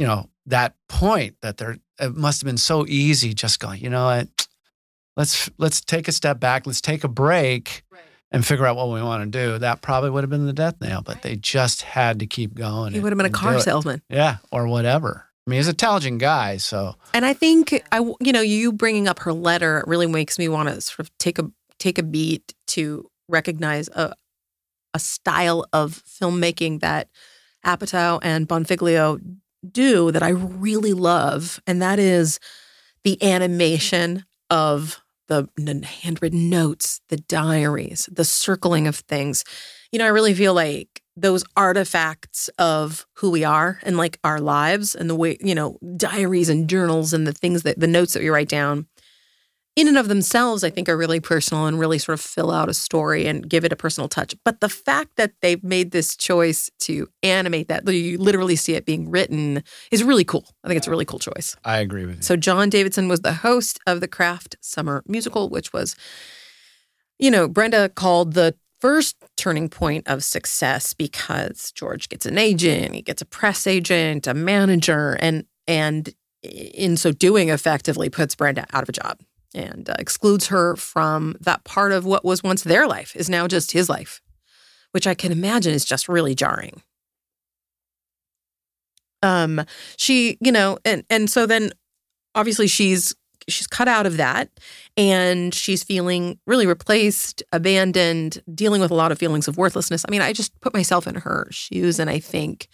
you 0.00 0.06
know, 0.06 0.30
that 0.46 0.74
point 0.88 1.36
that 1.42 1.58
there, 1.58 1.76
it 2.00 2.16
must 2.16 2.40
have 2.40 2.46
been 2.46 2.56
so 2.56 2.86
easy 2.86 3.34
just 3.34 3.60
going, 3.60 3.82
you 3.82 3.90
know 3.90 4.06
what, 4.06 4.46
let's, 5.14 5.50
let's 5.58 5.82
take 5.82 6.08
a 6.08 6.12
step 6.12 6.40
back, 6.40 6.66
let's 6.66 6.80
take 6.80 7.04
a 7.04 7.08
break 7.08 7.84
and 8.32 8.46
figure 8.46 8.64
out 8.64 8.76
what 8.76 8.88
we 8.88 9.02
want 9.02 9.30
to 9.30 9.38
do. 9.38 9.58
That 9.58 9.82
probably 9.82 10.08
would 10.08 10.22
have 10.22 10.30
been 10.30 10.46
the 10.46 10.54
death 10.54 10.80
nail, 10.80 11.02
but 11.02 11.20
they 11.20 11.36
just 11.36 11.82
had 11.82 12.20
to 12.20 12.26
keep 12.26 12.54
going. 12.54 12.92
He 12.92 12.96
and- 12.96 13.02
would 13.04 13.12
have 13.12 13.18
been 13.18 13.26
a 13.26 13.30
car 13.30 13.60
salesman. 13.60 14.00
Yeah. 14.08 14.38
Or 14.50 14.66
whatever. 14.66 15.26
I 15.46 15.50
mean, 15.50 15.58
he's 15.58 15.66
an 15.66 15.72
intelligent 15.72 16.18
guy. 16.18 16.56
So 16.56 16.94
And 17.12 17.26
I 17.26 17.34
think 17.34 17.82
I, 17.92 17.98
you 18.20 18.32
know, 18.32 18.40
you 18.40 18.72
bringing 18.72 19.06
up 19.06 19.18
her 19.20 19.34
letter 19.34 19.84
really 19.86 20.06
makes 20.06 20.38
me 20.38 20.48
want 20.48 20.70
to 20.70 20.80
sort 20.80 21.00
of 21.00 21.18
take 21.18 21.38
a 21.38 21.50
take 21.78 21.98
a 21.98 22.02
beat 22.02 22.54
to 22.68 23.10
recognize 23.28 23.88
a 23.88 24.14
a 24.94 24.98
style 24.98 25.66
of 25.72 26.02
filmmaking 26.06 26.80
that 26.80 27.08
Apatow 27.64 28.18
and 28.22 28.48
Bonfiglio 28.48 29.20
do 29.68 30.10
that 30.12 30.22
I 30.22 30.30
really 30.30 30.92
love, 30.92 31.60
and 31.66 31.80
that 31.82 31.98
is 31.98 32.38
the 33.04 33.22
animation 33.22 34.24
of 34.50 35.00
the 35.28 35.48
handwritten 36.02 36.50
notes, 36.50 37.00
the 37.08 37.16
diaries, 37.16 38.08
the 38.10 38.24
circling 38.24 38.88
of 38.88 38.96
things. 38.96 39.44
You 39.92 40.00
know, 40.00 40.04
I 40.04 40.08
really 40.08 40.34
feel 40.34 40.54
like 40.54 41.02
those 41.16 41.44
artifacts 41.56 42.48
of 42.58 43.06
who 43.14 43.30
we 43.30 43.44
are 43.44 43.78
and 43.84 43.96
like 43.96 44.18
our 44.24 44.40
lives 44.40 44.94
and 44.94 45.08
the 45.08 45.14
way, 45.14 45.36
you 45.40 45.54
know, 45.54 45.78
diaries 45.96 46.48
and 46.48 46.68
journals 46.68 47.12
and 47.12 47.26
the 47.26 47.32
things 47.32 47.62
that 47.62 47.78
the 47.78 47.86
notes 47.86 48.14
that 48.14 48.22
we 48.22 48.28
write 48.28 48.48
down 48.48 48.86
in 49.76 49.86
and 49.88 49.96
of 49.96 50.08
themselves, 50.08 50.64
I 50.64 50.70
think 50.70 50.88
are 50.88 50.96
really 50.96 51.20
personal 51.20 51.66
and 51.66 51.78
really 51.78 51.98
sort 51.98 52.18
of 52.18 52.20
fill 52.20 52.50
out 52.50 52.68
a 52.68 52.74
story 52.74 53.26
and 53.26 53.48
give 53.48 53.64
it 53.64 53.72
a 53.72 53.76
personal 53.76 54.08
touch. 54.08 54.34
But 54.44 54.60
the 54.60 54.68
fact 54.68 55.16
that 55.16 55.32
they've 55.42 55.62
made 55.62 55.92
this 55.92 56.16
choice 56.16 56.70
to 56.80 57.08
animate 57.22 57.68
that, 57.68 57.88
you 57.88 58.18
literally 58.18 58.56
see 58.56 58.74
it 58.74 58.84
being 58.84 59.10
written, 59.10 59.62
is 59.90 60.02
really 60.02 60.24
cool. 60.24 60.44
I 60.64 60.68
think 60.68 60.78
it's 60.78 60.88
a 60.88 60.90
really 60.90 61.04
cool 61.04 61.20
choice. 61.20 61.56
I 61.64 61.78
agree 61.78 62.04
with 62.04 62.16
you. 62.16 62.22
So 62.22 62.36
John 62.36 62.68
Davidson 62.68 63.08
was 63.08 63.20
the 63.20 63.32
host 63.32 63.78
of 63.86 64.00
the 64.00 64.08
Kraft 64.08 64.56
Summer 64.60 65.04
Musical, 65.06 65.48
which 65.48 65.72
was, 65.72 65.94
you 67.18 67.30
know, 67.30 67.46
Brenda 67.46 67.88
called 67.90 68.34
the 68.34 68.56
first 68.80 69.16
turning 69.36 69.68
point 69.68 70.08
of 70.08 70.24
success 70.24 70.94
because 70.94 71.70
George 71.72 72.08
gets 72.08 72.26
an 72.26 72.38
agent, 72.38 72.94
he 72.94 73.02
gets 73.02 73.22
a 73.22 73.26
press 73.26 73.66
agent, 73.66 74.26
a 74.26 74.34
manager, 74.34 75.16
and 75.20 75.44
and 75.68 76.12
in 76.42 76.96
so 76.96 77.12
doing, 77.12 77.50
effectively 77.50 78.08
puts 78.08 78.34
Brenda 78.34 78.66
out 78.72 78.82
of 78.82 78.88
a 78.88 78.92
job 78.92 79.20
and 79.54 79.88
uh, 79.88 79.94
excludes 79.98 80.48
her 80.48 80.76
from 80.76 81.36
that 81.40 81.64
part 81.64 81.92
of 81.92 82.04
what 82.04 82.24
was 82.24 82.42
once 82.42 82.62
their 82.62 82.86
life 82.86 83.14
is 83.16 83.28
now 83.28 83.46
just 83.46 83.72
his 83.72 83.88
life, 83.88 84.20
which 84.92 85.06
I 85.06 85.14
can 85.14 85.32
imagine 85.32 85.74
is 85.74 85.84
just 85.84 86.08
really 86.08 86.34
jarring. 86.34 86.82
Um, 89.22 89.64
she, 89.96 90.38
you 90.40 90.52
know, 90.52 90.78
and 90.84 91.04
and 91.10 91.28
so 91.28 91.46
then 91.46 91.72
obviously 92.34 92.66
she's 92.66 93.14
she's 93.48 93.66
cut 93.66 93.88
out 93.88 94.06
of 94.06 94.16
that 94.16 94.48
and 94.96 95.52
she's 95.52 95.82
feeling 95.82 96.38
really 96.46 96.66
replaced, 96.66 97.42
abandoned, 97.52 98.42
dealing 98.54 98.80
with 98.80 98.90
a 98.90 98.94
lot 98.94 99.12
of 99.12 99.18
feelings 99.18 99.48
of 99.48 99.58
worthlessness. 99.58 100.04
I 100.06 100.10
mean, 100.10 100.22
I 100.22 100.32
just 100.32 100.58
put 100.60 100.74
myself 100.74 101.06
in 101.06 101.16
her 101.16 101.48
shoes 101.50 101.98
and 101.98 102.08
I 102.08 102.18
think 102.18 102.68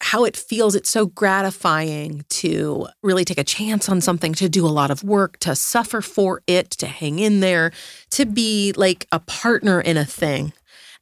how 0.00 0.24
it 0.24 0.36
feels 0.36 0.74
it's 0.74 0.88
so 0.88 1.06
gratifying 1.06 2.24
to 2.30 2.86
really 3.02 3.24
take 3.24 3.38
a 3.38 3.44
chance 3.44 3.88
on 3.88 4.00
something 4.00 4.32
to 4.32 4.48
do 4.48 4.66
a 4.66 4.68
lot 4.68 4.90
of 4.90 5.04
work 5.04 5.38
to 5.38 5.54
suffer 5.54 6.00
for 6.00 6.42
it 6.46 6.70
to 6.70 6.86
hang 6.86 7.18
in 7.18 7.40
there 7.40 7.70
to 8.10 8.24
be 8.24 8.72
like 8.76 9.06
a 9.12 9.20
partner 9.20 9.80
in 9.80 9.96
a 9.96 10.04
thing 10.04 10.52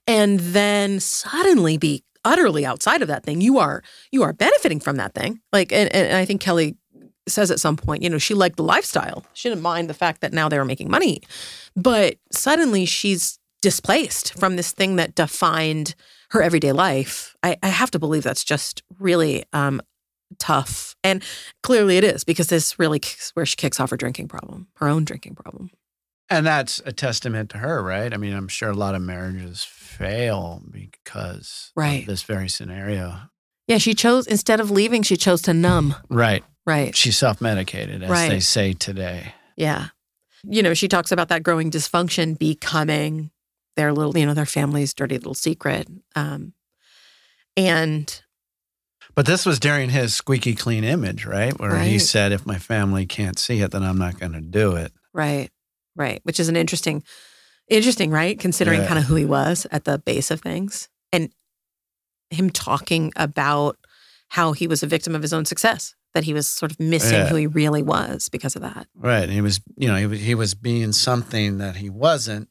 and 0.06 0.40
then 0.40 0.98
suddenly 1.00 1.78
be 1.78 2.02
utterly 2.24 2.64
outside 2.64 3.02
of 3.02 3.08
that 3.08 3.24
thing. 3.24 3.40
You 3.40 3.58
are 3.58 3.82
you 4.10 4.22
are 4.22 4.32
benefiting 4.32 4.80
from 4.80 4.96
that 4.96 5.14
thing. 5.14 5.40
Like, 5.52 5.72
and, 5.72 5.92
and 5.94 6.16
I 6.16 6.24
think 6.24 6.40
Kelly 6.40 6.76
says 7.28 7.50
at 7.50 7.60
some 7.60 7.76
point, 7.76 8.02
you 8.02 8.10
know, 8.10 8.18
she 8.18 8.34
liked 8.34 8.56
the 8.56 8.64
lifestyle. 8.64 9.24
She 9.32 9.48
didn't 9.48 9.62
mind 9.62 9.88
the 9.88 9.94
fact 9.94 10.20
that 10.22 10.32
now 10.32 10.48
they 10.48 10.58
were 10.58 10.64
making 10.64 10.90
money, 10.90 11.22
but 11.76 12.16
suddenly 12.32 12.84
she's 12.84 13.38
displaced 13.60 14.36
from 14.38 14.56
this 14.56 14.72
thing 14.72 14.96
that 14.96 15.14
defined 15.14 15.94
her 16.32 16.42
everyday 16.42 16.72
life. 16.72 17.36
I, 17.42 17.56
I 17.62 17.68
have 17.68 17.90
to 17.92 17.98
believe 17.98 18.22
that's 18.24 18.44
just 18.44 18.82
really 18.98 19.44
um, 19.52 19.80
tough, 20.38 20.96
and 21.04 21.22
clearly 21.62 21.96
it 21.96 22.04
is 22.04 22.24
because 22.24 22.48
this 22.48 22.78
really 22.78 22.98
kicks, 22.98 23.30
where 23.34 23.46
she 23.46 23.56
kicks 23.56 23.78
off 23.80 23.90
her 23.90 23.96
drinking 23.96 24.28
problem, 24.28 24.68
her 24.76 24.88
own 24.88 25.04
drinking 25.04 25.34
problem. 25.34 25.70
And 26.30 26.46
that's 26.46 26.80
a 26.86 26.92
testament 26.92 27.50
to 27.50 27.58
her, 27.58 27.82
right? 27.82 28.14
I 28.14 28.16
mean, 28.16 28.32
I'm 28.32 28.48
sure 28.48 28.70
a 28.70 28.74
lot 28.74 28.94
of 28.94 29.02
marriages 29.02 29.62
fail 29.64 30.62
because 30.70 31.72
right. 31.76 32.00
of 32.00 32.06
this 32.06 32.22
very 32.22 32.48
scenario. 32.48 33.20
Yeah, 33.68 33.76
she 33.78 33.92
chose 33.92 34.26
instead 34.26 34.58
of 34.58 34.70
leaving, 34.70 35.02
she 35.02 35.16
chose 35.16 35.42
to 35.42 35.52
numb. 35.52 35.94
Right. 36.08 36.42
Right. 36.64 36.96
She 36.96 37.12
self-medicated, 37.12 38.02
as 38.02 38.08
Right. 38.10 38.30
they 38.30 38.40
say 38.40 38.72
today. 38.72 39.34
Yeah. 39.56 39.88
You 40.42 40.62
know, 40.62 40.74
she 40.74 40.88
talks 40.88 41.12
about 41.12 41.28
that 41.28 41.42
growing 41.42 41.70
dysfunction 41.70 42.38
becoming 42.38 43.30
their 43.76 43.92
little, 43.92 44.16
you 44.16 44.26
know, 44.26 44.34
their 44.34 44.46
family's 44.46 44.92
dirty 44.94 45.16
little 45.16 45.34
secret. 45.34 45.88
Um, 46.14 46.52
and 47.56 48.22
But 49.14 49.26
this 49.26 49.44
was 49.46 49.58
during 49.60 49.90
his 49.90 50.14
squeaky 50.14 50.54
clean 50.54 50.84
image, 50.84 51.24
right? 51.26 51.58
Where 51.58 51.78
he 51.80 51.98
said, 51.98 52.32
if 52.32 52.46
my 52.46 52.58
family 52.58 53.06
can't 53.06 53.38
see 53.38 53.60
it, 53.60 53.70
then 53.70 53.82
I'm 53.82 53.98
not 53.98 54.18
going 54.18 54.32
to 54.32 54.40
do 54.40 54.76
it. 54.76 54.92
right, 55.14 55.50
right, 55.96 56.20
which 56.24 56.40
is 56.40 56.48
an 56.48 56.56
interesting, 56.56 57.02
interesting, 57.68 58.10
right? 58.10 58.38
Considering 58.38 58.80
Yeah. 58.80 58.86
kind 58.88 58.98
of 58.98 59.04
who 59.04 59.14
he 59.16 59.26
was 59.26 59.66
at 59.70 59.84
the 59.84 59.98
base 59.98 60.30
of 60.30 60.40
things 60.40 60.88
and 61.12 61.30
him 62.30 62.48
talking 62.48 63.12
about 63.16 63.76
how 64.28 64.52
he 64.52 64.66
was 64.66 64.82
a 64.82 64.86
victim 64.86 65.14
of 65.14 65.20
his 65.20 65.34
own 65.34 65.44
success, 65.44 65.94
that 66.14 66.24
he 66.24 66.32
was 66.32 66.48
sort 66.48 66.72
of 66.72 66.80
missing 66.80 67.18
Yeah. 67.18 67.26
who 67.28 67.36
he 67.36 67.46
really 67.46 67.82
was 67.82 68.30
because 68.30 68.56
of 68.56 68.62
that. 68.62 68.86
Right. 68.94 69.24
And 69.24 69.32
he 69.32 69.42
was, 69.42 69.60
you 69.76 69.88
know, 69.88 69.96
he 69.96 70.06
was, 70.06 70.20
he 70.20 70.34
was 70.34 70.54
being 70.54 70.92
something 70.92 71.58
that 71.58 71.76
he 71.76 71.90
wasn't. 71.90 72.48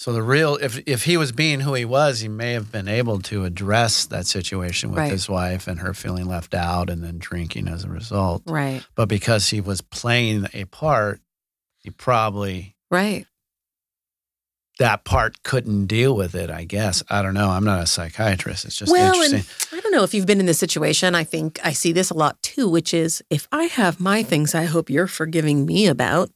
So 0.00 0.14
the 0.14 0.22
real, 0.22 0.56
if 0.62 0.82
if 0.86 1.04
he 1.04 1.18
was 1.18 1.30
being 1.30 1.60
who 1.60 1.74
he 1.74 1.84
was, 1.84 2.20
he 2.20 2.28
may 2.28 2.54
have 2.54 2.72
been 2.72 2.88
able 2.88 3.20
to 3.20 3.44
address 3.44 4.06
that 4.06 4.26
situation 4.26 4.88
with 4.88 5.00
Right. 5.00 5.12
his 5.12 5.28
wife 5.28 5.68
and 5.68 5.80
her 5.80 5.92
feeling 5.92 6.24
left 6.24 6.54
out 6.54 6.88
and 6.88 7.04
then 7.04 7.18
drinking 7.18 7.68
as 7.68 7.84
a 7.84 7.90
result. 7.90 8.42
Right, 8.46 8.82
But 8.94 9.10
because 9.10 9.50
he 9.50 9.60
was 9.60 9.82
playing 9.82 10.46
a 10.54 10.64
part, 10.64 11.20
he 11.76 11.90
probably 11.90 12.76
right. 12.90 13.26
that 14.78 15.04
part 15.04 15.42
couldn't 15.42 15.84
deal 15.84 16.16
with 16.16 16.34
it. 16.34 16.48
I 16.48 16.64
guess 16.64 17.02
I 17.10 17.20
don't 17.20 17.34
know. 17.34 17.50
I'm 17.50 17.64
not 17.64 17.82
a 17.82 17.86
psychiatrist. 17.86 18.64
It's 18.64 18.76
just 18.76 18.90
well, 18.90 19.12
interesting. 19.12 19.40
and 19.70 19.78
I 19.78 19.82
don't 19.82 19.92
know 19.92 20.02
if 20.02 20.14
you've 20.14 20.24
been 20.24 20.40
in 20.40 20.46
this 20.46 20.58
situation. 20.58 21.14
I 21.14 21.24
think 21.24 21.60
I 21.62 21.74
see 21.74 21.92
this 21.92 22.08
a 22.08 22.14
lot 22.14 22.42
too, 22.42 22.70
which 22.70 22.94
is 22.94 23.22
if 23.28 23.46
I 23.52 23.64
have 23.64 24.00
my 24.00 24.22
things 24.22 24.54
I 24.54 24.64
hope 24.64 24.88
you're 24.88 25.06
forgiving 25.06 25.66
me 25.66 25.86
about, 25.88 26.30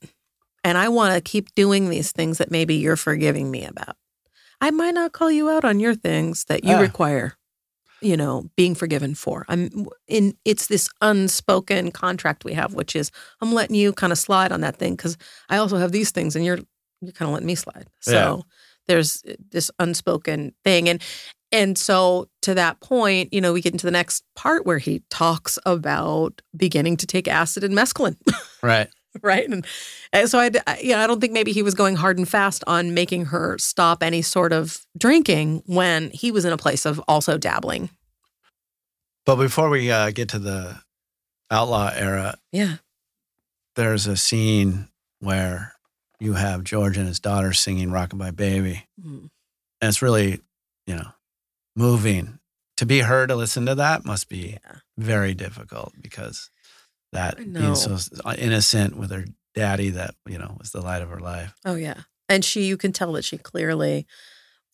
and 0.65 0.77
I 0.79 0.89
want 0.89 1.15
to 1.15 1.21
keep 1.21 1.55
doing 1.55 1.91
these 1.91 2.11
things 2.11 2.39
that 2.39 2.51
maybe 2.51 2.75
you're 2.75 2.97
forgiving 2.97 3.51
me 3.51 3.65
about, 3.65 3.97
I 4.61 4.71
might 4.73 4.95
not 4.95 5.13
call 5.13 5.31
you 5.31 5.49
out 5.51 5.65
on 5.65 5.79
your 5.79 5.95
things 5.95 6.45
that 6.47 6.65
you 6.65 6.75
Ah. 6.75 6.81
require, 6.81 7.37
you 8.01 8.17
know, 8.17 8.51
being 8.57 8.75
forgiven 8.75 9.15
for. 9.15 9.45
I'm 9.49 9.87
in 10.09 10.35
it's 10.45 10.67
this 10.67 10.89
unspoken 11.01 11.93
contract 11.93 12.45
we 12.45 12.55
have, 12.55 12.75
which 12.75 12.97
is 12.97 13.11
I'm 13.41 13.53
letting 13.53 13.77
you 13.77 13.93
kind 13.93 14.13
of 14.13 14.19
slide 14.19 14.51
on 14.53 14.63
that 14.63 14.77
thing 14.77 14.97
because 14.97 15.17
I 15.49 15.59
also 15.59 15.77
have 15.77 15.93
these 15.93 16.11
things 16.11 16.35
and 16.35 16.45
you're 16.45 16.59
you're 17.01 17.13
kind 17.13 17.29
of 17.29 17.35
letting 17.35 17.47
me 17.47 17.55
slide. 17.55 17.87
So 18.01 18.13
Yeah. 18.13 18.37
there's 18.89 19.23
this 19.51 19.71
unspoken 19.79 20.55
thing. 20.65 20.89
And 20.89 21.03
and 21.53 21.79
so 21.79 22.29
to 22.43 22.55
that 22.55 22.81
point, 22.81 23.33
you 23.33 23.41
know, 23.41 23.53
we 23.53 23.61
get 23.61 23.73
into 23.73 23.87
the 23.87 23.93
next 23.93 24.25
part 24.35 24.67
where 24.67 24.79
he 24.79 25.03
talks 25.11 25.57
about 25.65 26.43
beginning 26.57 26.97
to 26.99 27.07
take 27.07 27.29
acid 27.29 27.63
and 27.63 27.75
mescaline, 27.75 28.17
right. 28.63 28.89
right? 29.23 29.49
And, 29.49 29.67
and 30.13 30.29
so 30.29 30.39
I, 30.39 30.51
I- 30.67 30.81
you 30.81 30.91
know, 30.91 30.99
I 30.99 31.07
don't 31.07 31.21
think 31.21 31.33
maybe 31.33 31.53
he 31.53 31.63
was 31.63 31.75
going 31.75 31.97
hard 31.97 32.19
and 32.19 32.29
fast 32.29 32.65
on 32.67 32.95
making 32.95 33.27
her 33.27 33.57
stop 33.59 34.03
any 34.03 34.23
sort 34.23 34.53
of 34.53 34.85
drinking 34.97 35.63
when 35.67 36.11
he 36.11 36.31
was 36.31 36.45
in 36.45 36.53
a 36.53 36.57
place 36.57 36.85
of 36.87 37.01
also 37.09 37.39
dabbling. 37.39 37.91
But 39.27 39.37
before 39.37 39.71
we 39.71 39.91
uh, 39.91 40.11
get 40.11 40.29
to 40.31 40.39
the 40.39 40.77
outlaw 41.51 41.91
era, 41.95 42.37
Yeah. 42.53 42.77
there's 43.77 44.07
a 44.07 44.17
scene 44.17 44.89
where 45.21 45.73
you 46.21 46.35
have 46.35 46.65
George 46.65 46.97
and 46.99 47.07
his 47.09 47.21
daughter 47.21 47.53
singing 47.53 47.89
Rockabye 47.89 48.37
Baby. 48.37 48.87
Mm. 49.03 49.31
And 49.81 49.89
it's 49.89 50.03
really, 50.03 50.41
you 50.87 50.97
know, 50.97 51.09
moving. 51.77 52.39
To 52.79 52.87
be 52.87 53.01
her 53.01 53.27
to 53.27 53.37
listen 53.37 53.67
to 53.67 53.75
that 53.77 54.05
must 54.05 54.29
be 54.29 54.59
Yeah. 54.65 54.77
very 54.99 55.33
difficult 55.35 55.93
because 56.01 56.51
that 57.15 57.37
being 57.39 57.75
so 57.75 57.97
uh, 58.25 58.35
innocent 58.39 58.97
with 58.97 59.11
her 59.11 59.25
daddy 59.55 59.91
that, 59.91 60.15
you 60.29 60.39
know, 60.39 60.57
was 60.59 60.71
the 60.71 60.81
light 60.81 61.03
of 61.03 61.09
her 61.09 61.21
life. 61.21 61.55
Oh 61.65 61.75
yeah. 61.75 62.03
And 62.29 62.45
she 62.45 62.65
you 62.67 62.77
can 62.77 62.93
tell 62.93 63.13
that 63.15 63.25
she 63.25 63.39
clearly 63.39 64.07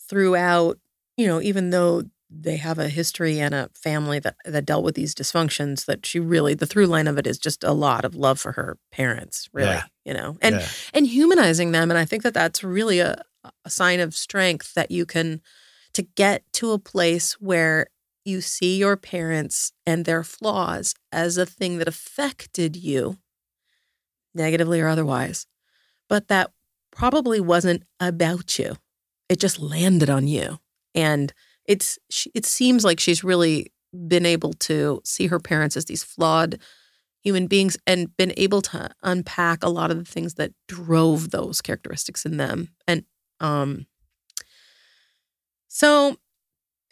throughout, 0.08 0.78
you 1.16 1.26
know, 1.26 1.40
even 1.40 1.70
though 1.70 2.04
they 2.32 2.56
have 2.56 2.78
a 2.78 2.88
history 2.88 3.40
and 3.40 3.54
a 3.54 3.68
family 3.74 4.18
that 4.20 4.36
that 4.44 4.64
dealt 4.64 4.84
with 4.84 4.94
these 4.94 5.14
dysfunctions 5.14 5.86
that 5.86 6.06
she 6.06 6.20
really 6.20 6.54
the 6.54 6.66
through 6.66 6.86
line 6.86 7.08
of 7.08 7.18
it 7.18 7.26
is 7.26 7.38
just 7.38 7.64
a 7.64 7.72
lot 7.72 8.04
of 8.04 8.14
love 8.14 8.38
for 8.38 8.52
her 8.52 8.78
parents, 8.92 9.48
really, 9.52 9.70
Yeah. 9.70 9.84
you 10.04 10.14
know. 10.14 10.36
And 10.40 10.56
yeah. 10.56 10.66
and 10.94 11.06
humanizing 11.06 11.72
them 11.72 11.90
and 11.90 11.98
I 11.98 12.04
think 12.04 12.22
that 12.22 12.34
that's 12.34 12.62
really 12.62 13.00
a 13.00 13.22
a 13.64 13.70
sign 13.70 14.00
of 14.00 14.14
strength 14.14 14.74
that 14.74 14.90
you 14.90 15.06
can 15.06 15.40
to 15.94 16.02
get 16.02 16.44
to 16.52 16.72
a 16.72 16.78
place 16.78 17.32
where 17.40 17.86
you 18.24 18.40
see 18.40 18.78
your 18.78 18.96
parents 18.96 19.72
and 19.86 20.04
their 20.04 20.22
flaws 20.22 20.94
as 21.12 21.36
a 21.36 21.46
thing 21.46 21.78
that 21.78 21.88
affected 21.88 22.76
you 22.76 23.18
negatively 24.34 24.80
or 24.80 24.88
otherwise 24.88 25.46
but 26.10 26.28
that 26.28 26.50
probably 26.90 27.40
wasn't 27.40 27.84
about 28.00 28.58
you. 28.58 28.76
It 29.30 29.40
just 29.40 29.58
landed 29.60 30.10
on 30.10 30.26
you. 30.26 30.58
And 30.94 31.32
it's 31.66 31.98
it 32.34 32.44
seems 32.44 32.84
like 32.84 33.00
she's 33.00 33.24
really 33.24 33.72
been 34.08 34.26
able 34.26 34.52
to 34.54 35.00
see 35.04 35.28
her 35.28 35.38
parents 35.38 35.76
as 35.76 35.84
these 35.86 36.02
flawed 36.02 36.58
human 37.22 37.46
beings 37.46 37.76
and 37.86 38.16
been 38.16 38.32
able 38.36 38.62
to 38.62 38.90
unpack 39.02 39.62
a 39.62 39.68
lot 39.68 39.90
of 39.90 39.98
the 39.98 40.04
things 40.04 40.34
that 40.34 40.52
drove 40.68 41.30
those 41.30 41.60
characteristics 41.60 42.26
in 42.26 42.36
them. 42.36 42.70
And 42.88 43.04
um 43.38 43.86
so 45.68 46.16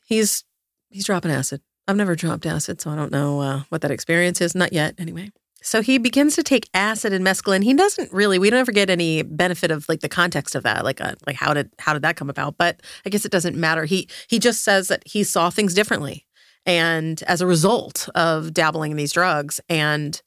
he's 0.07 0.45
he's 0.91 1.07
dropping 1.07 1.31
acid. 1.31 1.61
I've 1.87 1.97
never 1.97 2.15
dropped 2.15 2.45
acid 2.45 2.81
so 2.81 2.91
i 2.91 2.97
don't 2.97 3.11
know 3.11 3.41
uh, 3.41 3.63
what 3.71 3.81
that 3.81 3.91
experience 3.91 4.41
is. 4.41 4.55
Not 4.55 4.73
yet 4.73 4.95
anyway. 4.99 5.31
So 5.61 5.83
he 5.83 5.99
begins 5.99 6.37
to 6.37 6.43
take 6.43 6.69
acid 6.73 7.13
and 7.13 7.27
mescaline. 7.27 7.65
He 7.65 7.75
doesn't 7.75 8.13
really 8.13 8.39
we 8.39 8.51
don't 8.51 8.61
ever 8.61 8.73
get 8.73 8.91
any 8.91 9.23
benefit 9.23 9.71
of 9.71 9.89
like 9.89 10.01
the 10.01 10.09
context 10.09 10.55
of 10.55 10.63
that 10.63 10.85
like 10.85 11.01
uh, 11.01 11.15
like 11.27 11.37
how 11.37 11.55
did 11.55 11.73
how 11.79 11.93
did 11.93 12.03
that 12.03 12.17
come 12.17 12.31
about? 12.31 12.57
But 12.59 12.81
i 13.07 13.11
guess 13.11 13.25
it 13.25 13.33
doesn't 13.33 13.57
matter. 13.57 13.85
He 13.85 14.09
he 14.29 14.39
just 14.39 14.63
says 14.63 14.89
that 14.89 15.03
he 15.07 15.25
saw 15.25 15.51
things 15.51 15.75
differently. 15.75 16.27
And 16.67 17.23
as 17.23 17.41
a 17.41 17.47
result 17.47 18.09
of 18.15 18.53
dabbling 18.53 18.91
in 18.91 18.97
these 18.97 19.13
drugs 19.13 19.61
and 19.69 20.21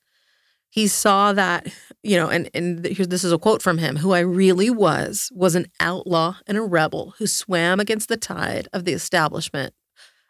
he 0.72 0.88
saw 0.88 1.34
that 1.34 1.68
you 2.02 2.18
know 2.18 2.30
and 2.30 2.50
and 2.54 2.86
here 2.86 3.06
this 3.06 3.24
is 3.24 3.32
a 3.32 3.38
quote 3.38 3.62
from 3.62 3.78
him 3.78 3.98
who 3.98 4.14
i 4.14 4.20
really 4.20 4.70
was 4.70 5.30
was 5.36 5.54
an 5.54 5.68
outlaw 5.80 6.38
and 6.48 6.58
a 6.58 6.62
rebel 6.62 7.14
who 7.20 7.28
swam 7.28 7.80
against 7.80 8.08
the 8.10 8.18
tide 8.18 8.68
of 8.74 8.86
the 8.86 8.94
establishment 8.94 9.74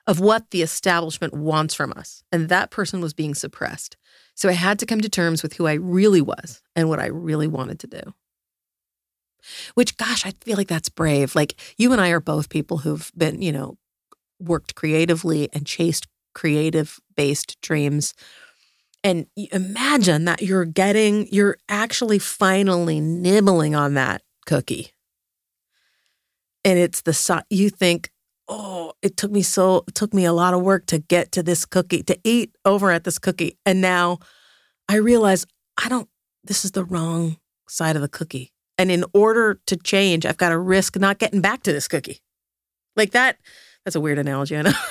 of 0.08 0.20
what 0.20 0.50
the 0.52 0.62
establishment 0.62 1.34
wants 1.34 1.74
from 1.74 1.94
us. 1.96 2.24
And 2.32 2.50
that 2.50 2.72
person 2.72 3.02
was 3.02 3.14
being 3.14 3.36
suppressed. 3.36 3.98
So 4.36 4.50
i 4.50 4.54
had 4.54 4.80
to 4.80 4.86
come 4.86 5.02
to 5.02 5.10
terms 5.10 5.44
with 5.44 5.54
who 5.54 5.68
i 5.68 5.74
really 5.74 6.22
was 6.22 6.62
and 6.76 6.90
what 6.90 7.00
i 7.00 7.08
really 7.08 7.48
wanted 7.48 7.80
to 7.80 7.88
do. 7.88 8.14
Which 9.76 9.98
gosh 9.98 10.26
i 10.26 10.34
feel 10.42 10.58
like 10.58 10.68
that's 10.68 10.90
brave. 10.90 11.36
Like 11.36 11.56
you 11.78 11.92
and 11.92 12.02
i 12.02 12.10
are 12.10 12.20
both 12.20 12.50
people 12.50 12.80
who've 12.80 13.12
been 13.16 13.42
you 13.42 13.52
know 13.52 13.78
worked 14.40 14.76
creatively 14.76 15.50
and 15.54 15.66
chased 15.66 16.08
creative 16.34 17.00
based 17.16 17.60
dreams. 17.62 18.14
And 19.04 19.26
imagine 19.36 20.26
that 20.26 20.42
you're 20.42 20.66
getting 20.66 21.28
you're 21.32 21.58
actually 21.70 22.20
finally 22.20 23.00
nibbling 23.00 23.76
on 23.76 23.96
that 23.96 24.22
cookie. 24.46 24.92
And 26.64 26.78
it's 26.78 27.02
the 27.02 27.44
you 27.50 27.70
think 27.70 28.12
oh 28.52 28.92
it 29.02 29.18
took 29.18 29.32
me 29.32 29.42
so 29.42 29.84
it 29.88 29.96
took 29.96 30.14
me 30.14 30.26
a 30.26 30.34
lot 30.34 30.54
of 30.54 30.62
work 30.62 30.86
to 30.86 31.00
get 31.00 31.32
to 31.32 31.42
this 31.42 31.66
cookie 31.66 32.04
to 32.04 32.20
eat 32.24 32.54
over 32.66 32.92
at 32.92 33.04
this 33.06 33.18
cookie. 33.18 33.58
And 33.66 33.82
now 33.82 34.20
i 34.90 34.98
realize 34.98 35.46
i 35.84 35.90
don't 35.90 36.10
this 36.44 36.66
is 36.66 36.72
the 36.72 36.84
wrong 36.84 37.38
side 37.68 37.96
of 37.96 38.02
the 38.02 38.10
cookie. 38.10 38.52
And 38.78 38.92
in 38.92 39.06
order 39.14 39.60
to 39.68 39.76
change 39.78 40.26
i've 40.26 40.38
got 40.38 40.50
to 40.50 40.60
risk 40.60 41.00
not 41.00 41.18
getting 41.18 41.42
back 41.42 41.64
to 41.64 41.74
this 41.74 41.88
cookie. 41.88 42.20
Like 42.96 43.12
that 43.12 43.38
that's 43.86 43.96
a 43.96 44.02
weird 44.02 44.20
analogy 44.20 44.58
i 44.58 44.62
know. 44.62 44.74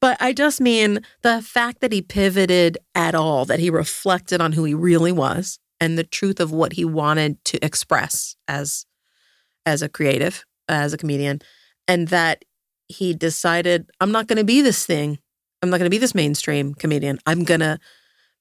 But 0.00 0.16
I 0.20 0.32
just 0.32 0.60
mean 0.60 1.00
the 1.22 1.40
fact 1.42 1.80
that 1.80 1.92
he 1.92 2.02
pivoted 2.02 2.78
at 2.94 3.14
all, 3.14 3.44
that 3.44 3.60
he 3.60 3.70
reflected 3.70 4.40
on 4.40 4.52
who 4.52 4.64
he 4.64 4.74
really 4.74 5.12
was 5.12 5.58
and 5.80 5.96
the 5.96 6.04
truth 6.04 6.40
of 6.40 6.52
what 6.52 6.72
he 6.72 6.84
wanted 6.84 7.44
to 7.46 7.64
express 7.64 8.36
as 8.48 8.86
as 9.64 9.82
a 9.82 9.88
creative, 9.88 10.44
as 10.68 10.92
a 10.92 10.96
comedian, 10.96 11.40
and 11.88 12.08
that 12.08 12.44
he 12.88 13.14
decided, 13.14 13.90
I'm 14.00 14.12
not 14.12 14.26
going 14.26 14.36
to 14.38 14.44
be 14.44 14.62
this 14.62 14.86
thing. 14.86 15.18
I'm 15.62 15.70
not 15.70 15.78
going 15.78 15.86
to 15.86 15.94
be 15.94 15.98
this 15.98 16.14
mainstream 16.14 16.74
comedian. 16.74 17.18
I'm 17.26 17.44
going 17.44 17.60
to 17.60 17.78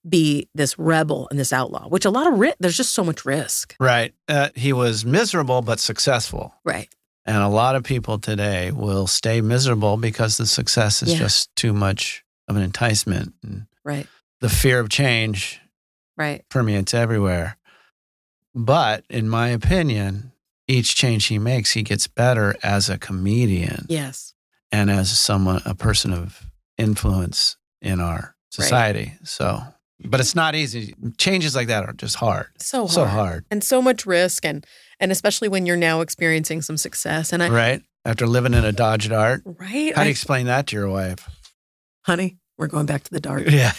be 0.07 0.49
this 0.53 0.77
rebel 0.77 1.27
and 1.31 1.39
this 1.39 1.51
outlaw, 1.51 1.87
which 1.87 2.05
a 2.05 2.09
lot 2.11 2.27
of 2.31 2.37
ri- 2.37 2.53
there's 2.59 2.77
just 2.77 2.93
so 2.93 3.03
much 3.03 3.25
risk. 3.25 3.75
Right. 3.79 4.13
Uh, 4.27 4.49
he 4.55 4.71
was 4.73 5.03
miserable 5.05 5.61
but 5.63 5.79
successful. 5.79 6.53
Right. 6.63 6.89
And 7.25 7.37
a 7.37 7.47
lot 7.47 7.75
of 7.75 7.83
people 7.83 8.19
today 8.19 8.69
will 8.71 9.07
stay 9.07 9.41
miserable 9.41 9.97
because 9.97 10.37
the 10.37 10.45
success 10.45 11.01
is 11.01 11.13
Yeah. 11.13 11.19
just 11.19 11.55
too 11.55 11.73
much 11.73 12.23
of 12.47 12.55
an 12.55 12.61
enticement. 12.61 13.33
And 13.41 13.65
Right. 13.83 14.05
the 14.41 14.49
fear 14.49 14.79
of 14.79 14.89
change 14.89 15.59
Right. 16.17 16.47
permeates 16.49 16.93
everywhere. 16.93 17.57
But 18.53 19.05
in 19.09 19.27
my 19.27 19.49
opinion, 19.49 20.31
each 20.67 20.95
change 20.95 21.25
he 21.27 21.39
makes, 21.39 21.71
he 21.71 21.83
gets 21.83 22.07
better 22.07 22.55
as 22.63 22.89
a 22.89 22.97
comedian 22.97 23.85
Yes. 23.89 24.33
and 24.71 24.89
as 24.89 25.17
someone, 25.17 25.61
a 25.65 25.75
person 25.75 26.11
of 26.13 26.41
influence 26.77 27.57
in 27.81 27.99
our 27.99 28.35
society. 28.49 29.13
So, 29.23 29.61
but 30.03 30.19
it's 30.19 30.35
not 30.35 30.55
easy. 30.55 30.93
Changes 31.17 31.55
like 31.55 31.67
that 31.67 31.85
are 31.87 31.93
just 31.93 32.15
hard. 32.17 32.47
So 32.59 32.79
hard. 32.79 32.91
So 32.91 33.05
hard. 33.05 33.45
And 33.51 33.63
so 33.63 33.81
much 33.81 34.05
risk 34.05 34.45
and 34.45 34.65
and 34.99 35.11
especially 35.11 35.47
when 35.49 35.65
you're 35.65 35.77
now 35.77 36.01
experiencing 36.01 36.61
some 36.61 36.77
success. 36.77 37.31
And 37.33 37.43
I 37.43 37.49
Right? 37.49 37.81
After 38.05 38.27
living 38.27 38.53
in 38.53 38.63
a 38.65 38.71
Dodge 38.71 39.09
Dart. 39.09 39.41
right. 39.45 39.93
How 39.95 40.03
do 40.03 40.07
you 40.07 40.11
explain 40.11 40.45
that 40.47 40.67
to 40.67 40.75
your 40.75 40.89
wife? 40.89 41.27
honey, 42.03 42.37
we're 42.57 42.67
going 42.67 42.85
back 42.85 43.03
to 43.03 43.09
the 43.11 43.19
dart. 43.19 43.49
Yeah. 43.49 43.71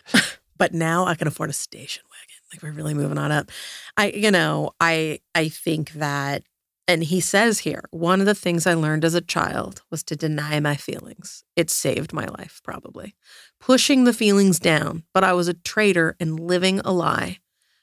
but 0.56 0.72
now 0.72 1.04
I 1.06 1.14
can 1.14 1.28
afford 1.28 1.50
a 1.50 1.52
station 1.52 2.02
wagon. 2.10 2.15
Like 2.52 2.62
we're 2.62 2.72
really 2.72 2.94
moving 2.94 3.18
on 3.18 3.32
up. 3.32 3.50
I, 3.96 4.10
you 4.10 4.30
know, 4.30 4.72
I 4.80 5.20
I 5.34 5.48
think 5.48 5.92
that, 5.92 6.44
and 6.86 7.02
he 7.02 7.20
says 7.20 7.60
here, 7.60 7.84
one 7.90 8.20
of 8.20 8.26
the 8.26 8.34
things 8.34 8.66
I 8.66 8.74
learned 8.74 9.04
as 9.04 9.14
a 9.14 9.20
child 9.20 9.82
was 9.90 10.02
to 10.04 10.16
deny 10.16 10.60
my 10.60 10.76
feelings. 10.76 11.44
It 11.56 11.70
saved 11.70 12.12
my 12.12 12.26
life, 12.26 12.60
probably. 12.62 13.14
Pushing 13.60 14.04
the 14.04 14.12
feelings 14.12 14.58
down, 14.58 15.02
but 15.12 15.24
I 15.24 15.32
was 15.32 15.48
a 15.48 15.54
traitor 15.54 16.16
and 16.20 16.38
living 16.38 16.80
a 16.80 16.92
lie 16.92 17.38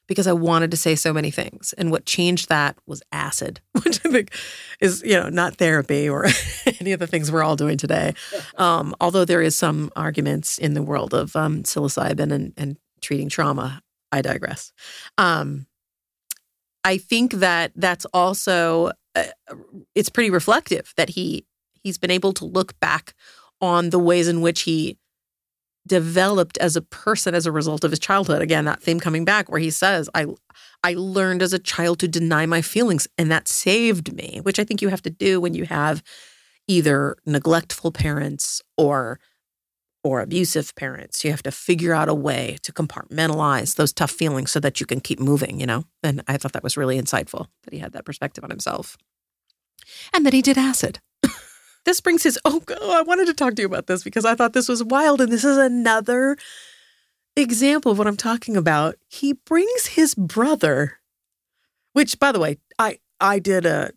because 0.08 0.28
I 0.28 0.34
wanted 0.34 0.72
to 0.72 0.78
say 0.78 0.96
so 0.96 1.14
many 1.14 1.32
things. 1.32 1.74
And 1.78 1.92
what 1.92 2.06
changed 2.06 2.50
that 2.50 2.78
was 2.86 3.02
acid, 3.12 3.62
which 3.84 4.06
I 4.06 4.12
think 4.12 4.34
is, 4.80 5.02
you 5.06 5.14
know, 5.14 5.30
not 5.30 5.56
therapy 5.56 6.10
or 6.10 6.26
any 6.80 6.92
of 6.92 7.00
the 7.00 7.08
things 7.08 7.32
we're 7.32 7.44
all 7.44 7.56
doing 7.56 7.78
today. 7.78 8.14
Um, 8.58 8.96
although 9.02 9.26
there 9.26 9.42
is 9.42 9.56
some 9.56 9.92
arguments 9.96 10.60
in 10.60 10.76
the 10.76 10.84
world 10.84 11.14
of 11.14 11.36
um, 11.36 11.64
psilocybin 11.64 12.32
and, 12.32 12.54
and 12.56 12.78
treating 13.02 13.28
trauma. 13.28 13.82
I 14.14 14.22
digress. 14.22 14.72
Um, 15.18 15.66
I 16.84 16.98
think 16.98 17.34
that 17.34 17.72
that's 17.76 18.06
also 18.14 18.92
uh, 19.16 19.24
it's 19.96 20.10
pretty 20.10 20.30
reflective 20.30 20.94
that 20.98 21.10
he 21.10 21.46
he's 21.82 21.98
been 21.98 22.12
able 22.12 22.34
to 22.34 22.46
look 22.46 22.80
back 22.80 23.14
on 23.60 23.90
the 23.90 24.00
ways 24.00 24.28
in 24.28 24.42
which 24.42 24.62
he 24.62 24.98
developed 25.86 26.58
as 26.60 26.76
a 26.76 26.82
person 26.82 27.36
as 27.36 27.46
a 27.46 27.52
result 27.52 27.84
of 27.84 27.92
his 27.92 28.00
childhood. 28.00 28.42
Again, 28.42 28.66
that 28.66 28.82
theme 28.82 29.00
coming 29.00 29.26
back 29.26 29.50
where 29.50 29.60
he 29.60 29.72
says, 29.72 30.10
I 30.14 30.28
I 30.84 30.94
learned 30.94 31.42
as 31.42 31.54
a 31.54 31.60
child 31.60 32.00
to 32.00 32.08
deny 32.08 32.46
my 32.46 32.62
feelings 32.62 33.08
and 33.18 33.32
that 33.32 33.48
saved 33.48 34.14
me, 34.14 34.40
which 34.44 34.60
I 34.60 34.64
think 34.64 34.82
you 34.82 34.90
have 34.90 35.02
to 35.04 35.10
do 35.10 35.42
when 35.42 35.56
you 35.56 35.66
have 35.66 36.04
either 36.68 37.18
neglectful 37.26 37.92
parents 37.92 38.62
or 38.78 39.20
or 40.04 40.22
abusive 40.22 40.76
parents. 40.76 41.24
You 41.24 41.32
have 41.32 41.44
to 41.44 41.52
figure 41.52 41.94
out 41.94 42.10
a 42.10 42.14
way 42.14 42.58
to 42.64 42.74
compartmentalize 42.74 43.76
those 43.76 43.94
tough 43.94 44.12
feelings 44.12 44.52
so 44.52 44.60
that 44.60 44.80
you 44.80 44.86
can 44.86 45.00
keep 45.00 45.20
moving, 45.20 45.60
you 45.60 45.66
know? 45.66 45.86
And 46.04 46.24
I 46.28 46.38
thought 46.38 46.52
that 46.54 46.64
was 46.64 46.78
really 46.78 47.00
insightful 47.00 47.48
that 47.64 47.74
he 47.74 47.80
had 47.80 47.94
that 47.94 48.06
perspective 48.06 48.44
on 48.44 48.50
himself. 48.50 48.98
And 50.14 50.26
that 50.26 50.34
he 50.34 50.42
did 50.42 50.58
acid. 50.58 51.00
this 51.86 52.02
brings 52.02 52.24
his 52.24 52.40
oh 52.46 52.62
I 52.82 53.02
wanted 53.02 53.28
to 53.28 53.34
talk 53.34 53.56
to 53.56 53.62
you 53.62 53.68
about 53.68 53.88
this 53.88 54.04
because 54.04 54.26
I 54.26 54.36
thought 54.36 54.54
this 54.54 54.70
was 54.70 54.84
wild 54.84 55.22
and 55.22 55.32
this 55.32 55.44
is 55.44 55.58
another 55.58 56.38
example 57.36 57.92
of 57.92 57.98
what 57.98 58.08
I'm 58.08 58.18
talking 58.18 58.58
about. 58.58 58.96
He 59.08 59.34
brings 59.34 59.88
his 59.88 60.16
brother 60.16 61.00
which 61.94 62.20
by 62.20 62.32
the 62.32 62.40
way, 62.40 62.58
I 62.78 63.00
I 63.20 63.40
did 63.40 63.66
a 63.66 63.92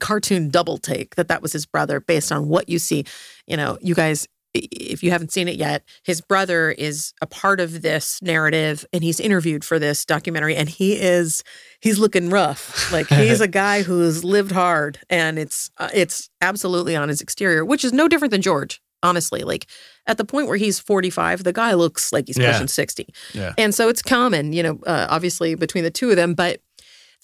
cartoon 0.00 0.48
double 0.48 0.78
take 0.78 1.14
that 1.14 1.28
that 1.28 1.42
was 1.42 1.52
his 1.52 1.66
brother 1.66 2.00
based 2.00 2.32
on 2.32 2.48
what 2.48 2.68
you 2.68 2.78
see. 2.78 3.04
You 3.46 3.56
know, 3.56 3.78
you 3.80 3.94
guys 3.94 4.26
if 4.54 5.02
you 5.02 5.10
haven't 5.10 5.32
seen 5.32 5.48
it 5.48 5.56
yet, 5.56 5.82
his 6.02 6.20
brother 6.20 6.70
is 6.70 7.12
a 7.22 7.26
part 7.26 7.58
of 7.60 7.82
this 7.82 8.20
narrative 8.22 8.84
and 8.92 9.02
he's 9.02 9.18
interviewed 9.20 9.64
for 9.64 9.78
this 9.78 10.04
documentary 10.04 10.54
and 10.56 10.68
he 10.68 10.94
is 11.00 11.42
he's 11.80 11.98
looking 11.98 12.28
rough. 12.30 12.92
Like 12.92 13.08
he's 13.08 13.40
a 13.40 13.48
guy 13.64 13.82
who's 13.82 14.24
lived 14.24 14.52
hard 14.52 14.98
and 15.08 15.38
it's 15.38 15.70
uh, 15.78 15.88
it's 15.94 16.28
absolutely 16.40 16.94
on 16.96 17.08
his 17.08 17.20
exterior, 17.20 17.64
which 17.64 17.84
is 17.84 17.92
no 17.92 18.08
different 18.08 18.30
than 18.32 18.42
George. 18.42 18.82
Honestly, 19.04 19.42
like 19.42 19.66
at 20.06 20.16
the 20.16 20.24
point 20.24 20.46
where 20.46 20.56
he's 20.56 20.78
45, 20.78 21.42
the 21.42 21.52
guy 21.52 21.72
looks 21.74 22.12
like 22.12 22.28
he's 22.28 22.38
Yeah. 22.38 22.52
pushing 22.52 22.68
60. 22.68 23.08
Yeah. 23.34 23.52
And 23.58 23.74
so 23.74 23.88
it's 23.88 24.00
common, 24.00 24.52
you 24.52 24.62
know, 24.62 24.78
uh, 24.86 25.08
obviously 25.10 25.56
between 25.56 25.82
the 25.82 25.90
two 25.90 26.10
of 26.10 26.16
them, 26.16 26.34
but 26.34 26.60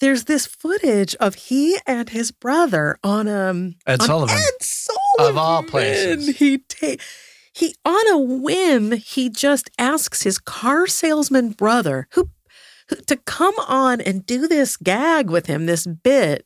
there's 0.01 0.25
this 0.25 0.45
footage 0.45 1.13
of 1.15 1.35
he 1.35 1.77
and 1.85 2.09
his 2.09 2.31
brother 2.31 2.97
on 3.03 3.27
um 3.29 3.75
Ed 3.87 4.01
on 4.01 4.07
Sullivan. 4.07 4.35
Ed 4.37 4.61
Sullivan. 4.61 5.31
Of 5.31 5.37
all 5.37 5.63
places. 5.63 6.37
He 6.37 6.59
ta- 6.79 6.95
he 7.53 7.75
on 7.85 8.07
a 8.11 8.17
whim 8.17 8.91
he 8.93 9.29
just 9.29 9.69
asks 9.77 10.21
his 10.23 10.37
car 10.39 10.87
salesman 10.87 11.49
brother 11.51 12.07
who, 12.13 12.29
who 12.89 12.95
to 12.97 13.17
come 13.17 13.55
on 13.67 13.99
and 14.01 14.25
do 14.25 14.47
this 14.47 14.77
gag 14.77 15.29
with 15.29 15.47
him, 15.47 15.65
this 15.65 15.85
bit. 15.87 16.45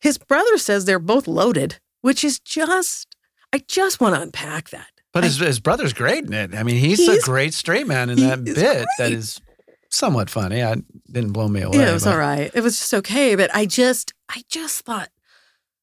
His 0.00 0.18
brother 0.18 0.58
says 0.58 0.84
they're 0.84 0.98
both 0.98 1.26
loaded, 1.28 1.78
which 2.00 2.24
is 2.24 2.38
just 2.40 3.14
I 3.52 3.62
just 3.68 4.00
want 4.00 4.14
to 4.14 4.20
unpack 4.22 4.70
that. 4.70 4.86
But 5.12 5.24
his, 5.24 5.36
his 5.38 5.60
brother's 5.60 5.92
great 5.92 6.24
in 6.24 6.32
it. 6.32 6.54
I 6.54 6.62
mean, 6.62 6.76
he's, 6.76 6.98
He's- 6.98 7.18
a 7.18 7.20
great 7.20 7.52
straight 7.54 7.86
man 7.86 8.08
in 8.10 8.18
that 8.20 8.42
bit 8.44 8.56
that 8.56 8.86
great. 8.96 9.12
is 9.12 9.40
somewhat 9.90 10.30
funny. 10.30 10.62
I 10.62 10.76
didn't 11.10 11.32
blow 11.32 11.48
me 11.48 11.60
away. 11.60 11.78
Yeah, 11.78 11.90
it 11.90 11.92
was 11.92 12.04
but- 12.04 12.14
all 12.14 12.18
right. 12.18 12.50
It 12.54 12.62
was 12.62 12.78
just 12.78 12.94
okay, 12.94 13.36
but 13.36 13.54
I 13.54 13.66
just 13.66 14.12
I 14.28 14.42
just 14.48 14.84
thought 14.84 15.10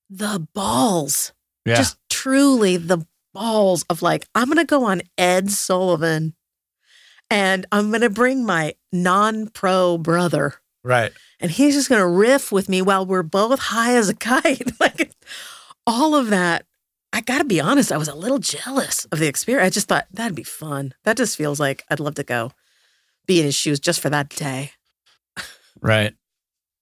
the 0.09 0.45
balls. 0.53 1.31
Yeah. 1.65 1.75
Just 1.75 1.97
truly 2.09 2.77
the 2.77 3.05
balls 3.33 3.85
of 3.89 4.01
like 4.01 4.25
I'm 4.35 4.45
going 4.45 4.57
to 4.57 4.65
go 4.65 4.85
on 4.85 5.01
Ed 5.17 5.51
Sullivan 5.51 6.35
and 7.29 7.65
I'm 7.71 7.89
going 7.89 8.01
to 8.01 8.09
bring 8.09 8.45
my 8.45 8.73
non-pro 8.91 9.97
brother 9.97 10.55
right. 10.83 11.11
and 11.39 11.51
he's 11.51 11.75
just 11.75 11.89
going 11.89 12.01
to 12.01 12.07
riff 12.07 12.51
with 12.51 12.69
me 12.69 12.81
while 12.81 13.05
we're 13.05 13.23
both 13.23 13.59
high 13.59 13.95
as 13.95 14.09
a 14.09 14.15
kite. 14.15 14.71
like 14.79 15.11
all 15.85 16.15
of 16.15 16.29
that. 16.29 16.65
I 17.11 17.21
got 17.21 17.39
to 17.39 17.43
be 17.43 17.59
honest, 17.59 17.91
I 17.91 17.97
was 17.97 18.07
a 18.07 18.13
little 18.13 18.37
jealous 18.37 19.05
of 19.05 19.17
the 19.17 19.27
experience. 19.27 19.65
I 19.65 19.69
just 19.71 19.87
thought 19.87 20.05
that'd 20.11 20.35
be 20.35 20.43
fun. 20.43 20.93
That 21.05 21.17
just 21.17 21.37
feels 21.37 21.59
like 21.59 21.83
I'd 21.89 21.99
love 21.99 22.13
to 22.15 22.23
go 22.23 22.51
be 23.25 23.39
in 23.39 23.45
his 23.45 23.55
shoes 23.55 23.79
just 23.79 23.99
for 23.99 24.11
that 24.11 24.29
day. 24.29 24.71
Right. 25.81 26.13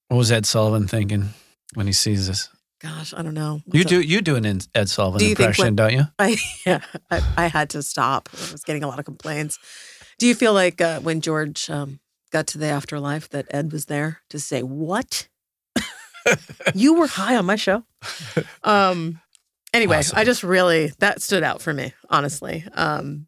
What 0.09 0.17
was 0.17 0.31
Ed 0.31 0.45
Sullivan 0.45 0.87
thinking 0.87 1.29
when 1.75 1.87
he 1.87 1.93
sees 1.93 2.27
this? 2.27 2.49
Gosh, 2.79 3.13
I 3.15 3.23
don't 3.23 3.33
know. 3.33 3.61
You 3.65 3.79
What's 3.79 3.85
up? 3.85 3.89
do 3.89 4.01
you 4.01 4.21
do 4.21 4.35
an 4.35 4.45
in- 4.45 4.61
Ed 4.75 4.87
Sullivan 4.89 5.19
Do 5.19 5.25
you 5.25 5.31
impression, 5.31 5.65
when- 5.65 5.75
don't 5.75 5.93
you? 5.93 6.03
I 6.19 6.37
yeah, 6.65 6.81
I, 7.09 7.21
I 7.35 7.47
had 7.47 7.69
to 7.71 7.81
stop. 7.81 8.29
I 8.33 8.51
was 8.51 8.63
getting 8.63 8.83
a 8.83 8.87
lot 8.87 8.99
of 8.99 9.05
complaints. 9.05 9.57
Do 10.19 10.27
you 10.27 10.35
feel 10.35 10.53
like 10.53 10.79
uh, 10.81 10.99
when 10.99 11.21
George 11.21 11.69
um, 11.69 11.99
got 12.31 12.47
to 12.47 12.57
the 12.57 12.67
afterlife 12.67 13.29
that 13.29 13.47
Ed 13.51 13.71
was 13.71 13.85
there 13.85 14.21
to 14.29 14.39
say 14.39 14.61
what? 14.61 15.27
you 16.75 16.93
were 16.95 17.07
high 17.07 17.35
on 17.35 17.45
my 17.45 17.55
show. 17.55 17.83
Um. 18.63 19.21
Anyway, 19.73 19.97
Awesome. 19.97 20.17
I 20.17 20.23
just 20.23 20.43
really 20.43 20.91
that 20.99 21.21
stood 21.21 21.43
out 21.43 21.61
for 21.61 21.73
me, 21.73 21.93
honestly. 22.09 22.63
Um. 22.73 23.27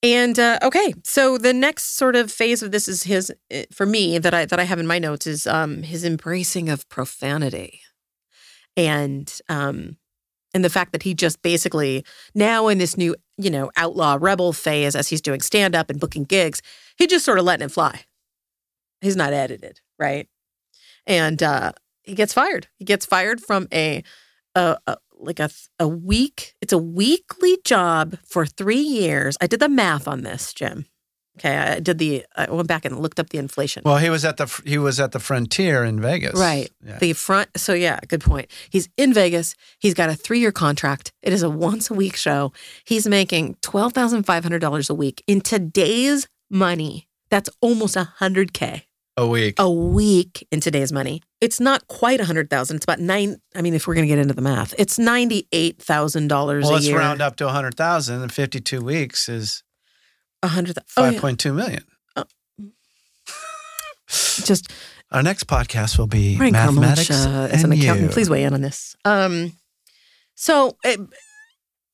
And 0.00 0.38
uh, 0.38 0.60
okay, 0.62 0.94
so 1.02 1.38
the 1.38 1.52
next 1.52 1.96
sort 1.96 2.14
of 2.14 2.30
phase 2.30 2.62
of 2.62 2.70
this 2.70 2.86
is 2.86 3.02
his 3.02 3.32
eh, 3.50 3.64
for 3.72 3.84
me 3.84 4.18
that 4.18 4.32
I 4.32 4.44
that 4.46 4.60
I 4.60 4.62
have 4.64 4.78
in 4.78 4.86
my 4.86 5.00
notes 5.00 5.26
is 5.26 5.44
um 5.46 5.82
his 5.82 6.04
embracing 6.04 6.68
of 6.68 6.88
profanity, 6.88 7.80
and 8.78 9.40
um 9.50 9.96
and 10.54 10.64
the 10.64 10.70
fact 10.70 10.92
that 10.92 11.02
he 11.02 11.12
just 11.12 11.42
basically 11.42 12.04
now 12.34 12.68
in 12.68 12.78
this 12.78 12.96
new 12.96 13.14
you 13.36 13.50
know 13.50 13.70
outlaw 13.76 14.16
rebel 14.18 14.54
phase 14.54 14.96
as 14.96 15.08
he's 15.08 15.20
doing 15.20 15.42
stand 15.42 15.74
up 15.74 15.90
and 15.90 16.00
booking 16.00 16.24
gigs 16.24 16.62
he 16.96 17.06
just 17.06 17.24
sort 17.24 17.38
of 17.38 17.44
letting 17.44 17.66
it 17.66 17.72
fly. 17.72 18.04
He's 19.02 19.16
not 19.16 19.34
edited 19.34 19.80
right? 19.98 20.28
And 21.06 21.42
uh 21.42 21.72
he 22.04 22.14
gets 22.14 22.32
fired. 22.32 22.68
He 22.78 22.86
gets 22.86 23.04
fired 23.04 23.40
from 23.42 23.68
a 23.74 24.02
a, 24.54 24.78
a 24.86 24.96
like 25.18 25.40
a 25.40 25.50
a 25.80 25.88
week 25.88 26.54
it's 26.62 26.72
a 26.72 26.78
weekly 26.78 27.58
job 27.64 28.16
for 28.24 28.46
3 28.46 28.76
years. 28.76 29.36
I 29.40 29.48
did 29.48 29.60
the 29.60 29.68
math 29.68 30.06
on 30.06 30.22
this 30.22 30.54
jim 30.54 30.86
okay 31.38 31.56
i 31.56 31.80
did 31.80 31.98
the 31.98 32.24
i 32.36 32.50
went 32.50 32.68
back 32.68 32.84
and 32.84 32.98
looked 33.00 33.18
up 33.20 33.28
the 33.30 33.38
inflation 33.38 33.82
Well, 33.84 33.96
he 33.98 34.10
was 34.10 34.24
at 34.24 34.36
the 34.36 34.46
he 34.64 34.78
was 34.78 34.98
at 35.00 35.12
the 35.12 35.18
Frontier 35.20 35.84
in 35.84 36.00
Vegas. 36.00 36.38
Right. 36.38 36.70
Yeah. 36.84 36.98
The 36.98 37.12
front. 37.12 37.48
So 37.56 37.72
yeah, 37.72 38.00
good 38.08 38.20
point. 38.22 38.50
He's 38.70 38.88
in 38.96 39.12
Vegas. 39.14 39.54
He's 39.78 39.94
got 39.94 40.10
a 40.10 40.14
three-year 40.14 40.52
contract. 40.52 41.12
It 41.22 41.32
is 41.32 41.42
a 41.42 41.50
once-a-week 41.50 42.16
show. 42.16 42.52
He's 42.84 43.06
making 43.06 43.56
twelve 43.62 43.92
thousand 43.92 44.24
five 44.24 44.42
hundred 44.42 44.60
dollars 44.60 44.90
a 44.90 44.94
week 44.94 45.22
in 45.26 45.40
today's 45.40 46.26
money. 46.50 47.08
That's 47.30 47.50
almost 47.60 47.96
a 47.96 48.04
hundred 48.04 48.52
k. 48.52 48.84
A 49.16 49.26
week. 49.26 49.56
a 49.58 49.68
week 49.68 50.46
in 50.52 50.60
today's 50.60 50.92
money. 50.92 51.22
It's 51.40 51.58
not 51.58 51.88
quite 51.88 52.20
a 52.20 52.24
hundred 52.24 52.50
thousand. 52.50 52.76
It's 52.76 52.84
about 52.84 53.00
nine. 53.00 53.38
I 53.54 53.62
mean, 53.62 53.74
if 53.74 53.86
we're 53.88 53.94
going 53.94 54.06
to 54.06 54.14
get 54.14 54.18
into 54.20 54.34
the 54.34 54.42
math, 54.42 54.74
it's 54.78 54.96
ninety 54.98 55.48
eight 55.52 55.82
thousand 55.82 56.28
dollars 56.28 56.64
Well, 56.64 56.74
a 56.74 56.76
let's 56.76 56.90
round 56.90 57.20
up 57.20 57.34
to 57.36 57.44
a 57.44 57.48
100,000 57.48 58.22
and 58.22 58.32
52 58.32 58.80
weeks 58.80 59.28
is 59.28 59.64
a 60.42 60.48
hundred. 60.48 60.76
thou- 60.76 60.82
Oh, 60.96 61.08
yeah. 61.10 61.18
5.2 61.20 61.54
million. 61.54 61.84
Just 64.44 64.72
Our 65.10 65.22
next 65.22 65.46
podcast 65.46 65.98
will 65.98 66.06
be 66.06 66.36
Brian 66.36 66.52
mathematics 66.52 67.10
uh, 67.10 67.48
as 67.52 67.62
and 67.64 67.72
an 67.72 67.78
accountant, 67.78 68.08
you. 68.08 68.12
please 68.12 68.30
weigh 68.30 68.44
in 68.44 68.54
on 68.54 68.62
this. 68.62 68.96
Um, 69.04 69.52
so 70.34 70.76
it, 70.84 70.98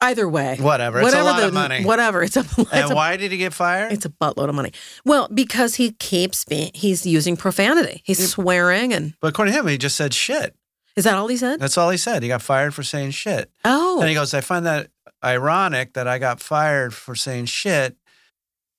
either 0.00 0.28
way, 0.28 0.56
Whatever. 0.60 1.00
It's 1.00 1.08
a 1.12 1.16
whatever 1.18 1.24
lot 1.30 1.40
the 1.40 1.46
of 1.48 1.54
money. 1.54 1.84
whatever. 1.84 2.22
It's 2.22 2.36
a 2.36 2.40
it's 2.40 2.72
And 2.72 2.92
a, 2.92 2.94
why 2.94 3.16
did 3.16 3.32
he 3.32 3.38
get 3.38 3.52
fired? 3.52 3.92
it's 3.92 4.04
a 4.04 4.10
buttload 4.10 4.48
of 4.48 4.54
money. 4.54 4.72
Well, 5.04 5.28
because 5.32 5.74
he 5.76 5.92
keeps 5.92 6.44
being 6.44 6.70
he's 6.74 7.04
using 7.04 7.36
profanity. 7.36 8.02
He's 8.04 8.30
swearing, 8.30 8.92
and 8.92 9.14
but 9.20 9.28
according 9.28 9.54
to 9.54 9.60
him, 9.60 9.66
he 9.66 9.76
just 9.78 9.96
said 9.96 10.14
shit. 10.14 10.54
is 10.94 11.02
that 11.04 11.14
all 11.14 11.26
he 11.28 11.36
said? 11.36 11.58
That's 11.58 11.76
all 11.78 11.90
he 11.90 11.96
said. 11.98 12.22
He 12.22 12.28
got 12.28 12.42
fired 12.42 12.74
for 12.74 12.82
saying 12.84 13.10
shit. 13.12 13.50
oh, 13.64 13.98
And 14.00 14.08
he 14.08 14.14
goes, 14.14 14.34
I 14.34 14.40
find 14.40 14.66
that 14.66 14.88
ironic 15.24 15.94
that 15.94 16.06
I 16.06 16.18
got 16.18 16.40
fired 16.40 16.94
for 16.94 17.14
saying 17.16 17.46
shit 17.46 17.96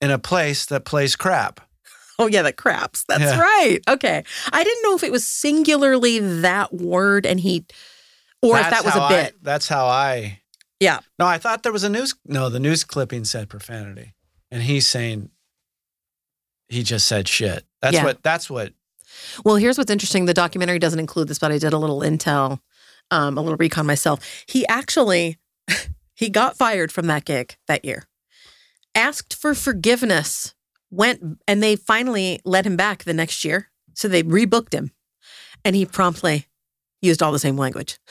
in 0.06 0.12
a 0.12 0.20
place 0.20 0.66
that 0.68 0.86
plays 0.86 1.16
crap. 1.16 1.60
Oh 2.20 2.28
yeah, 2.28 2.44
that 2.44 2.56
craps. 2.56 3.04
That's 3.10 3.24
Yeah. 3.24 3.40
right. 3.40 3.80
Okay. 3.90 4.24
I 4.54 4.64
didn't 4.64 4.84
know 4.84 4.96
if 4.96 5.04
it 5.04 5.12
was 5.12 5.28
singularly 5.28 6.20
that 6.42 6.72
word 6.74 7.26
and 7.26 7.40
he 7.40 7.66
or 8.42 8.58
if 8.58 8.70
that 8.70 8.86
was 8.86 8.96
a 8.96 9.00
a 9.00 9.02
I- 9.02 9.10
bit. 9.10 9.36
that's 9.44 9.68
how 9.68 9.86
I. 9.88 10.40
Yeah. 10.80 11.00
No, 11.20 11.26
I 11.26 11.38
thought 11.40 11.64
there 11.64 11.72
was 11.74 11.84
a 11.84 11.90
news. 11.90 12.14
No, 12.26 12.48
the 12.50 12.60
news 12.60 12.84
clipping 12.84 13.26
said 13.26 13.50
profanity, 13.50 14.14
and 14.52 14.62
he's 14.64 14.86
saying 14.88 15.30
he 16.70 16.84
just 16.84 17.08
said 17.08 17.28
shit. 17.28 17.66
That's 17.82 17.96
Yeah. 17.96 18.04
what. 18.04 18.24
That's 18.24 18.50
what. 18.50 18.74
Well, 19.44 19.56
here's 19.56 19.78
what's 19.78 19.92
interesting. 19.92 20.26
The 20.26 20.34
documentary 20.34 20.80
doesn't 20.80 21.00
include 21.00 21.28
this, 21.28 21.40
but 21.40 21.52
I 21.52 21.58
did 21.58 21.74
a 21.74 21.78
little 21.78 22.00
intel, 22.02 22.60
um, 23.12 23.38
a 23.38 23.42
little 23.42 23.58
recon 23.58 23.86
myself. 23.86 24.20
He 24.48 24.66
actually 24.68 25.38
he 26.16 26.30
got 26.30 26.58
fired 26.58 26.92
from 26.92 27.08
that 27.08 27.26
gig 27.26 27.56
that 27.68 27.84
year. 27.86 28.04
Asked 28.96 29.36
for 29.36 29.54
forgiveness, 29.54 30.56
went 30.90 31.40
and 31.48 31.62
they 31.62 31.76
finally 31.76 32.40
let 32.46 32.66
him 32.66 32.78
back 32.78 33.04
the 33.04 33.14
next 33.14 33.44
year. 33.44 33.70
So 33.94 34.08
they 34.08 34.24
rebooked 34.24 34.74
him. 34.74 34.92
And 35.64 35.76
he 35.76 35.86
promptly 35.86 36.48
used 37.02 37.22
all 37.22 37.32
the 37.32 37.40
same 37.40 37.58
language. 37.58 37.98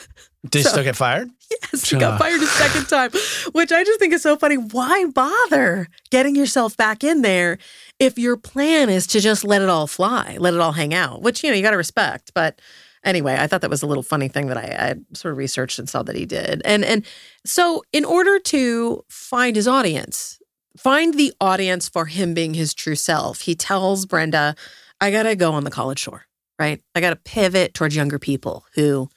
Did 0.48 0.58
he 0.58 0.64
still 0.64 0.84
get 0.84 0.96
fired? 0.96 1.30
Yes, 1.50 1.88
he 1.88 1.98
got 1.98 2.18
fired 2.18 2.42
a 2.42 2.46
second 2.46 2.86
time, 2.86 3.10
which 3.52 3.72
I 3.72 3.82
just 3.82 3.98
think 3.98 4.12
is 4.12 4.22
so 4.22 4.36
funny. 4.36 4.56
Why 4.56 5.06
bother 5.06 5.88
getting 6.10 6.36
yourself 6.36 6.76
back 6.76 7.02
in 7.02 7.22
there 7.22 7.56
if 7.98 8.18
your 8.18 8.36
plan 8.36 8.90
is 8.90 9.06
to 9.08 9.20
just 9.20 9.44
let 9.44 9.62
it 9.62 9.70
all 9.70 9.86
fly, 9.86 10.36
let 10.38 10.52
it 10.52 10.60
all 10.60 10.72
hang 10.72 10.92
out, 10.92 11.22
which, 11.22 11.42
you 11.42 11.50
know, 11.50 11.56
you 11.56 11.62
got 11.62 11.70
to 11.70 11.78
respect. 11.78 12.32
But 12.34 12.60
anyway, 13.04 13.36
I 13.38 13.46
thought 13.46 13.62
that 13.62 13.70
was 13.70 13.82
a 13.82 13.86
little 13.86 14.02
funny 14.02 14.28
thing 14.28 14.48
that 14.48 14.58
I, 14.58 14.90
I 14.90 14.94
sort 15.14 15.32
of 15.32 15.38
researched 15.38 15.78
and 15.78 15.88
saw 15.88 16.02
that 16.02 16.16
he 16.16 16.26
did. 16.26 16.60
And, 16.66 16.84
and 16.84 17.06
so, 17.46 17.82
in 17.92 18.04
order 18.04 18.38
to 18.38 19.02
find 19.08 19.56
his 19.56 19.66
audience, 19.66 20.38
find 20.76 21.14
the 21.14 21.32
audience 21.40 21.88
for 21.88 22.06
him 22.06 22.34
being 22.34 22.54
his 22.54 22.74
true 22.74 22.96
self, 22.96 23.42
he 23.42 23.54
tells 23.54 24.06
Brenda, 24.06 24.54
I 25.00 25.10
got 25.10 25.24
to 25.24 25.36
go 25.36 25.52
on 25.52 25.64
the 25.64 25.70
college 25.70 25.98
shore, 25.98 26.26
right? 26.58 26.82
I 26.94 27.00
got 27.00 27.10
to 27.10 27.16
pivot 27.16 27.74
towards 27.74 27.96
younger 27.96 28.18
people 28.18 28.64
who 28.74 29.08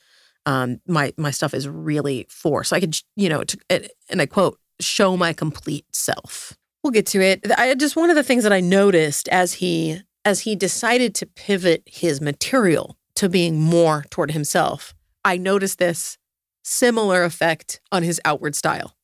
um, 0.45 0.79
my 0.87 1.13
my 1.17 1.31
stuff 1.31 1.53
is 1.53 1.67
really 1.67 2.25
for. 2.29 2.63
So 2.63 2.75
I 2.75 2.79
could, 2.79 2.97
you 3.15 3.29
know, 3.29 3.43
to, 3.43 3.89
and 4.09 4.21
I 4.21 4.25
quote, 4.25 4.57
show 4.79 5.17
my 5.17 5.33
complete 5.33 5.85
self. 5.93 6.57
We'll 6.83 6.91
get 6.91 7.05
to 7.07 7.21
it. 7.21 7.51
I 7.57 7.75
just 7.75 7.95
one 7.95 8.09
of 8.09 8.15
the 8.15 8.23
things 8.23 8.43
that 8.43 8.53
I 8.53 8.61
noticed 8.61 9.27
as 9.27 9.55
he 9.55 10.01
as 10.23 10.41
he 10.41 10.55
decided 10.55 11.15
to 11.15 11.25
pivot 11.25 11.83
his 11.85 12.21
material 12.21 12.97
to 13.15 13.29
being 13.29 13.59
more 13.59 14.05
toward 14.09 14.31
himself. 14.31 14.93
I 15.25 15.37
noticed 15.37 15.79
this 15.79 16.17
similar 16.63 17.23
effect 17.23 17.81
on 17.91 18.03
his 18.03 18.21
outward 18.23 18.55
style. 18.55 18.95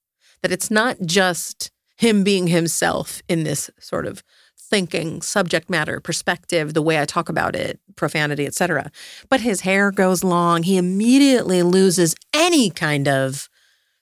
That 0.42 0.52
it's 0.52 0.72
not 0.72 0.98
just 1.06 1.72
him 2.04 2.24
being 2.24 2.48
himself 2.48 3.22
in 3.28 3.44
this 3.44 3.70
sort 3.80 4.06
of 4.06 4.24
thinking 4.58 5.22
subject 5.22 5.70
matter 5.70 6.00
perspective 6.00 6.74
the 6.74 6.82
way 6.82 7.00
i 7.00 7.06
talk 7.06 7.30
about 7.30 7.56
it 7.56 7.80
profanity 7.96 8.46
etc 8.46 8.90
but 9.30 9.42
his 9.42 9.62
hair 9.62 9.92
goes 9.92 10.24
long 10.24 10.64
he 10.64 10.78
immediately 10.78 11.62
loses 11.64 12.16
any 12.34 12.70
kind 12.70 13.08
of 13.08 13.50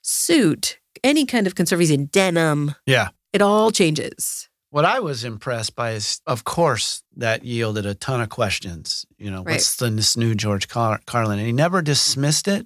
suit 0.02 0.80
any 1.04 1.26
kind 1.26 1.48
of 1.48 1.56
conservative 1.56 2.12
denim 2.12 2.76
Yeah. 2.86 3.10
it 3.34 3.42
all 3.42 3.72
changes 3.72 4.48
What 4.70 4.86
I 4.86 5.00
was 5.02 5.24
impressed 5.26 5.76
by 5.76 5.92
is, 6.00 6.22
of 6.26 6.44
course, 6.46 7.04
that 7.18 7.44
yielded 7.44 7.86
a 7.86 7.94
ton 7.94 8.22
of 8.22 8.30
questions. 8.30 9.06
You 9.18 9.30
know, 9.30 9.44
Right. 9.44 9.56
what's 9.56 9.76
the, 9.76 9.90
this 9.90 10.16
new 10.16 10.34
George 10.34 10.70
Car- 10.70 11.02
Carlin? 11.06 11.40
And 11.40 11.48
he 11.48 11.52
never 11.52 11.82
dismissed 11.82 12.48
it. 12.48 12.66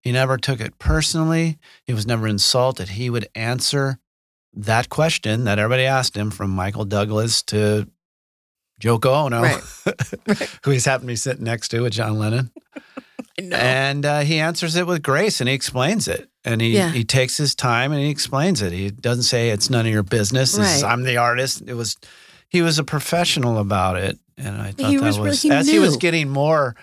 He 0.00 0.12
never 0.12 0.36
took 0.38 0.60
it 0.60 0.78
personally. 0.78 1.58
He 1.84 1.92
was 1.92 2.06
never 2.06 2.28
insulted. 2.28 2.90
He 2.90 3.10
would 3.10 3.26
answer 3.34 3.98
that 4.54 4.88
question 4.88 5.44
that 5.44 5.58
everybody 5.58 5.84
asked 5.84 6.16
him 6.16 6.30
from 6.30 6.50
Michael 6.50 6.84
Douglas 6.84 7.42
to 7.44 7.88
Yoko 8.82 9.26
Ono, 9.26 9.42
Right. 9.42 10.48
who 10.64 10.70
he's 10.70 10.84
happened 10.86 11.08
to 11.08 11.12
be 11.12 11.16
sitting 11.16 11.44
next 11.44 11.68
to 11.68 11.82
with 11.82 11.92
John 11.92 12.18
Lennon. 12.18 12.50
And 13.52 14.04
uh, 14.04 14.20
he 14.20 14.38
answers 14.38 14.76
it 14.76 14.86
with 14.86 15.02
grace 15.02 15.40
and 15.40 15.48
he 15.48 15.54
explains 15.54 16.08
it. 16.08 16.28
And 16.44 16.60
he, 16.60 16.70
Yeah. 16.76 16.90
he 16.90 17.04
takes 17.04 17.36
his 17.36 17.54
time 17.54 17.92
and 17.92 18.00
he 18.00 18.10
explains 18.10 18.60
it. 18.62 18.72
He 18.72 18.90
doesn't 18.90 19.22
say 19.24 19.50
it's 19.50 19.70
none 19.70 19.86
of 19.86 19.92
your 19.92 20.02
business. 20.02 20.52
This 20.52 20.76
is- 20.76 20.82
I'm 20.82 21.02
the 21.04 21.16
artist. 21.16 21.62
It 21.66 21.74
was, 21.74 21.96
he 22.48 22.60
was 22.62 22.78
a 22.78 22.84
professional 22.84 23.58
about 23.58 23.96
it. 23.96 24.18
And 24.36 24.60
I 24.60 24.72
thought 24.72 24.90
He 24.90 24.96
that 24.96 25.02
was 25.04 25.18
was, 25.18 25.44
really- 25.44 25.56
as 25.56 25.68
he 25.68 25.78
was 25.78 25.96
getting 25.96 26.28
more 26.28 26.74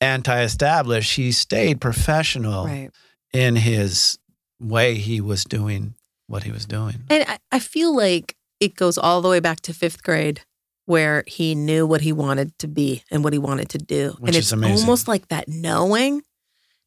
anti 0.00 0.42
established, 0.42 1.14
he 1.16 1.30
stayed 1.32 1.80
professional 1.80 2.64
right 2.66 2.90
in 3.32 3.54
his 3.56 4.18
way 4.58 4.94
he 4.96 5.20
was 5.20 5.44
doing 5.44 5.94
what 6.30 6.42
he 6.44 6.50
was 6.52 6.64
doing. 6.66 6.96
and 7.10 7.24
I, 7.28 7.38
I 7.52 7.58
feel 7.58 7.94
like 7.94 8.36
it 8.60 8.74
goes 8.76 8.96
all 8.98 9.20
the 9.22 9.28
way 9.28 9.40
back 9.40 9.60
to 9.62 9.72
fifth 9.74 10.02
grade 10.02 10.40
where 10.86 11.24
he 11.26 11.54
knew 11.54 11.86
what 11.86 12.00
he 12.00 12.12
wanted 12.12 12.56
to 12.58 12.68
be 12.68 13.02
and 13.10 13.22
what 13.24 13.32
he 13.32 13.38
wanted 13.38 13.68
to 13.70 13.78
do 13.78 14.16
Which 14.18 14.28
and 14.30 14.36
is 14.36 14.44
it's 14.44 14.52
amazing. 14.52 14.78
almost 14.80 15.08
like 15.08 15.28
that 15.28 15.46
knowing 15.48 16.22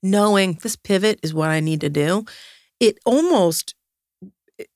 knowing 0.02 0.60
this 0.62 0.76
pivot 0.76 1.20
is 1.24 1.34
what 1.34 1.50
i 1.50 1.60
need 1.60 1.82
to 1.82 1.90
do 1.90 2.26
it 2.80 2.98
almost 3.06 3.76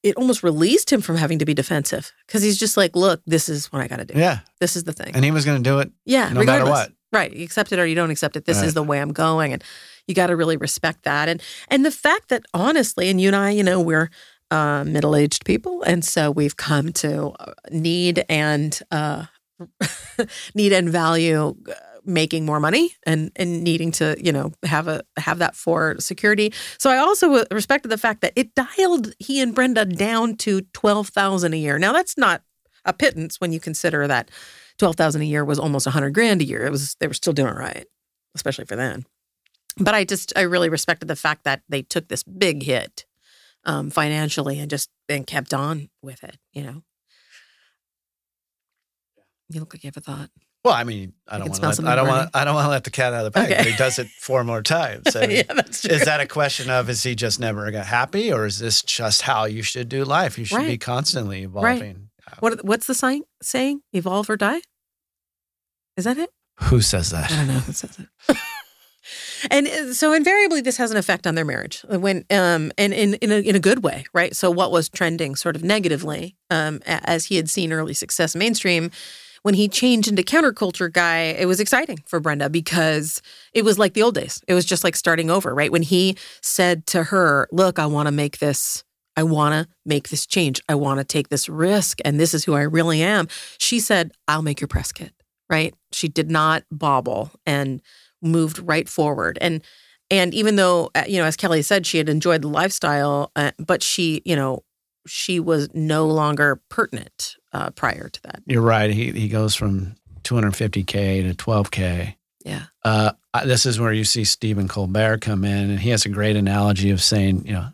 it 0.03 0.15
almost 0.15 0.43
released 0.43 0.91
him 0.91 1.01
from 1.01 1.17
having 1.17 1.39
to 1.39 1.45
be 1.45 1.53
defensive 1.53 2.11
because 2.25 2.41
he's 2.41 2.57
just 2.57 2.77
like 2.77 2.95
look 2.95 3.21
this 3.25 3.49
is 3.49 3.67
what 3.71 3.81
i 3.81 3.87
got 3.87 3.97
to 3.99 4.05
do 4.05 4.17
Yeah. 4.17 4.39
this 4.59 4.75
is 4.75 4.83
the 4.85 4.93
thing 4.93 5.11
And 5.13 5.23
he 5.25 5.31
was 5.31 5.45
going 5.45 5.61
to 5.61 5.69
do 5.69 5.79
it. 5.79 5.91
yeah 6.05 6.29
no 6.31 6.43
matter 6.43 6.65
what. 6.65 6.91
right 7.11 7.31
you 7.33 7.43
accept 7.43 7.71
it 7.71 7.79
or 7.79 7.85
you 7.85 7.95
don't 7.95 8.11
accept 8.11 8.35
it 8.37 8.45
this 8.45 8.57
Right. 8.59 8.67
is 8.67 8.73
the 8.73 8.83
way 8.83 8.99
i'm 9.01 9.13
going 9.13 9.53
and 9.53 9.63
you 10.07 10.15
got 10.15 10.27
to 10.27 10.35
really 10.35 10.57
respect 10.57 11.03
that 11.03 11.27
and 11.29 11.41
and 11.67 11.85
the 11.85 11.91
fact 11.91 12.29
that 12.29 12.43
honestly 12.53 13.09
and 13.09 13.19
you 13.19 13.27
and 13.29 13.35
i 13.35 13.49
you 13.49 13.63
know 13.63 13.79
we're 13.81 14.09
uh, 14.51 14.83
middle-aged 14.85 15.45
people. 15.45 15.83
And 15.83 16.03
so 16.03 16.31
we've 16.31 16.57
come 16.57 16.91
to 16.93 17.31
uh, 17.39 17.53
need 17.71 18.23
and 18.29 18.79
uh, 18.91 19.25
need 20.55 20.73
and 20.73 20.89
value 20.89 21.55
uh, 21.69 21.73
making 22.05 22.45
more 22.45 22.59
money 22.59 22.95
and 23.05 23.31
and 23.35 23.63
needing 23.63 23.91
to 23.91 24.15
you 24.23 24.31
know 24.31 24.53
have 24.63 24.87
a 24.87 25.01
have 25.17 25.39
that 25.39 25.55
for 25.55 25.95
security. 25.99 26.53
So 26.77 26.89
i 26.89 26.97
also 26.97 27.43
respected 27.51 27.89
the 27.89 27.97
fact 27.97 28.21
that 28.21 28.33
it 28.35 28.55
dialed 28.55 29.13
he 29.19 29.41
and 29.41 29.53
brenda 29.53 29.83
down 29.83 30.37
to 30.37 30.61
12000 30.61 31.53
a 31.53 31.57
year. 31.57 31.77
Now 31.77 31.91
that's 31.91 32.17
not 32.17 32.43
a 32.85 32.93
pittance 32.93 33.41
when 33.41 33.51
you 33.51 33.59
consider 33.59 34.07
that 34.07 34.31
12000 34.77 35.21
a 35.21 35.25
year 35.25 35.43
was 35.43 35.59
almost 35.59 35.85
100 35.85 36.11
grand 36.11 36.41
a 36.41 36.45
year. 36.45 36.65
It 36.65 36.71
was 36.71 36.95
they 36.99 37.07
were 37.07 37.13
still 37.13 37.33
doing 37.33 37.53
right 37.53 37.85
especially 38.35 38.65
for 38.65 38.75
then. 38.75 39.05
But 39.77 39.93
i 39.93 40.05
just 40.05 40.31
i 40.37 40.41
really 40.41 40.69
respected 40.69 41.07
the 41.07 41.15
fact 41.15 41.43
that 41.43 41.61
they 41.67 41.81
took 41.81 42.07
this 42.07 42.23
big 42.23 42.63
hit 42.63 43.05
um, 43.67 43.91
financially 43.91 44.59
and 44.59 44.69
just 44.71 44.89
and 45.07 45.27
kept 45.27 45.53
on 45.53 45.89
with 46.01 46.23
it 46.23 46.37
you 46.53 46.63
know 46.63 46.81
you 49.49 49.59
look 49.59 49.73
like 49.73 49.83
you 49.83 49.87
have 49.87 49.97
a 49.97 50.01
thought 50.01 50.29
Well, 50.65 50.73
I 50.73 50.83
mean, 50.83 51.13
I 51.27 51.37
don't 51.37 51.49
want 51.49 51.75
to. 51.75 51.87
I 51.87 51.95
don't 51.95 52.07
want. 52.07 52.29
I 52.33 52.43
don't 52.43 52.55
want 52.55 52.65
to 52.65 52.69
let 52.69 52.83
the 52.83 52.89
cat 52.89 53.13
out 53.13 53.25
of 53.25 53.31
the 53.31 53.31
bag. 53.31 53.51
Okay. 53.51 53.57
But 53.57 53.67
he 53.67 53.77
does 53.77 53.99
it 53.99 54.07
four 54.07 54.43
more 54.43 54.61
times. 54.61 55.15
I 55.15 55.21
mean, 55.27 55.37
yeah 55.37 55.53
that's 55.53 55.81
true 55.81 55.95
is 55.95 56.03
that 56.03 56.19
a 56.19 56.25
question 56.27 56.69
of 56.69 56.89
is 56.89 57.03
he 57.03 57.15
just 57.15 57.39
never 57.39 57.69
got 57.71 57.85
happy, 57.85 58.33
or 58.33 58.45
is 58.45 58.59
this 58.59 58.81
just 58.81 59.21
how 59.21 59.45
you 59.45 59.61
should 59.63 59.87
do 59.87 60.03
life? 60.03 60.37
You 60.37 60.43
should 60.43 60.65
be 60.65 60.77
constantly 60.77 61.43
evolving. 61.43 62.09
what 62.39 62.65
what's 62.65 62.87
the 62.87 62.95
sign 62.95 63.21
saying 63.41 63.81
evolve 63.93 64.29
or 64.29 64.35
die 64.35 64.59
is 65.95 66.03
that 66.03 66.17
it 66.17 66.29
Who 66.63 66.81
says 66.81 67.11
that? 67.11 67.31
I 67.31 67.35
don't 67.37 67.47
know 67.47 67.59
who 67.59 67.71
says 67.81 67.97
it. 67.99 68.07
and 69.51 69.67
uh, 69.67 69.93
so 69.93 70.13
invariably 70.13 70.61
this 70.61 70.77
has 70.77 70.91
an 70.91 70.97
effect 70.97 71.27
on 71.27 71.35
their 71.35 71.45
marriage 71.45 71.83
when 71.89 72.25
um 72.31 72.71
and 72.77 72.93
in 72.93 73.15
in 73.15 73.31
a, 73.31 73.39
in 73.39 73.55
a 73.55 73.59
good 73.59 73.83
way 73.83 74.05
right? 74.13 74.35
So 74.35 74.51
what 74.51 74.71
was 74.71 74.89
trending 74.89 75.35
sort 75.35 75.55
of 75.55 75.63
negatively 75.63 76.35
um 76.49 76.79
as 76.85 77.25
he 77.25 77.35
had 77.35 77.49
seen 77.49 77.71
early 77.71 77.93
success 77.93 78.35
mainstream 78.35 78.91
when 79.43 79.53
he 79.53 79.67
changed 79.67 80.07
into 80.07 80.23
counterculture 80.23 80.91
guy 80.91 81.19
it 81.19 81.45
was 81.45 81.59
exciting 81.59 82.03
for 82.05 82.19
Brenda 82.19 82.49
because 82.49 83.21
it 83.53 83.63
was 83.63 83.79
like 83.79 83.93
the 83.93 84.01
old 84.01 84.15
days. 84.15 84.41
It 84.47 84.53
was 84.53 84.65
just 84.65 84.83
like 84.83 84.95
starting 84.95 85.29
over 85.29 85.53
right? 85.53 85.71
When 85.71 85.83
he 85.83 86.17
said 86.41 86.85
to 86.87 87.03
her 87.03 87.47
look 87.51 87.79
I 87.79 87.85
want 87.85 88.07
to 88.07 88.11
make 88.11 88.39
this 88.39 88.83
I 89.15 89.23
want 89.23 89.53
to 89.53 89.73
make 89.83 90.09
this 90.09 90.27
change. 90.27 90.61
I 90.69 90.75
want 90.75 90.99
to 90.99 91.03
take 91.03 91.29
this 91.29 91.49
risk 91.49 91.99
and 92.05 92.19
this 92.19 92.35
is 92.35 92.45
who 92.45 92.53
I 92.53 92.61
really 92.61 93.01
am. 93.01 93.27
She 93.57 93.79
said 93.79 94.11
I'll 94.27 94.43
make 94.43 94.61
your 94.61 94.67
press 94.67 94.91
kit 94.91 95.11
right? 95.49 95.73
She 95.91 96.07
did 96.07 96.29
not 96.29 96.63
bobble 96.71 97.31
and 97.45 97.81
moved 98.21 98.59
right 98.59 98.87
forward. 98.87 99.37
And 99.41 99.61
and 100.09 100.33
even 100.33 100.55
though 100.55 100.91
uh, 100.95 101.03
you 101.07 101.19
know, 101.19 101.25
as 101.25 101.35
Kelly 101.35 101.61
said, 101.61 101.85
she 101.85 101.97
had 101.97 102.09
enjoyed 102.09 102.41
the 102.41 102.47
lifestyle, 102.47 103.31
uh, 103.35 103.51
but 103.57 103.83
she, 103.83 104.21
you 104.25 104.35
know, 104.35 104.63
she 105.05 105.39
was 105.39 105.69
no 105.73 106.07
longer 106.07 106.61
pertinent 106.69 107.35
uh, 107.53 107.71
prior 107.71 108.09
to 108.09 108.21
that. 108.23 108.41
You're 108.45 108.61
right. 108.61 108.89
He 108.89 109.11
he 109.11 109.27
goes 109.27 109.55
from 109.55 109.95
250k 110.23 111.29
to 111.29 111.33
12k. 111.35 112.15
Yeah. 112.45 112.63
Uh, 112.83 113.11
this 113.43 113.65
is 113.65 113.79
where 113.79 113.91
you 113.91 114.05
see 114.05 114.23
Stephen 114.23 114.67
Colbert 114.67 115.19
come 115.19 115.43
in, 115.43 115.69
and 115.69 115.79
he 115.79 115.89
has 115.89 116.05
a 116.05 116.09
great 116.09 116.35
analogy 116.35 116.91
of 116.91 117.01
saying, 117.01 117.45
you 117.45 117.53
know, 117.53 117.67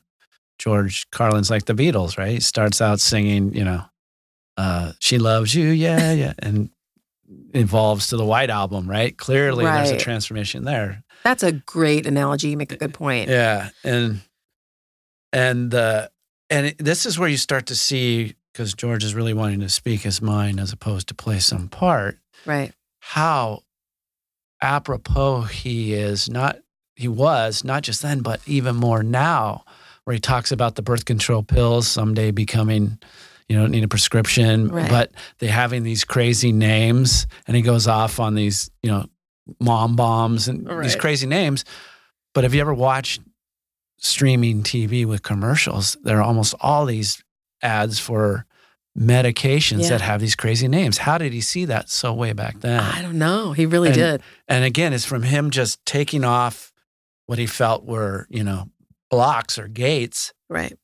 George 0.57 1.09
Carlin's 1.11 1.51
like 1.51 1.65
the 1.65 1.73
Beatles, 1.73 2.17
right? 2.17 2.31
He 2.31 2.39
starts 2.39 2.81
out 2.81 2.99
singing, 2.99 3.53
you 3.53 3.63
know, 3.63 3.83
uh, 4.57 4.93
"She 4.99 5.17
Loves 5.19 5.53
You," 5.53 5.67
yeah, 5.67 6.11
yeah, 6.13 6.33
and 6.39 6.69
evolves 7.53 8.07
to 8.07 8.17
the 8.17 8.25
White 8.25 8.49
Album, 8.49 8.89
right? 8.89 9.17
Clearly, 9.17 9.65
there's 9.65 9.91
a 9.91 9.97
transformation 9.97 10.63
there. 10.65 11.03
That's 11.23 11.43
a 11.43 11.51
great 11.51 12.05
analogy. 12.05 12.49
You 12.49 12.57
make 12.57 12.71
a 12.71 12.77
good 12.77 12.93
point. 12.93 13.29
Yeah, 13.29 13.69
and 13.83 14.21
and 15.31 15.73
uh, 15.73 16.07
and 16.49 16.67
it, 16.67 16.77
this 16.77 17.05
is 17.05 17.17
where 17.17 17.29
you 17.29 17.37
start 17.37 17.67
to 17.67 17.75
see 17.75 18.35
because 18.51 18.73
George 18.73 19.03
is 19.03 19.15
really 19.15 19.33
wanting 19.33 19.61
to 19.61 19.69
speak 19.69 20.01
his 20.01 20.21
mind 20.21 20.59
as 20.59 20.71
opposed 20.71 21.07
to 21.07 21.15
play 21.15 21.39
some 21.39 21.67
part. 21.69 22.19
Right. 22.45 22.71
How 22.99 23.63
apropos 24.61 25.41
he 25.41 25.93
is 25.93 26.29
not 26.29 26.57
he 26.95 27.07
was 27.07 27.65
not 27.65 27.83
just 27.83 28.01
then 28.01 28.21
but 28.21 28.39
even 28.45 28.75
more 28.75 29.03
now 29.03 29.65
where 30.05 30.13
he 30.13 30.19
talks 30.19 30.53
about 30.53 30.75
the 30.75 30.81
birth 30.81 31.03
control 31.03 31.43
pills 31.43 31.85
someday 31.85 32.31
becoming 32.31 32.97
you 33.53 33.59
don't 33.59 33.71
need 33.71 33.83
a 33.83 33.87
prescription 33.87 34.69
Right. 34.69 34.89
but 34.89 35.11
they 35.37 35.47
having 35.47 35.83
these 35.83 36.03
crazy 36.03 36.51
names 36.51 37.27
and 37.47 37.55
he 37.55 37.61
goes 37.61 37.87
off 37.87 38.19
on 38.19 38.33
these 38.35 38.71
you 38.81 38.89
know 38.91 39.05
mom 39.59 39.95
bombs 39.95 40.47
and 40.47 40.67
these 40.81 40.95
crazy 40.95 41.27
names 41.27 41.63
but 42.33 42.43
have 42.43 42.53
you 42.55 42.61
ever 42.61 42.73
watched 42.73 43.21
streaming 43.97 44.63
tv 44.63 45.05
with 45.05 45.21
commercials 45.21 45.95
there 46.03 46.17
are 46.17 46.23
almost 46.23 46.55
all 46.61 46.85
these 46.85 47.23
ads 47.61 47.99
for 47.99 48.45
medications 48.97 49.83
Yeah. 49.83 49.89
that 49.89 50.01
have 50.01 50.19
these 50.21 50.35
crazy 50.35 50.67
names 50.67 50.97
how 50.99 51.17
did 51.17 51.33
he 51.33 51.41
see 51.41 51.65
that 51.65 51.89
so 51.89 52.13
way 52.13 52.33
back 52.33 52.59
then 52.61 52.79
I 52.79 53.01
don't 53.01 53.17
know. 53.17 53.51
He 53.53 53.65
really 53.65 53.89
And- 53.89 53.97
did. 53.97 54.21
and 54.47 54.63
again, 54.63 54.93
it's 54.93 55.05
from 55.05 55.23
him 55.23 55.49
just 55.49 55.83
taking 55.85 56.23
off 56.23 56.71
what 57.25 57.39
he 57.39 57.45
felt 57.47 57.85
were, 57.85 58.27
you 58.29 58.43
know, 58.43 58.69
blocks 59.09 59.57
or 59.57 59.67
gates, 59.67 60.33
Right. 60.49 60.77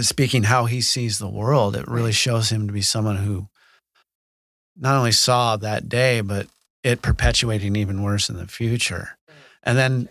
Speaking 0.00 0.44
how 0.44 0.66
he 0.66 0.80
sees 0.80 1.18
the 1.18 1.28
world. 1.28 1.76
It 1.76 1.86
really 1.86 2.12
shows 2.12 2.50
him 2.50 2.66
to 2.66 2.72
be 2.72 2.82
someone 2.82 3.16
who 3.16 3.48
not 4.76 4.96
only 4.96 5.12
saw 5.12 5.56
that 5.56 5.88
day, 5.88 6.20
but 6.20 6.48
it 6.82 7.00
perpetuating 7.00 7.76
even 7.76 8.02
worse 8.02 8.28
in 8.28 8.36
the 8.36 8.46
future. 8.46 9.16
And 9.62 9.78
then, 9.78 10.08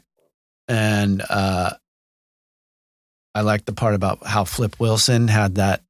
and 0.68 1.22
uh, 1.30 1.72
I 3.36 3.42
like 3.42 3.66
the 3.66 3.74
part 3.74 3.94
about 3.94 4.26
how 4.26 4.46
Flip 4.46 4.80
Wilson 4.80 5.28
had 5.28 5.56
that 5.56 5.82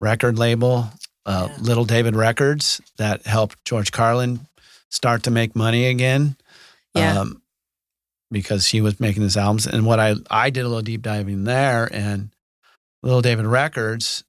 record 0.00 0.38
label, 0.38 0.88
uh, 1.26 1.48
Yeah. 1.50 1.56
Little 1.60 1.84
David 1.84 2.16
Records, 2.16 2.80
that 2.96 3.26
helped 3.26 3.64
George 3.64 3.92
Carlin 3.92 4.40
start 4.88 5.24
to 5.24 5.30
make 5.30 5.54
money 5.54 5.86
again. 5.86 6.36
Yeah. 6.94 7.20
Um, 7.20 7.42
because 8.32 8.66
he 8.66 8.80
was 8.80 8.98
making 8.98 9.22
his 9.22 9.36
albums. 9.36 9.66
And 9.66 9.86
what 9.86 10.00
I, 10.00 10.14
I 10.28 10.50
did 10.50 10.64
a 10.64 10.68
little 10.68 10.82
deep 10.82 11.02
diving 11.02 11.44
there 11.44 11.88
and 11.92 12.30
Little 13.06 13.22
David 13.22 13.46
Records, 13.46 14.24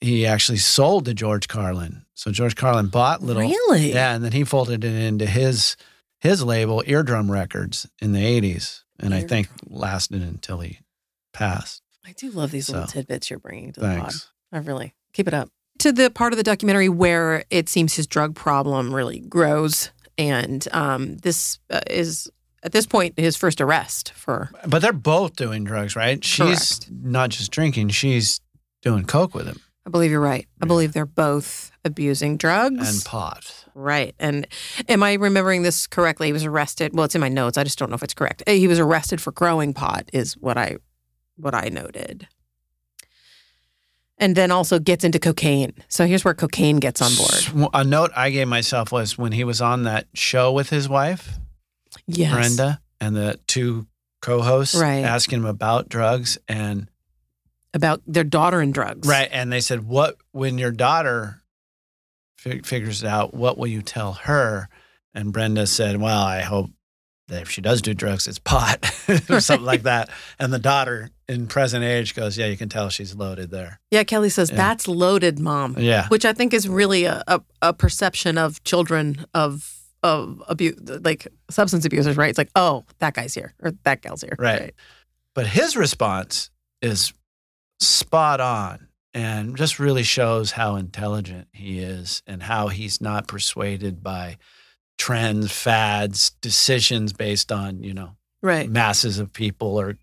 he 0.00 0.26
actually 0.26 0.56
sold 0.56 1.04
to 1.04 1.14
George 1.14 1.46
Carlin. 1.46 2.06
So 2.14 2.30
George 2.30 2.56
Carlin 2.56 2.86
bought 2.86 3.22
Little. 3.22 3.42
Really? 3.42 3.92
Yeah. 3.92 4.14
And 4.14 4.24
then 4.24 4.32
he 4.32 4.44
folded 4.44 4.82
it 4.82 4.94
into 4.94 5.26
his, 5.26 5.76
his 6.18 6.42
label, 6.42 6.82
Eardrum 6.86 7.30
Records, 7.30 7.86
in 8.00 8.12
the 8.12 8.20
80s. 8.20 8.82
And 8.98 9.12
I 9.12 9.20
think 9.20 9.48
lasted 9.68 10.22
until 10.22 10.60
he 10.60 10.78
passed. 11.34 11.82
I 12.06 12.12
do 12.12 12.30
love 12.30 12.50
these 12.50 12.70
little 12.70 12.86
tidbits 12.86 13.28
you're 13.28 13.38
bringing 13.38 13.72
to 13.72 13.80
the 13.80 13.96
pod. 14.00 14.14
I 14.52 14.58
really 14.58 14.94
keep 15.12 15.28
it 15.28 15.34
up. 15.34 15.50
To 15.80 15.92
the 15.92 16.10
part 16.10 16.32
of 16.32 16.38
the 16.38 16.42
documentary 16.42 16.88
where 16.88 17.44
it 17.50 17.68
seems 17.68 17.94
his 17.94 18.06
drug 18.06 18.34
problem 18.34 18.92
really 18.92 19.20
grows, 19.20 19.90
and 20.16 20.66
um, 20.72 21.18
this 21.18 21.60
uh, 21.70 21.80
is 21.88 22.28
at 22.62 22.72
this 22.72 22.86
point 22.86 23.18
his 23.18 23.36
first 23.36 23.60
arrest 23.60 24.12
for 24.12 24.50
But 24.66 24.82
they're 24.82 24.92
both 24.92 25.36
doing 25.36 25.64
drugs, 25.64 25.94
right? 25.96 26.24
She's 26.24 26.80
not 26.90 27.30
just 27.30 27.50
drinking, 27.50 27.90
she's 27.90 28.40
doing 28.82 29.04
coke 29.04 29.34
with 29.34 29.46
him 29.46 29.60
I 29.88 29.90
believe 29.90 30.10
you're 30.10 30.20
right. 30.20 30.46
I 30.60 30.66
believe 30.66 30.92
they're 30.92 31.06
both 31.06 31.70
abusing 31.82 32.36
drugs. 32.36 32.86
and 32.94 33.02
pot. 33.06 33.64
right. 33.74 34.14
And 34.18 34.46
am 34.86 35.02
I 35.02 35.14
remembering 35.14 35.62
this 35.62 35.86
correctly? 35.86 36.26
He 36.26 36.32
was 36.34 36.44
arrested. 36.44 36.94
Well, 36.94 37.06
it's 37.06 37.14
in 37.14 37.22
my 37.22 37.30
notes. 37.30 37.56
I 37.56 37.64
just 37.64 37.78
don't 37.78 37.88
know 37.88 37.94
if 37.94 38.02
it's 38.02 38.12
correct. 38.12 38.42
Uh, 38.46 38.50
He 38.52 38.68
was 38.68 38.78
arrested 38.78 39.18
for 39.18 39.32
growing 39.32 39.72
pot, 39.72 40.10
is 40.12 40.34
what 40.34 40.58
I 40.58 40.76
what 41.36 41.54
I 41.54 41.70
noted. 41.70 42.28
And 44.18 44.36
then 44.36 44.50
also 44.50 44.78
gets 44.78 45.04
into 45.04 45.18
cocaine. 45.18 45.72
So 45.88 46.04
here's 46.04 46.22
where 46.22 46.34
cocaine 46.34 46.80
gets 46.80 47.00
on 47.00 47.12
board. 47.14 47.70
A 47.72 47.82
note 47.82 48.10
I 48.14 48.28
gave 48.28 48.46
myself 48.48 48.92
was 48.92 49.16
when 49.16 49.32
he 49.32 49.42
was 49.44 49.62
on 49.62 49.84
that 49.84 50.06
show 50.12 50.52
with 50.52 50.68
his 50.68 50.86
wife, 50.86 51.38
Yes. 52.08 52.32
Brenda, 52.32 52.80
and 53.00 53.14
the 53.14 53.38
two 53.46 53.86
co-hosts 54.22 54.74
Right. 54.74 55.04
asking 55.04 55.40
him 55.40 55.44
about 55.46 55.88
drugs 55.88 56.38
and 56.48 56.88
About 57.74 58.02
their 58.06 58.24
daughter 58.24 58.60
and 58.60 58.74
drugs. 58.74 59.06
right 59.06 59.28
and 59.30 59.52
they 59.52 59.60
said 59.60 59.86
what 59.86 60.16
when 60.32 60.58
your 60.58 60.72
daughter 60.72 61.42
fi- 62.36 62.60
figures 62.62 63.02
it 63.02 63.08
out 63.08 63.34
what 63.34 63.58
will 63.58 63.66
you 63.68 63.82
tell 63.82 64.14
her 64.14 64.68
and 65.14 65.32
Brenda 65.32 65.66
said 65.66 66.00
well 66.00 66.22
I 66.22 66.40
hope 66.40 66.70
that 67.28 67.42
if 67.42 67.50
she 67.50 67.60
does 67.60 67.82
do 67.82 67.94
drugs 67.94 68.26
it's 68.26 68.38
pot 68.38 68.90
or 69.30 69.40
something 69.40 69.66
like 69.66 69.82
that 69.82 70.08
and 70.38 70.52
the 70.52 70.58
daughter 70.58 71.10
in 71.28 71.46
present 71.46 71.84
age 71.84 72.14
goes 72.16 72.36
yeah 72.38 72.46
you 72.46 72.56
can 72.56 72.68
tell 72.70 72.88
she's 72.88 73.14
loaded 73.14 73.50
there 73.50 73.80
Yeah, 73.90 74.02
Kelly 74.02 74.30
says 74.30 74.50
Yeah. 74.50 74.56
that's 74.56 74.88
loaded, 74.88 75.38
mom. 75.38 75.76
yeah 75.78 76.08
Which 76.08 76.24
I 76.24 76.32
think 76.32 76.52
is 76.54 76.68
really 76.68 77.04
a, 77.04 77.22
a, 77.28 77.40
a 77.62 77.72
perception 77.74 78.38
of 78.38 78.64
children 78.64 79.26
of 79.34 79.74
of 80.02 80.42
abuse, 80.48 80.76
like 81.02 81.26
substance 81.50 81.84
abusers, 81.84 82.16
right? 82.16 82.28
It's 82.28 82.38
like, 82.38 82.50
oh, 82.54 82.84
that 82.98 83.14
guy's 83.14 83.34
here 83.34 83.54
or 83.62 83.72
that 83.84 84.02
gal's 84.02 84.22
here, 84.22 84.36
Right. 84.38 84.74
But 85.34 85.46
his 85.46 85.76
response 85.76 86.50
is 86.82 87.12
spot 87.80 88.40
on 88.40 88.88
and 89.14 89.56
just 89.56 89.78
really 89.78 90.02
shows 90.02 90.52
how 90.52 90.76
intelligent 90.76 91.48
he 91.52 91.78
is 91.80 92.22
and 92.26 92.42
how 92.42 92.68
he's 92.68 93.00
not 93.00 93.28
persuaded 93.28 94.02
by 94.02 94.38
trends, 94.98 95.52
fads, 95.52 96.30
decisions 96.40 97.12
based 97.12 97.52
on, 97.52 97.82
you 97.82 97.94
know, 97.94 98.16
Right. 98.42 98.68
masses 98.70 99.18
of 99.18 99.32
people 99.32 99.80
or, 99.80 99.96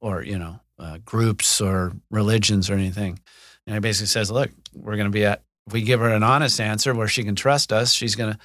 or, 0.00 0.22
you 0.22 0.38
know, 0.38 0.60
uh, 0.78 0.98
groups 1.04 1.60
or 1.60 1.92
religions 2.10 2.70
or 2.70 2.74
anything. 2.74 3.18
And 3.66 3.74
he 3.74 3.80
basically 3.80 4.06
says, 4.06 4.30
look, 4.30 4.50
we're 4.74 4.96
going 4.96 5.06
to 5.06 5.10
be 5.10 5.24
at, 5.24 5.42
if 5.66 5.72
we 5.72 5.82
give 5.82 6.00
her 6.00 6.08
an 6.08 6.22
honest 6.22 6.60
answer 6.60 6.94
where 6.94 7.08
she 7.08 7.24
can 7.24 7.34
trust 7.34 7.72
us, 7.72 7.92
she's 7.92 8.14
going 8.14 8.32
to, 8.32 8.38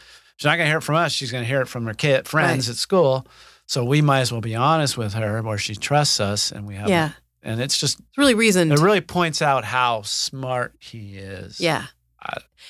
she's 0.44 0.50
not 0.50 0.58
going 0.58 0.66
to 0.66 0.72
hear 0.72 0.80
it 0.80 0.84
from 0.84 0.96
us. 0.96 1.14
She's 1.14 1.32
going 1.32 1.44
to 1.44 1.48
hear 1.48 1.62
it 1.62 1.68
from 1.70 1.86
her 1.86 1.94
kid, 1.94 2.28
friends 2.28 2.68
Right. 2.68 2.74
at 2.74 2.78
school. 2.78 3.26
So 3.66 3.86
we 3.86 4.02
might 4.02 4.20
as 4.20 4.32
well 4.32 4.42
be 4.42 4.56
honest 4.56 4.98
with 4.98 5.14
her 5.14 5.42
where 5.42 5.58
she 5.58 5.74
trusts 5.74 6.20
us 6.20 6.52
and 6.52 6.68
we 6.68 6.76
have, 6.76 6.90
Yeah. 6.90 7.12
and 7.42 7.62
it's 7.62 7.78
just, 7.80 8.00
It's 8.00 8.18
really 8.18 8.34
reasoned. 8.36 8.74
it 8.74 8.80
really 8.80 9.00
points 9.00 9.42
out 9.42 9.64
how 9.64 10.02
smart 10.02 10.74
he 10.80 11.16
is. 11.18 11.60
yeah. 11.62 11.86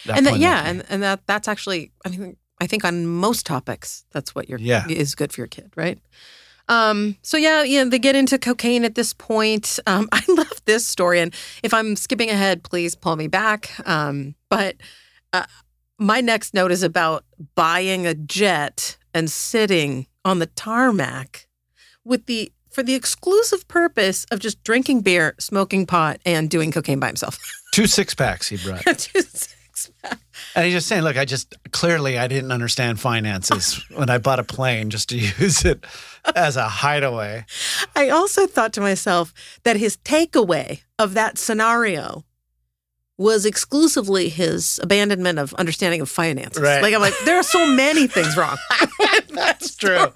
That 0.06 0.18
and 0.18 0.26
that, 0.28 0.38
yeah, 0.40 0.64
and, 0.66 0.84
and 0.90 1.02
that 1.04 1.22
that's 1.28 1.48
actually 1.48 1.92
I 2.06 2.10
mean 2.10 2.38
I 2.62 2.68
think 2.68 2.84
on 2.86 3.06
most 3.08 3.46
topics 3.46 4.04
that's 4.12 4.36
what 4.36 4.50
your 4.50 4.60
Yeah. 4.60 4.86
is 4.88 5.16
good 5.16 5.32
for 5.34 5.42
your 5.42 5.48
kid, 5.48 5.72
right? 5.76 5.98
Um, 6.70 7.18
so 7.22 7.38
yeah, 7.38 7.64
yeah, 7.64 7.84
they 7.86 8.00
get 8.00 8.16
into 8.16 8.38
cocaine 8.40 8.84
at 8.86 8.96
this 8.96 9.14
point. 9.14 9.80
Um, 9.88 10.08
I 10.14 10.22
love 10.28 10.62
this 10.66 10.86
story, 10.88 11.20
and 11.20 11.34
if 11.64 11.74
I'm 11.74 11.96
skipping 11.96 12.30
ahead, 12.30 12.64
please 12.64 12.96
pull 12.96 13.16
me 13.16 13.28
back. 13.28 13.70
Um, 13.88 14.36
but 14.50 14.76
uh, 15.34 15.46
my 16.00 16.22
next 16.22 16.54
note 16.54 16.72
is 16.72 16.84
about 16.84 17.26
buying 17.56 18.06
a 18.06 18.14
jet 18.14 18.98
and 19.14 19.30
sitting 19.30 20.08
on 20.26 20.40
the 20.40 20.48
tarmac 20.48 21.48
with 22.04 22.26
the 22.26 22.52
for 22.70 22.82
the 22.82 22.96
exclusive 22.96 23.68
purpose 23.68 24.26
of 24.32 24.40
just 24.40 24.64
drinking 24.64 25.02
beer, 25.02 25.36
smoking 25.40 25.86
pot, 25.86 26.20
and 26.26 26.50
doing 26.50 26.72
cocaine 26.72 27.00
by 27.00 27.08
himself. 27.08 27.38
two 27.74 27.86
six 27.86 28.16
packs 28.16 28.50
he 28.50 28.58
brought. 28.58 28.84
Just 28.86 29.38
six 29.38 29.92
pack. 30.02 30.20
And 30.56 30.66
he's 30.66 30.74
just 30.74 30.88
saying, 30.88 31.04
look, 31.04 31.18
I 31.18 31.26
just 31.26 31.56
clearly 31.72 32.18
I 32.18 32.28
didn't 32.28 32.52
understand 32.52 33.00
finances 33.00 33.84
when 33.96 34.10
I 34.10 34.18
bought 34.18 34.40
a 34.40 34.44
plane 34.44 34.90
just 34.90 35.10
to 35.10 35.18
use 35.18 35.66
it 35.66 35.84
as 36.36 36.58
a 36.58 36.68
hideaway. 36.68 37.46
I 37.96 38.10
also 38.10 38.46
thought 38.48 38.74
to 38.74 38.82
myself 38.82 39.34
that 39.64 39.78
his 39.78 39.98
takeaway 39.98 40.82
of 41.00 41.14
that 41.16 41.38
scenario 41.38 42.24
was 43.18 43.46
exclusively 43.46 44.28
his 44.30 44.80
abandonment 44.82 45.38
of 45.40 45.54
understanding 45.56 46.02
of 46.02 46.10
finances. 46.10 46.62
Right. 46.62 46.82
Like 46.82 46.94
I'm 46.94 47.02
like, 47.02 47.14
there 47.26 47.38
are 47.38 47.44
so 47.44 47.68
many 47.68 48.08
things 48.08 48.36
wrong. 48.36 48.58
That's 49.30 49.76
true. 49.76 50.08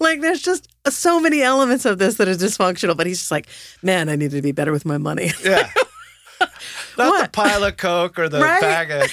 Like 0.00 0.20
there's 0.20 0.40
just 0.40 0.68
so 0.88 1.20
many 1.20 1.42
elements 1.42 1.84
of 1.84 1.98
this 1.98 2.16
that 2.16 2.28
is 2.28 2.38
dysfunctional. 2.38 2.96
But 2.96 3.06
he's 3.06 3.18
just 3.18 3.30
like, 3.30 3.46
man, 3.82 4.08
I 4.08 4.16
need 4.16 4.30
to 4.30 4.40
be 4.42 4.52
better 4.52 4.72
with 4.72 4.84
my 4.86 4.98
money. 4.98 5.30
Yeah. 5.44 5.68
Not 6.96 7.24
the 7.24 7.30
pile 7.30 7.64
of 7.64 7.76
coke 7.76 8.18
or 8.18 8.28
the 8.30 8.40
Right? 8.42 8.60
bag 8.62 8.90
of 8.90 9.10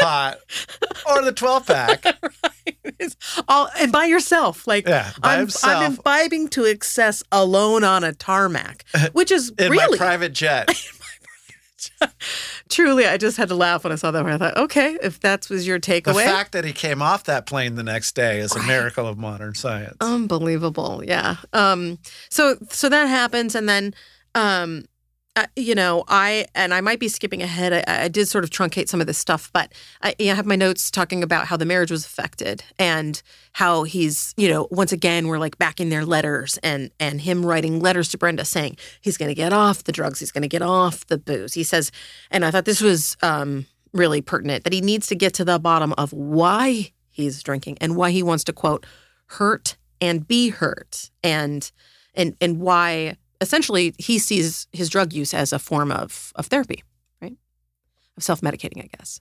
pot. 0.00 0.38
or 1.08 1.22
the 1.22 1.32
12 1.32 1.66
pack. 1.66 2.04
It's 2.98 3.16
all 3.48 3.68
and 3.78 3.92
by 3.92 4.04
yourself. 4.06 4.66
Like 4.66 4.86
Yeah, 4.88 5.10
by 5.22 5.34
I'm, 5.34 5.38
himself. 5.40 5.74
I'm 5.74 5.92
imbibing 5.92 6.48
to 6.48 6.64
excess 6.64 7.22
alone 7.30 7.84
on 7.84 8.02
a 8.04 8.12
tarmac, 8.12 8.84
which 9.12 9.30
is 9.30 9.50
In 9.58 9.70
really 9.70 9.96
my 9.98 10.04
private 10.04 10.32
jet. 10.32 10.70
truly. 12.68 13.06
I 13.06 13.16
just 13.16 13.36
had 13.36 13.48
to 13.48 13.54
laugh 13.54 13.84
when 13.84 13.92
I 13.92 13.96
saw 13.96 14.10
that. 14.10 14.24
Where 14.24 14.34
I 14.34 14.38
thought, 14.38 14.56
okay, 14.56 14.98
if 15.02 15.20
that 15.20 15.48
was 15.50 15.66
your 15.66 15.78
takeaway, 15.78 16.14
The 16.14 16.30
fact 16.30 16.52
that 16.52 16.64
he 16.64 16.72
came 16.72 17.02
off 17.02 17.24
that 17.24 17.46
plane 17.46 17.74
the 17.76 17.82
next 17.82 18.14
day 18.14 18.38
is 18.40 18.54
a 18.54 18.62
miracle 18.62 19.06
of 19.06 19.18
modern 19.18 19.54
science. 19.54 19.96
unbelievable. 20.00 21.02
Yeah. 21.04 21.36
Um. 21.52 21.98
So 22.30 22.56
so 22.70 22.88
that 22.88 23.06
happens, 23.06 23.54
and 23.54 23.68
then 23.68 23.94
um. 24.34 24.84
Uh, 25.36 25.46
you 25.56 25.74
know, 25.74 26.04
I 26.06 26.46
and 26.54 26.72
I 26.72 26.80
might 26.80 27.00
be 27.00 27.08
skipping 27.08 27.42
ahead. 27.42 27.72
I, 27.72 28.04
I 28.04 28.08
did 28.08 28.28
sort 28.28 28.44
of 28.44 28.50
truncate 28.50 28.88
some 28.88 29.00
of 29.00 29.08
this 29.08 29.18
stuff, 29.18 29.50
but 29.52 29.72
I, 30.00 30.14
I 30.20 30.24
have 30.24 30.46
my 30.46 30.54
notes 30.54 30.92
talking 30.92 31.24
about 31.24 31.48
how 31.48 31.56
the 31.56 31.64
marriage 31.64 31.90
was 31.90 32.06
affected 32.06 32.62
and 32.78 33.20
how 33.54 33.82
he's, 33.82 34.32
you 34.36 34.48
know, 34.48 34.68
once 34.70 34.92
again 34.92 35.26
we're 35.26 35.38
like 35.38 35.58
back 35.58 35.80
in 35.80 35.88
their 35.88 36.04
letters 36.04 36.56
and 36.62 36.92
and 37.00 37.20
him 37.20 37.44
writing 37.44 37.80
letters 37.80 38.10
to 38.10 38.18
Brenda 38.18 38.44
saying 38.44 38.76
he's 39.00 39.16
going 39.16 39.28
to 39.28 39.34
get 39.34 39.52
off 39.52 39.82
the 39.82 39.90
drugs, 39.90 40.20
he's 40.20 40.30
going 40.30 40.42
to 40.42 40.48
get 40.48 40.62
off 40.62 41.04
the 41.06 41.18
booze. 41.18 41.54
He 41.54 41.64
says, 41.64 41.90
and 42.30 42.44
I 42.44 42.52
thought 42.52 42.64
this 42.64 42.80
was 42.80 43.16
um, 43.20 43.66
really 43.92 44.22
pertinent 44.22 44.62
that 44.62 44.72
he 44.72 44.80
needs 44.80 45.08
to 45.08 45.16
get 45.16 45.34
to 45.34 45.44
the 45.44 45.58
bottom 45.58 45.94
of 45.98 46.12
why 46.12 46.92
he's 47.10 47.42
drinking 47.42 47.78
and 47.80 47.96
why 47.96 48.12
he 48.12 48.22
wants 48.22 48.44
to 48.44 48.52
quote 48.52 48.86
hurt 49.26 49.76
and 50.00 50.28
be 50.28 50.50
hurt 50.50 51.10
and 51.24 51.72
and 52.14 52.36
and 52.40 52.60
why 52.60 53.16
essentially 53.44 53.94
he 53.98 54.18
sees 54.18 54.66
his 54.72 54.88
drug 54.88 55.12
use 55.12 55.34
as 55.34 55.52
a 55.52 55.58
form 55.58 55.92
of 55.92 56.32
of 56.34 56.46
therapy, 56.46 56.82
right? 57.22 57.36
Of 58.16 58.24
self-medicating, 58.24 58.82
I 58.82 58.88
guess. 58.96 59.20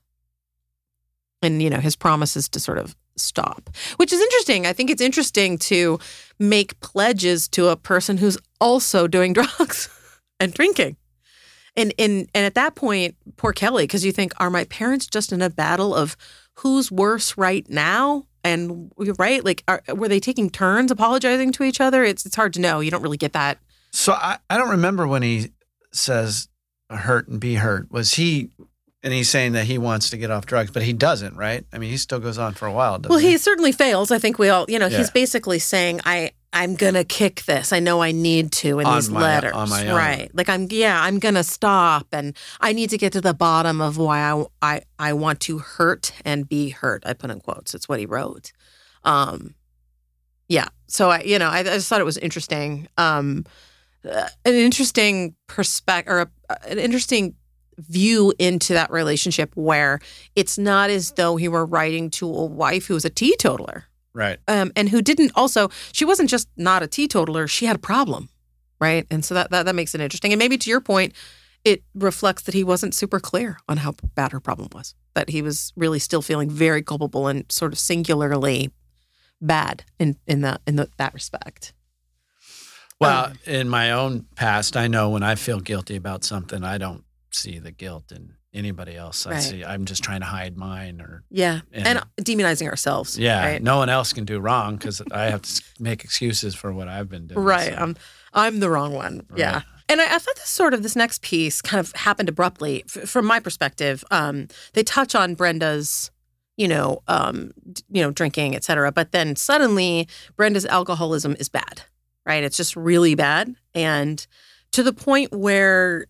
And 1.42 1.62
you 1.62 1.70
know, 1.70 1.80
his 1.80 1.96
promise 1.96 2.36
is 2.36 2.50
to 2.50 2.60
sort 2.60 2.78
of 2.78 2.96
stop, 3.18 3.70
which 3.98 4.14
is 4.14 4.22
interesting. 4.22 4.66
I 4.66 4.74
think 4.74 4.90
it's 4.90 5.02
interesting 5.02 5.58
to 5.60 6.00
make 6.40 6.80
pledges 6.80 7.48
to 7.50 7.68
a 7.68 7.76
person 7.76 8.18
who's 8.18 8.38
also 8.60 9.08
doing 9.08 9.34
drugs 9.40 9.90
and 10.40 10.54
drinking. 10.54 10.98
And 11.76 11.94
and 11.98 12.30
and 12.34 12.46
at 12.46 12.56
that 12.56 12.76
point, 12.76 13.16
poor 13.38 13.52
Kelly, 13.52 13.84
because 13.84 14.06
you 14.06 14.12
think, 14.12 14.34
are 14.38 14.50
my 14.50 14.66
parents 14.66 15.08
just 15.08 15.32
in 15.32 15.42
a 15.42 15.50
battle 15.50 15.94
of 15.94 16.16
who's 16.56 16.92
worse 16.92 17.38
right 17.38 17.68
now? 17.70 18.26
And 18.46 18.92
right, 19.18 19.44
like, 19.44 19.64
are, 19.68 19.82
were 19.88 20.10
they 20.10 20.20
taking 20.20 20.50
turns 20.50 20.92
apologizing 20.92 21.54
to 21.54 21.64
each 21.64 21.82
other? 21.82 22.04
It's 22.04 22.26
it's 22.26 22.36
hard 22.36 22.54
to 22.54 22.62
know. 22.62 22.80
You 22.80 22.92
don't 22.92 23.02
really 23.02 23.18
get 23.18 23.34
that. 23.34 23.58
So 23.94 24.14
I, 24.14 24.40
I 24.50 24.58
don't 24.58 24.70
remember 24.72 25.08
when 25.08 25.22
he 25.22 25.52
says 25.92 26.48
hurt 26.90 27.28
and 27.28 27.40
be 27.40 27.56
hurt. 27.56 27.92
Was 27.92 28.16
he, 28.16 28.50
and 29.04 29.14
he's 29.14 29.30
saying 29.30 29.52
that 29.54 29.66
he 29.66 29.78
wants 29.78 30.10
to 30.10 30.18
get 30.18 30.32
off 30.32 30.46
drugs, 30.48 30.72
but 30.72 30.82
he 30.84 30.94
doesn't, 30.94 31.36
right? 31.38 31.64
I 31.72 31.78
mean, 31.78 31.92
he 31.92 31.98
still 31.98 32.20
goes 32.20 32.38
on 32.40 32.54
for 32.56 32.66
a 32.68 32.72
while. 32.74 32.98
Doesn't 32.98 33.10
Well, 33.12 33.20
he? 33.20 33.32
he 33.32 33.38
certainly 33.38 33.72
fails. 33.72 34.10
I 34.12 34.18
think 34.20 34.40
we 34.40 34.50
all, 34.50 34.66
you 34.68 34.80
know, 34.80 34.88
Yeah. 34.88 34.98
he's 34.98 35.12
basically 35.12 35.60
saying, 35.60 36.02
"I, 36.06 36.32
I'm 36.54 36.74
gonna 36.76 37.04
kick 37.04 37.44
this. 37.46 37.72
I 37.72 37.80
know 37.80 38.02
I 38.02 38.12
need 38.12 38.52
to 38.54 38.80
in 38.80 38.88
On 38.88 38.96
these 38.96 39.10
my- 39.12 39.22
letters, 39.22 39.54
on 39.54 39.70
my 39.70 39.88
own. 39.88 39.96
right? 39.96 40.32
Like 40.34 40.50
I'm, 40.50 40.68
yeah, 40.72 41.00
I'm 41.02 41.20
gonna 41.20 41.44
stop, 41.44 42.08
and 42.12 42.36
I 42.62 42.74
need 42.74 42.90
to 42.92 42.98
get 42.98 43.14
to 43.14 43.22
the 43.22 43.34
bottom 43.36 43.80
of 43.82 43.98
why 43.98 44.20
I, 44.22 44.46
I, 44.62 44.82
I 44.98 45.14
want 45.14 45.40
to 45.42 45.60
hurt 45.60 46.12
and 46.26 46.50
be 46.50 46.70
hurt. 46.70 47.04
I 47.06 47.14
put 47.14 47.30
in 47.30 47.40
quotes. 47.42 47.76
It's 47.76 47.88
what 47.88 48.00
he 48.00 48.06
wrote. 48.08 48.52
Um, 49.04 49.54
yeah. 50.48 50.68
So 50.88 51.10
I, 51.12 51.22
you 51.22 51.38
know, 51.40 51.50
I, 51.50 51.60
I 51.60 51.64
just 51.64 51.90
thought 51.90 52.02
it 52.02 52.06
was 52.06 52.18
interesting. 52.18 52.88
Um, 52.98 53.46
uh, 54.10 54.28
an 54.46 54.54
interesting 54.54 55.36
perspective 55.48 56.12
or 56.12 56.20
a, 56.22 56.70
an 56.70 56.80
interesting 56.80 57.36
view 57.78 58.34
into 58.38 58.74
that 58.74 58.92
relationship 58.92 59.52
where 59.56 60.00
it's 60.36 60.58
not 60.58 60.90
as 60.90 61.12
though 61.14 61.38
he 61.38 61.48
were 61.48 61.66
writing 61.66 62.10
to 62.12 62.28
a 62.28 62.46
wife 62.46 62.86
who 62.86 62.94
was 62.94 63.06
a 63.06 63.10
teetotaler. 63.10 63.86
Right. 64.16 64.38
um, 64.48 64.72
and 64.76 64.90
who 64.90 65.02
didn't 65.02 65.32
also 65.34 65.72
she 65.92 66.06
wasn't 66.06 66.30
just 66.30 66.48
not 66.56 66.84
a 66.84 66.88
teetotaler 66.88 67.48
she 67.48 67.66
had 67.66 67.78
a 67.78 67.80
problem 67.80 68.30
right? 68.84 69.08
And 69.10 69.24
so 69.24 69.34
that, 69.34 69.50
that 69.52 69.66
that 69.66 69.76
makes 69.76 69.96
it 69.96 70.02
interesting. 70.02 70.34
And 70.34 70.40
maybe 70.40 70.58
to 70.58 70.70
your 70.70 70.82
point 70.82 71.14
it 71.64 71.82
reflects 71.96 72.44
that 72.44 72.54
he 72.54 72.64
wasn't 72.64 72.94
super 72.94 73.22
clear 73.22 73.58
on 73.70 73.78
how 73.78 73.94
bad 74.16 74.34
her 74.34 74.42
problem 74.42 74.68
was 74.74 74.96
that 75.14 75.30
he 75.30 75.42
was 75.42 75.72
really 75.78 76.00
still 76.00 76.22
feeling 76.22 76.50
very 76.50 76.82
culpable 76.82 77.28
and 77.28 77.50
sort 77.50 77.72
of 77.72 77.80
singularly 77.80 78.72
bad 79.42 79.86
in 80.00 80.18
in 80.28 80.42
that 80.42 80.62
in 80.68 80.76
the, 80.76 80.90
that 80.98 81.14
respect 81.14 81.74
Well, 83.04 83.26
Um, 83.26 83.40
in 83.46 83.70
my 83.70 83.92
own 83.92 84.26
past, 84.36 84.76
I 84.78 84.88
know 84.88 85.10
when 85.10 85.24
I 85.24 85.36
feel 85.36 85.60
guilty 85.60 85.96
about 85.96 86.24
something, 86.24 86.64
I 86.64 86.78
don't 86.78 87.04
see 87.32 87.60
the 87.60 87.72
guilt 87.72 88.12
in 88.12 88.34
anybody 88.54 88.96
else. 88.96 89.26
I 89.26 89.32
Right. 89.32 89.42
see 89.42 89.66
I'm 89.66 89.86
just 89.86 90.04
trying 90.04 90.20
to 90.20 90.28
hide 90.28 90.56
mine 90.58 91.02
or 91.02 91.24
yeah 91.32 91.62
And- 91.72 91.88
and, 91.88 92.00
demonizing 92.22 92.68
ourselves 92.68 93.18
yeah, 93.18 93.44
right 93.44 93.64
no 93.64 93.78
one 93.78 93.90
else 93.90 94.14
can 94.14 94.26
do 94.26 94.40
wrong 94.40 94.76
because 94.78 95.02
I 95.12 95.24
have 95.32 95.42
to 95.42 95.62
make 95.80 96.04
excuses 96.04 96.54
for 96.54 96.72
what 96.72 96.88
I've 96.88 97.10
been 97.10 97.26
doing. 97.28 97.40
Right. 97.44 97.74
so. 97.74 97.80
I'm 97.80 97.96
I'm 98.34 98.60
the 98.60 98.70
wrong 98.70 98.94
one. 98.94 99.26
Yeah. 99.36 99.62
And 99.90 100.00
I, 100.02 100.06
I 100.16 100.18
thought 100.20 100.36
this 100.36 100.50
sort 100.50 100.74
of 100.76 100.84
this 100.84 100.96
next 100.96 101.22
piece 101.24 101.62
kind 101.64 101.80
of 101.80 101.92
happened 101.94 102.30
abruptly 102.30 102.84
F- 102.96 103.10
from 103.10 103.26
my 103.26 103.40
perspective. 103.40 104.04
Um, 104.12 104.48
they 104.74 104.84
touch 104.84 105.14
on 105.16 105.34
Brenda's, 105.36 106.10
you 106.56 106.68
know, 106.68 107.02
um, 107.08 107.52
you 107.90 108.02
know, 108.04 108.12
drinking, 108.12 108.56
et 108.56 108.64
cetera. 108.64 108.92
But 108.92 109.12
then 109.12 109.36
suddenly 109.36 110.08
Brenda's 110.38 110.66
alcoholism 110.68 111.36
is 111.40 111.50
bad, 111.50 111.82
right? 112.26 112.44
It's 112.44 112.58
just 112.58 112.76
really 112.76 113.16
bad. 113.16 113.56
And 113.74 114.26
to 114.72 114.84
the 114.84 114.94
point 114.94 115.32
where 115.32 116.08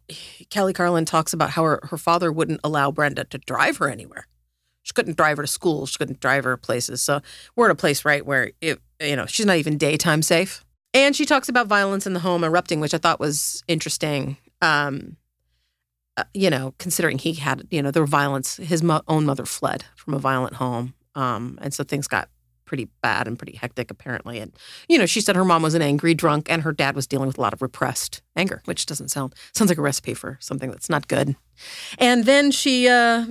Kelly 0.50 0.74
Carlin 0.74 1.06
talks 1.06 1.34
about 1.34 1.52
how 1.52 1.64
her, 1.64 1.80
her 1.84 1.98
father 1.98 2.32
wouldn't 2.32 2.62
allow 2.64 2.92
Brenda 2.92 3.26
to 3.26 3.38
drive 3.38 3.78
her 3.78 3.90
anywhere. 3.90 4.26
She 4.84 4.94
couldn't 4.94 5.18
drive 5.18 5.38
her 5.38 5.44
to 5.44 5.48
school. 5.48 5.86
She 5.86 5.98
couldn't 5.98 6.20
drive 6.20 6.44
her 6.44 6.58
places. 6.58 7.02
So 7.02 7.22
we're 7.56 7.68
at 7.68 7.72
a 7.72 7.76
place, 7.76 8.04
right, 8.06 8.26
where 8.26 8.52
it, 8.62 8.80
you 9.00 9.16
know 9.16 9.26
she's 9.26 9.46
not 9.46 9.58
even 9.58 9.78
daytime 9.78 10.22
safe. 10.22 10.64
And 10.94 11.16
she 11.16 11.26
talks 11.26 11.50
about 11.50 11.68
violence 11.68 12.06
in 12.06 12.14
the 12.14 12.20
home 12.20 12.44
erupting, 12.44 12.80
which 12.80 12.94
I 12.94 12.98
thought 13.00 13.20
was 13.20 13.64
interesting. 13.68 14.38
Um, 14.62 15.18
uh, 16.16 16.26
you 16.34 16.50
know, 16.50 16.76
considering 16.78 17.18
he 17.18 17.34
had, 17.34 17.68
you 17.72 17.82
know, 17.82 17.90
there 17.90 18.04
were 18.04 18.08
violence. 18.08 18.58
His 18.58 18.84
mo- 18.84 19.02
own 19.08 19.26
mother 19.26 19.46
fled 19.46 19.86
from 19.96 20.14
a 20.14 20.20
violent 20.20 20.56
home, 20.56 20.94
um, 21.16 21.58
and 21.62 21.74
so 21.74 21.84
things 21.84 22.08
got 22.08 22.30
pretty 22.74 22.90
bad 23.04 23.28
and 23.28 23.38
pretty 23.38 23.56
hectic, 23.56 23.92
apparently. 23.92 24.40
And 24.40 24.52
you 24.90 24.98
know, 24.98 25.06
she 25.06 25.22
said 25.22 25.36
her 25.36 25.46
mom 25.46 25.62
was 25.62 25.76
an 25.76 25.84
angry 25.84 26.16
drunk, 26.16 26.50
and 26.50 26.64
her 26.64 26.72
dad 26.74 26.96
was 26.96 27.06
dealing 27.06 27.28
with 27.28 27.38
a 27.38 27.42
lot 27.42 27.54
of 27.54 27.62
repressed 27.62 28.24
anger, 28.36 28.64
which 28.66 28.88
doesn't 28.88 29.10
sound 29.10 29.36
sounds 29.54 29.70
like 29.70 29.78
a 29.78 29.82
recipe 29.84 30.16
for 30.16 30.38
something 30.42 30.72
that's 30.72 30.90
not 30.90 31.08
good. 31.08 31.36
And 32.00 32.26
then 32.26 32.50
she 32.50 32.88
uh, 32.88 33.28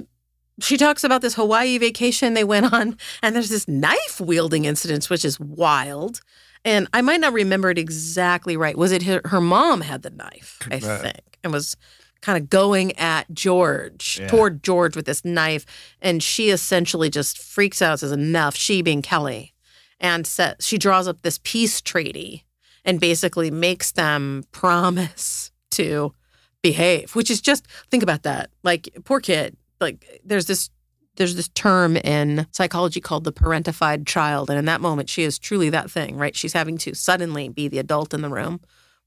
she 0.61 0.77
talks 0.77 1.03
about 1.03 1.23
this 1.23 1.35
Hawaii 1.35 1.77
vacation 1.79 2.35
they 2.35 2.45
went 2.45 2.73
on, 2.73 2.97
and 3.21 3.35
there's 3.35 3.49
this 3.49 3.67
knife 3.67 4.21
wielding 4.21 4.65
incident, 4.65 5.07
which 5.11 5.25
is 5.25 5.41
wild. 5.41 6.21
And 6.65 6.87
I 6.93 7.01
might 7.03 7.19
not 7.19 7.33
remember 7.33 7.71
it 7.71 7.79
exactly 7.79 8.57
right. 8.57 8.79
Was 8.79 8.93
it 8.93 9.03
her, 9.03 9.21
her 9.25 9.41
mom 9.41 9.81
had 9.81 10.03
the 10.03 10.11
knife, 10.11 10.61
I 10.71 10.77
Right. 10.79 11.01
think, 11.01 11.39
and 11.43 11.53
was 11.53 11.77
kind 12.23 12.43
of 12.43 12.49
going 12.49 12.97
at 12.99 13.27
George, 13.35 14.19
Yeah. 14.21 14.29
toward 14.29 14.63
George 14.63 14.97
with 14.97 15.05
this 15.07 15.25
knife. 15.25 15.67
And 16.01 16.23
she 16.23 16.49
essentially 16.51 17.11
just 17.11 17.37
freaks 17.39 17.83
out, 17.83 18.01
says, 18.01 18.13
enough, 18.13 18.57
she 18.57 18.81
being 18.81 19.03
Kelly. 19.03 19.53
And 20.01 20.27
sa 20.27 20.55
she 20.61 20.79
draws 20.79 21.07
up 21.07 21.23
this 21.23 21.39
peace 21.45 21.81
treaty 21.81 22.45
and 22.85 22.99
basically 22.99 23.51
makes 23.51 23.93
them 23.93 24.45
promise 24.53 25.51
to 25.73 26.15
behave, 26.63 27.15
which 27.15 27.31
is 27.31 27.41
just, 27.41 27.67
think 27.91 28.03
about 28.03 28.23
that. 28.23 28.51
Like, 28.63 28.89
poor 29.05 29.21
kid. 29.21 29.57
Like, 29.81 30.21
there's 30.25 30.47
this 30.47 30.71
there's 31.17 31.35
this 31.37 31.49
term 31.49 31.99
in 31.99 32.47
psychology 32.53 32.99
called 32.99 33.25
the 33.25 33.33
parentified 33.35 34.07
child. 34.07 34.49
And 34.49 34.59
in 34.59 34.65
that 34.65 34.81
moment, 34.81 35.11
she 35.11 35.25
is 35.25 35.39
truly 35.39 35.69
that 35.69 35.91
thing, 35.91 36.17
right? 36.17 36.35
She's 36.35 36.55
having 36.55 36.79
to 36.79 36.95
suddenly 36.95 37.51
be 37.51 37.69
the 37.69 37.79
adult 37.79 38.15
in 38.15 38.23
the 38.23 38.31
room 38.31 38.61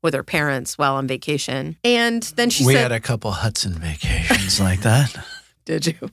with 0.05 0.13
her 0.13 0.23
parents 0.23 0.77
while 0.77 0.95
on 0.95 1.07
vacation. 1.07 1.75
And 1.83 2.23
then 2.37 2.49
she 2.49 2.63
we 2.65 2.73
said, 2.73 2.83
had 2.83 2.91
a 2.93 3.01
couple 3.01 3.31
Hudson 3.31 3.73
vacations 3.73 4.61
like 4.61 4.81
that. 4.81 5.13
Did 5.65 5.87
you? 5.87 6.11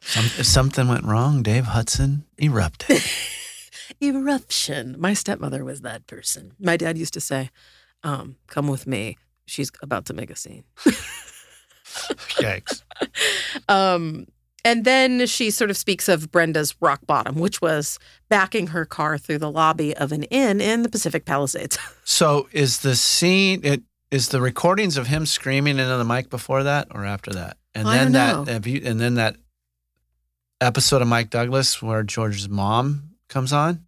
Some, 0.00 0.24
if 0.24 0.46
something 0.46 0.88
went 0.88 1.04
wrong, 1.04 1.42
Dave 1.42 1.66
Hudson 1.66 2.24
erupted. 2.38 3.02
Eruption. 4.02 4.96
My 4.98 5.12
stepmother 5.14 5.64
was 5.64 5.82
that 5.82 6.06
person. 6.06 6.52
My 6.58 6.76
dad 6.76 6.96
used 6.96 7.12
to 7.14 7.20
say, 7.20 7.50
um, 8.02 8.36
Come 8.46 8.68
with 8.68 8.86
me. 8.86 9.18
She's 9.46 9.70
about 9.82 10.06
to 10.06 10.14
make 10.14 10.30
a 10.30 10.36
scene. 10.36 10.64
Yikes. 12.40 12.82
Um, 13.68 14.26
and 14.66 14.84
then 14.84 15.26
she 15.26 15.52
sort 15.52 15.70
of 15.70 15.76
speaks 15.76 16.08
of 16.08 16.32
Brenda's 16.32 16.74
rock 16.80 17.06
bottom, 17.06 17.36
which 17.36 17.60
was 17.60 18.00
backing 18.28 18.68
her 18.68 18.84
car 18.84 19.16
through 19.16 19.38
the 19.38 19.50
lobby 19.50 19.96
of 19.96 20.10
an 20.10 20.24
inn 20.24 20.60
in 20.60 20.82
the 20.82 20.88
Pacific 20.88 21.24
Palisades. 21.24 21.78
So 22.08 22.48
is 22.52 22.80
the 22.80 22.94
scene 22.94 23.60
it 23.64 23.82
is 24.12 24.28
the 24.28 24.40
recordings 24.40 24.96
of 24.96 25.08
him 25.08 25.26
screaming 25.26 25.80
into 25.80 25.96
the 25.96 26.04
mic 26.04 26.30
before 26.30 26.62
that 26.62 26.86
or 26.92 27.04
after 27.04 27.32
that? 27.32 27.56
And 27.74 27.88
I 27.88 27.96
then 27.96 28.12
that 28.12 28.66
you, 28.66 28.80
and 28.84 29.00
then 29.00 29.14
that 29.14 29.36
episode 30.60 31.02
of 31.02 31.08
Mike 31.08 31.30
Douglas 31.30 31.82
where 31.82 32.04
George's 32.04 32.48
mom 32.48 33.10
comes 33.28 33.52
on? 33.52 33.85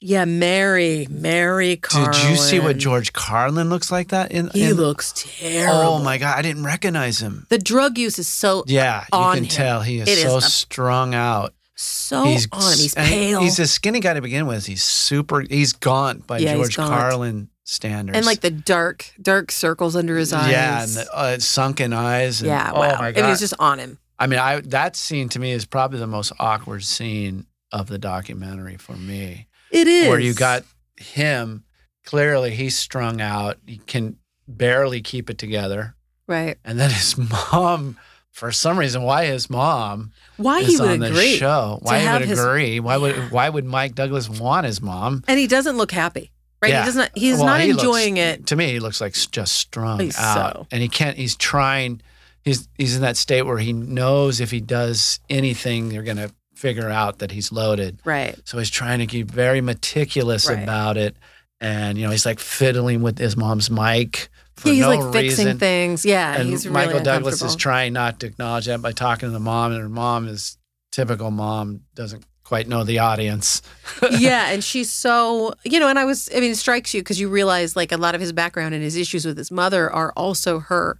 Yeah, 0.00 0.24
Mary, 0.26 1.06
Mary 1.10 1.76
Carlin. 1.76 2.12
Did 2.12 2.30
you 2.30 2.36
see 2.36 2.60
what 2.60 2.76
George 2.78 3.12
Carlin 3.12 3.68
looks 3.68 3.90
like 3.90 4.08
that? 4.08 4.30
In 4.30 4.48
He 4.50 4.64
in- 4.64 4.76
looks 4.76 5.12
terrible. 5.16 5.74
Oh 5.76 5.98
my 6.02 6.18
god, 6.18 6.38
I 6.38 6.42
didn't 6.42 6.62
recognize 6.64 7.18
him. 7.20 7.46
The 7.48 7.58
drug 7.58 7.98
use 7.98 8.18
is 8.18 8.28
so 8.28 8.62
Yeah, 8.68 9.02
you 9.12 9.18
can 9.18 9.38
him. 9.38 9.46
tell 9.46 9.80
he 9.82 9.98
is 9.98 10.08
It 10.08 10.18
so 10.22 10.36
a- 10.36 10.40
strung 10.42 11.14
out. 11.14 11.52
so 11.74 12.22
he's, 12.24 12.46
on 12.52 12.60
him. 12.72 12.78
He's 12.78 12.94
pale. 12.94 13.40
He's 13.40 13.58
a 13.58 13.66
skinny 13.66 13.98
guy 14.00 14.14
to 14.14 14.20
begin 14.20 14.46
with. 14.46 14.66
He's 14.66 14.84
super. 14.84 15.40
He's 15.40 15.72
gaunt 15.72 16.26
by 16.28 16.38
Yeah, 16.38 16.54
George 16.54 16.76
gaunt. 16.76 16.90
Carlin 16.90 17.48
standards. 17.64 18.16
and 18.16 18.24
like 18.24 18.40
the 18.40 18.50
dark, 18.50 19.12
dark 19.20 19.50
circles 19.50 19.96
under 19.96 20.16
his 20.16 20.32
eyes. 20.32 20.50
yeah, 20.52 20.82
and 20.84 20.90
the 20.92 21.16
uh, 21.16 21.38
sunken 21.40 21.92
eyes. 21.92 22.40
And, 22.40 22.48
yeah, 22.50 22.70
oh 22.72 22.78
wow. 22.80 22.98
my 23.00 23.10
god! 23.10 23.22
mean, 23.22 23.30
it's 23.32 23.40
just 23.40 23.54
on 23.58 23.80
him. 23.80 23.98
I 24.16 24.28
mean, 24.28 24.38
I 24.38 24.60
that 24.60 24.94
scene 24.94 25.28
to 25.30 25.40
me 25.40 25.50
is 25.50 25.64
probably 25.64 25.98
the 25.98 26.06
most 26.06 26.32
awkward 26.38 26.84
scene 26.84 27.46
of 27.72 27.88
the 27.88 27.98
documentary 27.98 28.76
for 28.76 28.92
me. 28.96 29.47
It 29.70 29.86
is 29.86 30.08
where 30.08 30.18
you 30.20 30.34
got 30.34 30.64
him 30.96 31.64
clearly 32.04 32.50
he's 32.54 32.76
strung 32.76 33.20
out 33.20 33.58
he 33.66 33.78
can 33.86 34.16
barely 34.48 35.00
keep 35.02 35.28
it 35.30 35.36
together 35.38 35.94
right. 36.26 36.56
and 36.64 36.78
then 36.80 36.90
his 36.90 37.16
mom 37.52 37.96
for 38.32 38.50
some 38.50 38.78
reason 38.78 39.02
why 39.02 39.26
his 39.26 39.50
mom 39.50 40.10
Why 40.38 40.60
is 40.60 40.68
he 40.68 40.76
would 40.80 40.90
on 40.90 40.98
the 41.00 41.06
agree? 41.08 41.36
show 41.36 41.78
why 41.82 41.98
he 42.00 42.08
would 42.08 42.22
his- 42.22 42.38
agree 42.40 42.80
why 42.80 42.96
would 42.96 43.14
Yeah. 43.16 43.28
why 43.28 43.48
would 43.48 43.64
mike 43.66 43.94
douglas 43.94 44.28
want 44.28 44.64
his 44.66 44.80
mom 44.80 45.22
And 45.28 45.38
he 45.38 45.46
doesn't 45.46 45.76
look 45.76 45.90
happy, 45.92 46.32
right? 46.62 46.70
Yeah. 46.70 46.80
He 46.80 46.86
doesn't. 46.86 47.10
He's 47.14 47.36
Well, 47.36 47.46
not 47.46 47.60
he 47.60 47.72
looks- 47.72 47.82
enjoying 47.84 48.16
it. 48.16 48.46
to 48.46 48.56
me 48.56 48.68
he 48.72 48.80
looks 48.80 49.00
like 49.00 49.12
just 49.30 49.52
strung 49.54 50.00
He's 50.00 50.18
out 50.18 50.52
so- 50.54 50.66
and 50.72 50.80
he 50.82 50.88
can't 50.88 51.16
he's 51.16 51.36
trying 51.36 52.00
he's 52.42 52.68
he's 52.78 52.96
in 52.96 53.02
that 53.02 53.16
state 53.18 53.42
where 53.42 53.58
he 53.58 53.72
knows 53.72 54.40
if 54.40 54.50
he 54.50 54.60
does 54.60 55.20
anything 55.28 55.90
they're 55.90 56.02
going 56.02 56.16
to 56.16 56.32
figure 56.58 56.90
out 56.90 57.20
that 57.20 57.30
he's 57.30 57.52
loaded 57.52 58.00
Right. 58.04 58.36
So 58.44 58.58
he's 58.58 58.70
trying 58.70 58.98
to 58.98 59.06
be 59.06 59.22
very 59.22 59.60
meticulous 59.60 60.48
Right. 60.48 60.62
about 60.62 60.96
it. 60.96 61.16
And, 61.60 61.96
you 61.98 62.04
know, 62.04 62.10
he's 62.10 62.26
like 62.26 62.38
fiddling 62.40 63.00
with 63.02 63.18
his 63.18 63.36
mom's 63.36 63.70
mic 63.70 64.28
for 64.56 64.68
he's 64.70 64.80
no 64.80 64.88
like 64.90 65.12
fixing 65.12 65.46
reason. 65.46 65.58
things. 65.58 66.04
Yeah, 66.04 66.34
and 66.36 66.48
he's 66.48 66.66
Michael 66.66 66.94
really 66.94 67.04
Douglas 67.04 67.42
is 67.42 67.54
trying 67.56 67.92
not 67.92 68.20
to 68.20 68.26
acknowledge 68.26 68.66
that 68.66 68.82
by 68.82 68.92
talking 68.92 69.28
to 69.28 69.32
the 69.32 69.38
mom, 69.40 69.72
and 69.72 69.80
her 69.80 69.88
mom 69.88 70.26
is 70.28 70.56
typical 70.90 71.30
mom, 71.30 71.82
doesn't 71.94 72.24
quite 72.44 72.66
know 72.66 72.82
the 72.82 72.98
audience. 72.98 73.62
yeah, 74.18 74.50
and 74.50 74.62
she's 74.64 74.90
so 74.90 75.54
you 75.64 75.78
know, 75.78 75.88
and 75.88 75.98
I 75.98 76.04
was 76.04 76.28
I 76.34 76.40
mean, 76.40 76.50
it 76.52 76.56
strikes 76.56 76.92
you 76.94 77.00
because 77.02 77.20
you 77.20 77.28
realize 77.28 77.76
like 77.76 77.92
a 77.92 77.96
lot 77.96 78.14
of 78.16 78.20
his 78.20 78.32
background 78.32 78.74
and 78.74 78.82
his 78.82 78.96
issues 78.96 79.24
with 79.24 79.36
his 79.38 79.50
mother 79.52 79.90
are 79.90 80.12
also 80.16 80.58
her 80.60 80.98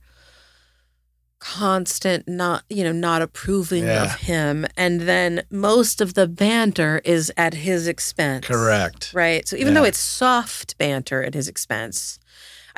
constant 1.40 2.26
not 2.26 2.64
you 2.68 2.82
know 2.82 2.92
not 2.92 3.22
approving 3.22 3.84
Yeah. 3.84 4.04
of 4.04 4.14
him 4.20 4.66
and 4.76 5.02
then 5.02 5.42
most 5.50 6.00
of 6.00 6.14
the 6.14 6.26
banter 6.26 7.00
is 7.04 7.32
at 7.36 7.54
his 7.54 7.86
expense 7.86 8.44
Correct. 8.46 9.12
right 9.14 9.46
so 9.46 9.56
even 9.56 9.74
though 9.74 9.84
it's 9.84 9.98
soft 10.00 10.76
banter 10.78 11.22
at 11.22 11.34
his 11.34 11.46
expense 11.46 12.18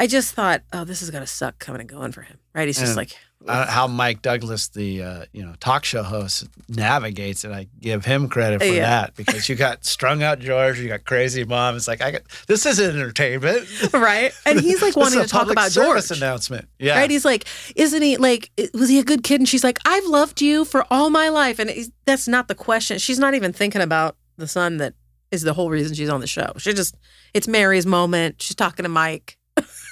i 0.00 0.06
just 0.06 0.34
thought 0.34 0.62
oh 0.72 0.84
this 0.84 1.00
is 1.02 1.10
gonna 1.10 1.26
suck 1.26 1.58
coming 1.60 1.80
and 1.80 1.88
going 1.90 2.10
for 2.12 2.22
him 2.22 2.38
right 2.54 2.66
he's 2.66 2.78
just 2.78 2.90
And 2.90 2.96
like 2.96 3.12
Uh, 3.46 3.64
how 3.66 3.86
Mike 3.86 4.20
Douglas, 4.20 4.68
the 4.68 5.02
uh, 5.02 5.24
you 5.32 5.42
know 5.42 5.54
talk 5.60 5.82
show 5.86 6.02
host, 6.02 6.46
navigates 6.68 7.42
it. 7.42 7.50
I 7.50 7.68
give 7.80 8.04
him 8.04 8.28
credit 8.28 8.60
for 8.60 8.66
Yeah. 8.66 8.80
that 8.86 9.16
because 9.16 9.48
you 9.48 9.56
got 9.56 9.86
strung 9.86 10.22
out 10.22 10.40
George, 10.40 10.78
you 10.78 10.88
got 10.88 11.04
crazy 11.06 11.44
mom. 11.44 11.74
It's 11.76 11.88
like 11.88 12.02
I 12.02 12.10
got 12.10 12.22
this 12.48 12.66
is 12.66 12.78
entertainment. 12.78 13.66
right 13.94 14.32
and 14.44 14.60
he's 14.60 14.82
like 14.82 14.94
wanting 15.02 15.22
to 15.22 15.26
talk 15.26 15.50
about 15.50 15.70
george 15.70 16.10
announcement. 16.10 16.68
Yeah, 16.78 16.98
Right? 16.98 17.10
He's 17.10 17.24
like, 17.24 17.46
isn't 17.76 18.02
he 18.02 18.18
like, 18.18 18.50
was 18.74 18.90
he 18.90 18.98
a 18.98 19.04
good 19.04 19.22
kid? 19.24 19.40
And 19.40 19.48
she's 19.48 19.64
like, 19.64 19.78
I've 19.86 20.04
loved 20.04 20.42
you 20.42 20.66
for 20.66 20.84
all 20.90 21.08
my 21.08 21.30
life. 21.30 21.58
And 21.58 21.70
that's 22.04 22.28
not 22.28 22.48
the 22.48 22.54
question. 22.54 22.98
She's 22.98 23.18
not 23.18 23.32
even 23.34 23.54
thinking 23.54 23.80
about 23.80 24.16
the 24.36 24.48
son 24.48 24.76
that 24.78 24.92
is 25.30 25.42
the 25.42 25.54
whole 25.54 25.70
reason 25.70 25.94
she's 25.94 26.10
on 26.10 26.20
the 26.20 26.26
show. 26.26 26.52
She 26.58 26.74
just, 26.74 26.94
it's 27.32 27.48
Mary's 27.48 27.86
moment. 27.86 28.42
She's 28.42 28.56
talking 28.56 28.82
to 28.82 28.88
Mike. 28.90 29.38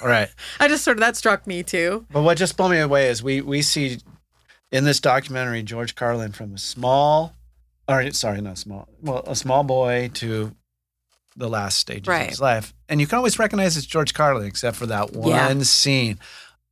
Right. 0.03 0.29
I 0.59 0.67
just 0.67 0.83
sort 0.83 0.97
of, 0.97 1.01
that 1.01 1.15
struck 1.17 1.45
me 1.47 1.63
too. 1.63 2.05
But 2.11 2.21
what 2.23 2.37
just 2.37 2.57
blew 2.57 2.69
me 2.69 2.79
away 2.79 3.09
is 3.09 3.21
we 3.23 3.41
we 3.41 3.61
see 3.61 3.99
in 4.71 4.83
this 4.83 4.99
documentary 4.99 5.63
George 5.63 5.95
Carlin 5.95 6.31
from 6.31 6.53
a 6.53 6.57
small, 6.57 7.33
or 7.87 8.09
sorry, 8.11 8.41
not 8.41 8.57
small, 8.57 8.87
well, 9.01 9.23
a 9.27 9.35
small 9.35 9.63
boy 9.63 10.11
to 10.15 10.55
the 11.35 11.49
last 11.49 11.77
stages 11.77 12.07
Right. 12.07 12.23
of 12.23 12.29
his 12.29 12.41
life, 12.41 12.73
and 12.89 12.99
you 12.99 13.07
can 13.07 13.17
always 13.17 13.39
recognize 13.39 13.77
it's 13.77 13.85
George 13.87 14.13
Carlin, 14.13 14.45
except 14.45 14.75
for 14.77 14.85
that 14.87 15.13
one 15.13 15.29
Yeah. 15.57 15.63
scene. 15.63 16.19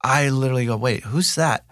I 0.04 0.30
literally 0.30 0.66
go, 0.66 0.78
wait, 0.78 1.04
who's 1.04 1.36
that? 1.36 1.66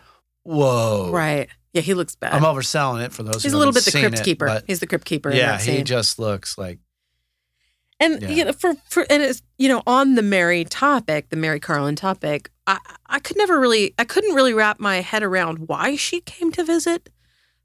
Whoa, 0.44 1.10
Right. 1.12 1.50
Yeah, 1.74 1.82
he 1.82 1.94
looks 1.94 2.16
bad. 2.16 2.32
I'm 2.34 2.44
overselling 2.44 3.04
it 3.04 3.12
for 3.12 3.24
those. 3.24 3.44
He's 3.44 3.52
a 3.52 3.58
little 3.58 3.74
bit 3.74 3.84
the 3.84 3.92
crypt 3.92 4.20
it, 4.20 4.24
keeper. 4.24 4.62
He's 4.66 4.80
the 4.80 4.88
crypt 4.88 5.04
keeper. 5.06 5.30
yeah, 5.34 5.60
he 5.60 5.84
just 5.84 6.18
looks 6.20 6.58
like 6.58 6.80
And 8.00 8.22
Yeah. 8.22 8.30
you 8.30 8.46
know, 8.46 8.54
for 8.54 8.76
for 8.90 9.06
and 9.10 9.24
it's 9.24 9.42
you 9.58 9.68
know 9.70 9.82
on 9.88 10.16
the 10.16 10.22
Mary 10.22 10.66
topic, 10.66 11.30
the 11.30 11.36
Mary 11.36 11.60
Carlin 11.60 11.96
topic, 11.96 12.50
I 12.68 12.78
I 13.08 13.20
could 13.20 13.38
never 13.38 13.60
really 13.60 13.94
I 13.98 14.04
couldn't 14.04 14.36
really 14.36 14.54
wrap 14.54 14.80
my 14.80 14.98
head 15.02 15.24
around 15.24 15.68
why 15.68 15.96
she 15.96 16.20
came 16.22 16.52
to 16.54 16.64
visit, 16.64 17.10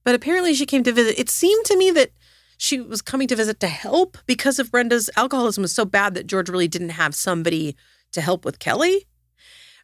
but 0.04 0.14
apparently 0.14 0.54
she 0.54 0.66
came 0.66 0.82
to 0.84 0.92
visit. 0.92 1.18
It 1.18 1.30
seemed 1.30 1.64
to 1.66 1.76
me 1.76 1.90
that 1.92 2.10
she 2.58 2.80
was 2.80 3.02
coming 3.02 3.26
to 3.28 3.36
visit 3.36 3.58
to 3.60 3.66
help 3.66 4.18
because 4.26 4.58
of 4.58 4.70
Brenda's 4.70 5.08
alcoholism 5.16 5.62
was 5.62 5.72
so 5.72 5.84
bad 5.84 6.14
that 6.14 6.26
George 6.26 6.48
really 6.50 6.68
didn't 6.68 6.90
have 6.90 7.14
somebody 7.14 7.74
to 8.12 8.20
help 8.20 8.44
with 8.44 8.58
Kelly. 8.58 9.06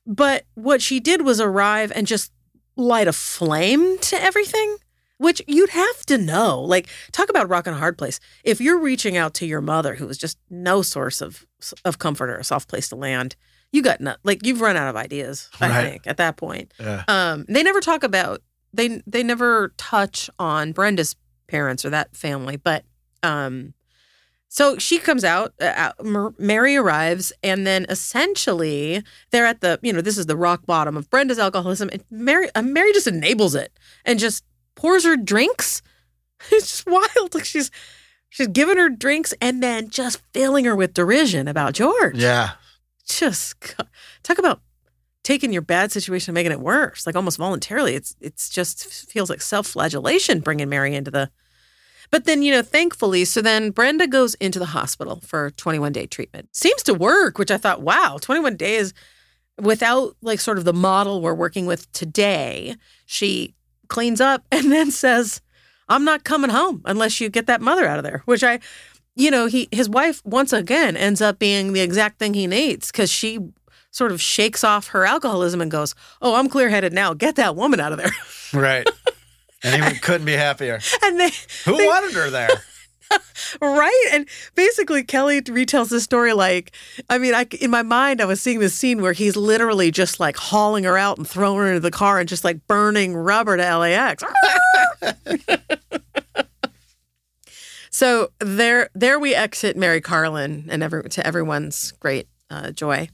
But 0.06 0.44
what 0.54 0.80
she 0.82 1.00
did 1.00 1.22
was 1.22 1.40
arrive 1.40 1.90
and 1.94 2.06
just 2.06 2.30
light 2.76 3.08
a 3.08 3.12
flame 3.12 3.98
to 3.98 4.22
everything, 4.22 4.76
which 5.18 5.40
you'd 5.46 5.70
have 5.70 6.04
to 6.06 6.18
know. 6.18 6.60
Like, 6.60 6.88
talk 7.12 7.28
about 7.30 7.48
rock 7.48 7.66
and 7.66 7.74
a 7.76 7.78
hard 7.78 7.96
place. 7.98 8.20
If 8.44 8.60
you're 8.60 8.78
reaching 8.78 9.16
out 9.16 9.34
to 9.34 9.46
your 9.46 9.60
mother, 9.60 9.94
who 9.94 10.06
was 10.06 10.18
just 10.18 10.38
no 10.50 10.82
source 10.82 11.20
of 11.20 11.46
of 11.84 11.98
comfort 11.98 12.30
or 12.30 12.36
a 12.38 12.44
soft 12.44 12.68
place 12.68 12.88
to 12.90 12.96
land, 12.96 13.34
you 13.72 13.82
got 13.82 14.00
not 14.00 14.18
like 14.24 14.44
you've 14.46 14.60
run 14.60 14.76
out 14.76 14.88
of 14.88 14.96
ideas. 14.96 15.48
I 15.60 15.68
Right. 15.68 15.90
think 15.90 16.06
at 16.06 16.16
that 16.18 16.36
point. 16.36 16.72
yeah. 16.78 17.04
Um, 17.08 17.44
they 17.48 17.62
never 17.62 17.80
talk 17.80 18.02
about 18.02 18.42
they 18.72 19.02
they 19.06 19.22
never 19.22 19.72
touch 19.78 20.28
on 20.38 20.72
Brenda's 20.72 21.16
parents 21.46 21.84
or 21.84 21.90
that 21.90 22.14
family, 22.16 22.56
but 22.56 22.84
um, 23.22 23.72
so 24.48 24.76
she 24.78 24.98
comes 24.98 25.24
out. 25.24 25.52
Uh, 25.60 25.92
Mary 26.38 26.76
arrives, 26.76 27.32
and 27.42 27.66
then 27.66 27.86
essentially 27.88 29.02
they're 29.30 29.46
at 29.46 29.60
the 29.60 29.78
you 29.82 29.92
know 29.92 30.00
this 30.00 30.18
is 30.18 30.26
the 30.26 30.36
rock 30.36 30.66
bottom 30.66 30.96
of 30.96 31.08
Brenda's 31.10 31.38
alcoholism, 31.38 31.88
and 31.92 32.04
Mary 32.10 32.48
uh, 32.54 32.62
Mary 32.62 32.92
just 32.92 33.06
enables 33.06 33.54
it 33.54 33.72
and 34.04 34.18
just 34.18 34.44
pours 34.76 35.04
her 35.04 35.16
drinks. 35.16 35.82
It's 36.52 36.68
just 36.68 36.86
wild. 36.86 37.34
Like 37.34 37.46
she's 37.46 37.70
she's 38.28 38.46
giving 38.48 38.76
her 38.76 38.90
drinks 38.90 39.32
and 39.40 39.62
then 39.62 39.88
just 39.88 40.20
filling 40.34 40.66
her 40.66 40.76
with 40.76 40.92
derision 40.92 41.48
about 41.48 41.72
George. 41.72 42.16
Yeah, 42.18 42.50
just 43.08 43.54
talk 44.22 44.38
about 44.38 44.60
taking 45.24 45.52
your 45.52 45.62
bad 45.62 45.90
situation 45.90 46.30
and 46.30 46.34
making 46.34 46.52
it 46.52 46.60
worse. 46.60 47.06
Like 47.06 47.16
almost 47.16 47.38
voluntarily. 47.38 47.94
It's 47.94 48.14
it's 48.20 48.50
just 48.50 48.84
feels 49.10 49.30
like 49.30 49.40
self-flagellation 49.40 50.40
bringing 50.40 50.68
mary 50.68 50.94
into 50.94 51.10
the 51.10 51.30
but 52.10 52.26
then 52.26 52.42
you 52.42 52.52
know 52.52 52.62
thankfully 52.62 53.24
so 53.24 53.42
then 53.42 53.70
brenda 53.70 54.06
goes 54.06 54.34
into 54.34 54.60
the 54.60 54.66
hospital 54.66 55.20
for 55.24 55.50
21 55.50 55.92
day 55.92 56.06
treatment. 56.06 56.54
Seems 56.54 56.82
to 56.84 56.94
work 56.94 57.38
which 57.38 57.50
i 57.50 57.56
thought 57.56 57.82
wow 57.82 58.18
21 58.20 58.56
days 58.56 58.92
without 59.60 60.16
like 60.22 60.38
sort 60.38 60.58
of 60.58 60.64
the 60.64 60.72
model 60.72 61.20
we're 61.20 61.34
working 61.34 61.66
with 61.66 61.90
today. 61.92 62.76
She 63.06 63.55
cleans 63.88 64.20
up 64.20 64.44
and 64.52 64.70
then 64.72 64.90
says 64.90 65.40
i'm 65.88 66.04
not 66.04 66.24
coming 66.24 66.50
home 66.50 66.82
unless 66.84 67.20
you 67.20 67.28
get 67.28 67.46
that 67.46 67.60
mother 67.60 67.86
out 67.86 67.98
of 67.98 68.04
there 68.04 68.22
which 68.26 68.42
i 68.44 68.58
you 69.14 69.30
know 69.30 69.46
he 69.46 69.68
his 69.72 69.88
wife 69.88 70.20
once 70.24 70.52
again 70.52 70.96
ends 70.96 71.20
up 71.22 71.38
being 71.38 71.72
the 71.72 71.80
exact 71.80 72.18
thing 72.18 72.34
he 72.34 72.46
needs 72.46 72.90
because 72.90 73.10
she 73.10 73.38
sort 73.90 74.12
of 74.12 74.20
shakes 74.20 74.62
off 74.62 74.88
her 74.88 75.06
alcoholism 75.06 75.60
and 75.60 75.70
goes 75.70 75.94
oh 76.20 76.34
i'm 76.34 76.48
clear-headed 76.48 76.92
now 76.92 77.14
get 77.14 77.36
that 77.36 77.56
woman 77.56 77.80
out 77.80 77.92
of 77.92 77.98
there 77.98 78.10
right. 78.52 78.86
and 79.62 79.84
he 79.84 79.98
couldn't 80.00 80.26
be 80.26 80.32
happier. 80.34 80.78
and 81.02 81.18
they 81.18 81.30
Who 81.64 81.76
they- 81.76 81.86
wanted 81.86 82.12
her 82.14 82.28
there? 82.30 82.48
right? 83.60 84.08
And 84.12 84.28
basically 84.54 85.02
kelly 85.02 85.40
retells 85.42 85.90
this 85.90 86.04
story 86.04 86.32
like 86.32 86.72
i 87.10 87.18
mean 87.18 87.34
i 87.34 87.46
in 87.60 87.70
my 87.70 87.82
mind 87.82 88.20
i 88.20 88.24
was 88.24 88.40
seeing 88.40 88.58
this 88.58 88.74
scene 88.74 89.02
where 89.02 89.12
he's 89.12 89.36
literally 89.36 89.90
just 89.90 90.20
like 90.20 90.36
hauling 90.36 90.84
her 90.84 90.98
out 90.98 91.18
and 91.18 91.28
throwing 91.28 91.58
her 91.58 91.66
into 91.68 91.80
the 91.80 91.90
car 91.90 92.18
and 92.18 92.28
just 92.28 92.44
like 92.44 92.66
burning 92.66 93.14
rubber 93.14 93.56
to 93.56 93.78
lax 93.78 94.22
so 97.90 98.30
there 98.40 98.90
there 98.94 99.18
we 99.18 99.34
exit 99.34 99.76
mary 99.76 100.00
carlin 100.00 100.66
and 100.68 100.82
every, 100.82 101.02
to 101.08 101.26
everyone's 101.26 101.92
great 102.00 102.28
uh, 102.50 102.70
joy. 102.70 103.08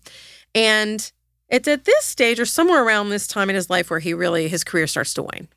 And 0.55 1.11
it's 1.49 1.68
at 1.68 1.84
this 1.84 2.05
stage 2.05 2.40
or 2.40 2.47
somewhere 2.47 2.84
around 2.84 3.11
this 3.11 3.26
time 3.26 3.51
in 3.51 3.57
his 3.57 3.70
life 3.70 3.90
where 3.90 4.01
he 4.01 4.14
really 4.14 4.49
his 4.49 4.64
career 4.64 4.86
starts 4.86 5.14
to 5.14 5.22
wane 5.22 5.49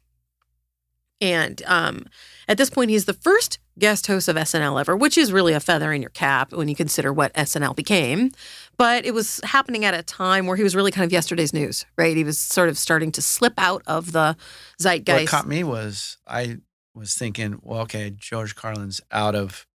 and 1.22 1.62
um, 1.66 2.06
at 2.48 2.58
this 2.58 2.70
point, 2.70 2.90
he's 2.90 3.06
the 3.06 3.14
first 3.14 3.60
guest 3.78 4.08
host 4.08 4.28
of 4.28 4.36
SNL 4.36 4.80
ever, 4.80 4.96
which 4.96 5.18
is 5.18 5.32
really 5.32 5.54
a 5.54 5.60
feather 5.60 5.92
in 5.92 6.02
your 6.02 6.12
cap 6.12 6.54
when 6.54 6.68
you 6.68 6.76
consider 6.76 7.12
what 7.12 7.34
SNL 7.34 7.76
became. 7.76 8.32
But 8.78 9.06
it 9.06 9.14
was 9.14 9.40
happening 9.44 9.86
at 9.86 9.94
a 9.94 10.04
time 10.04 10.48
where 10.48 10.58
he 10.58 10.64
was 10.64 10.76
really 10.76 10.92
kind 10.92 11.06
of 11.06 11.12
yesterday's 11.12 11.54
news, 11.54 11.86
right? 11.98 12.16
He 12.16 12.24
was 12.24 12.40
sort 12.40 12.70
of 12.70 12.78
starting 12.78 13.12
to 13.14 13.22
slip 13.22 13.54
out 13.58 13.82
of 13.88 14.12
the 14.12 14.36
zeitgeist. 14.80 15.22
What 15.22 15.30
caught 15.30 15.48
me 15.48 15.64
was 15.64 16.18
I 16.28 16.58
was 16.94 17.16
thinking, 17.16 17.60
well, 17.62 17.82
okay, 17.82 18.12
George 18.16 18.56
Carlin's 18.56 19.02
out 19.12 19.36
of, 19.36 19.66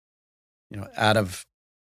you 0.69 0.77
know, 0.77 0.87
out 0.95 1.17
of 1.17 1.45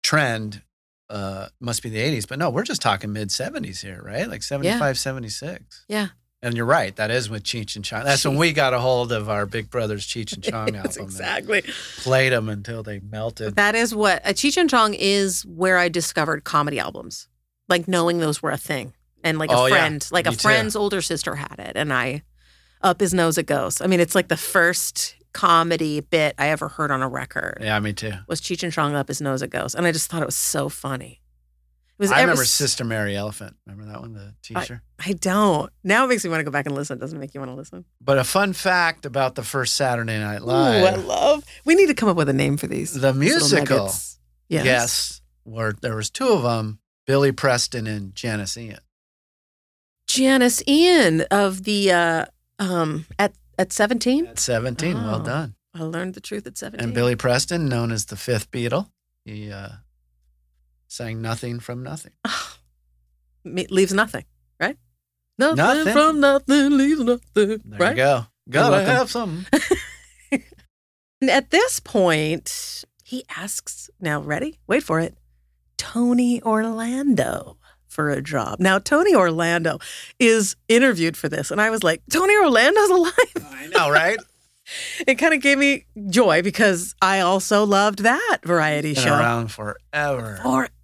trend 0.03 0.61
uh, 1.09 1.49
must 1.59 1.83
be 1.83 1.89
the 1.89 1.99
80s, 1.99 2.27
but 2.27 2.39
no, 2.39 2.49
we're 2.49 2.63
just 2.63 2.81
talking 2.81 3.11
mid 3.11 3.29
70s 3.29 3.81
here, 3.81 4.01
right? 4.03 4.29
Like 4.29 4.43
75, 4.43 4.97
76. 4.97 5.85
Yeah. 5.89 6.07
And 6.43 6.55
you're 6.57 6.65
right. 6.65 6.95
That 6.95 7.11
is 7.11 7.29
with 7.29 7.43
Cheech 7.43 7.75
and 7.75 7.85
Chong. 7.85 8.03
That's 8.03 8.25
when 8.25 8.35
we 8.35 8.51
got 8.51 8.73
a 8.73 8.79
hold 8.79 9.11
of 9.11 9.29
our 9.29 9.45
Big 9.45 9.69
Brothers 9.69 10.07
Cheech 10.07 10.33
and 10.33 10.43
Chong 10.43 10.67
Yes, 10.73 10.85
album. 10.85 11.01
and 11.01 11.05
exactly. 11.07 11.61
Played 11.97 12.33
them 12.33 12.49
until 12.49 12.81
they 12.81 12.99
melted. 12.99 13.55
That 13.57 13.75
is 13.75 13.93
what 13.93 14.21
a 14.25 14.33
Cheech 14.33 14.57
and 14.57 14.69
Chong 14.69 14.95
is 14.95 15.45
where 15.45 15.77
I 15.77 15.87
discovered 15.87 16.43
comedy 16.43 16.79
albums, 16.79 17.27
like 17.69 17.87
knowing 17.87 18.17
those 18.19 18.41
were 18.41 18.49
a 18.51 18.57
thing, 18.57 18.93
and 19.23 19.37
like 19.37 19.51
Oh, 19.51 19.65
a 19.65 19.69
yeah. 19.69 19.75
friend, 19.75 20.07
like 20.11 20.25
a 20.25 20.31
Me 20.31 20.35
too. 20.35 20.41
friend's 20.41 20.75
older 20.75 21.01
sister 21.01 21.35
had 21.35 21.55
it, 21.59 21.73
and 21.75 21.93
I 21.93 22.23
up 22.81 22.99
his 22.99 23.13
nose 23.13 23.37
it 23.37 23.45
goes. 23.45 23.79
I 23.79 23.85
mean, 23.85 23.99
it's 23.99 24.15
like 24.15 24.27
the 24.27 24.35
first 24.37 25.15
comedy 25.33 25.99
bit 26.01 26.33
I 26.39 26.47
ever 26.47 26.67
heard 26.67 26.89
on 26.91 27.01
a 27.03 27.07
record 27.07 27.59
yeah, 27.61 27.79
me 27.79 27.93
too. 27.93 28.13
was 28.27 28.41
Cheech 28.41 28.63
and 28.63 28.73
Chong 28.73 28.95
up 28.95 29.07
his 29.07 29.21
nose 29.21 29.43
it 29.43 29.51
goes, 29.51 29.75
and 29.75 29.85
I 29.85 29.91
just 29.91 30.09
thought 30.09 30.23
it 30.23 30.25
was 30.25 30.35
so 30.35 30.69
funny. 30.69 31.20
It 32.01 32.05
was 32.05 32.11
I 32.11 32.21
ever 32.21 32.31
remember 32.31 32.45
Sister 32.45 32.83
Mary 32.83 33.15
Elephant. 33.15 33.55
Remember 33.67 33.91
that 33.91 34.01
one, 34.01 34.13
the 34.13 34.33
teacher? 34.41 34.81
I 34.97 35.13
don't. 35.13 35.71
Now 35.83 36.05
it 36.05 36.07
makes 36.07 36.23
me 36.23 36.31
want 36.31 36.39
to 36.39 36.43
go 36.43 36.49
back 36.49 36.65
and 36.65 36.73
listen. 36.73 36.97
Doesn't 36.97 37.19
make 37.19 37.35
you 37.35 37.39
want 37.39 37.51
to 37.51 37.55
listen? 37.55 37.85
But 38.01 38.17
a 38.17 38.23
fun 38.23 38.53
fact 38.53 39.05
about 39.05 39.35
the 39.35 39.43
first 39.43 39.75
Saturday 39.75 40.17
Night 40.17 40.41
Live. 40.41 40.81
Ooh, 40.81 40.87
I 40.87 40.95
love. 40.95 41.45
We 41.63 41.75
need 41.75 41.85
to 41.87 41.93
come 41.93 42.09
up 42.09 42.17
with 42.17 42.27
a 42.27 42.33
name 42.33 42.57
for 42.57 42.65
these. 42.65 42.99
the 42.99 43.13
musical. 43.13 43.85
Yes. 43.85 44.17
Yes. 44.49 45.21
Where 45.43 45.73
there 45.73 45.95
was 45.95 46.09
two 46.09 46.29
of 46.29 46.41
them, 46.41 46.79
Billy 47.05 47.31
Preston 47.31 47.85
and 47.85 48.15
Janis 48.15 48.57
Ian. 48.57 48.79
Janis 50.07 50.63
Ian 50.67 51.21
of 51.31 51.63
the 51.63 51.91
uh, 51.91 52.25
um 52.59 53.05
at 53.19 53.33
at 53.59 53.71
seventeen. 53.71 54.25
At 54.25 54.39
17. 54.39 54.95
Well 54.95 55.21
Oh. 55.21 55.23
done. 55.23 55.55
I 55.73 55.83
learned 55.83 56.15
the 56.15 56.19
truth 56.21 56.47
at 56.47 56.57
17. 56.57 56.83
And 56.83 56.93
Billy 56.93 57.15
Preston, 57.15 57.69
known 57.69 57.91
as 57.93 58.05
the 58.07 58.17
fifth 58.17 58.51
Beatle, 58.51 58.89
he 59.23 59.51
uh, 59.51 59.69
sang 60.91 61.21
Nothing 61.21 61.59
from 61.59 61.83
Nothing. 61.83 62.11
Me- 63.45 63.65
leaves 63.69 63.93
nothing, 63.93 64.25
right? 64.59 64.77
Nothing, 65.37 65.55
Nothing. 65.57 65.93
from 65.93 66.19
nothing 66.19 66.77
leaves 66.77 66.99
nothing, 66.99 67.61
There 67.65 67.79
right? 67.79 67.89
you 67.91 67.95
go. 67.95 68.25
Gotta 68.49 68.83
have 68.85 69.09
some. 69.09 69.45
And 71.21 71.29
at 71.29 71.51
this 71.51 71.79
point, 71.79 72.83
he 73.03 73.23
asks, 73.37 73.91
now 73.99 74.19
ready? 74.21 74.57
Wait 74.65 74.81
for 74.81 74.99
it. 74.99 75.15
Tony 75.77 76.41
Orlando 76.41 77.57
for 77.87 78.09
a 78.09 78.23
job. 78.23 78.59
Now, 78.59 78.79
Tony 78.79 79.13
Orlando 79.13 79.77
is 80.17 80.55
interviewed 80.67 81.15
for 81.15 81.29
this. 81.29 81.51
And 81.51 81.61
I 81.61 81.69
was 81.69 81.83
like, 81.83 82.01
Tony 82.09 82.35
Orlando's 82.35 82.89
alive. 82.89 83.13
I 83.51 83.67
know, 83.67 83.91
right? 83.91 84.17
It 85.05 85.15
kind 85.15 85.33
of 85.33 85.41
gave 85.41 85.57
me 85.57 85.85
joy 86.09 86.41
because 86.43 86.95
I 87.01 87.19
also 87.19 87.65
loved 87.65 87.99
that 87.99 88.37
variety 88.45 88.93
Been 88.93 89.03
show. 89.03 89.13
around 89.17 89.51
forever. 89.51 90.39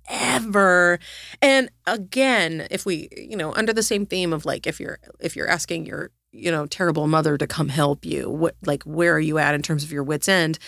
Forever. 0.08 1.00
And 1.42 1.70
again, 1.86 2.68
if 2.72 2.86
we, 2.86 3.10
you 3.16 3.36
know, 3.36 3.54
under 3.54 3.74
the 3.74 3.84
same 3.84 4.06
theme 4.06 4.34
of 4.34 4.46
like 4.46 4.68
if 4.68 4.80
you're 4.80 5.00
if 5.20 5.36
you're 5.36 5.48
asking 5.50 5.86
your, 5.86 6.12
you 6.32 6.52
know, 6.52 6.66
terrible 6.66 7.08
mother 7.08 7.38
to 7.38 7.48
come 7.48 7.70
help 7.70 8.06
you, 8.06 8.30
what 8.30 8.56
like 8.66 8.84
where 8.84 9.14
are 9.16 9.20
you 9.20 9.38
at 9.38 9.56
in 9.56 9.62
terms 9.62 9.84
of 9.84 9.92
your 9.92 10.04
wits 10.04 10.28
end? 10.28 10.60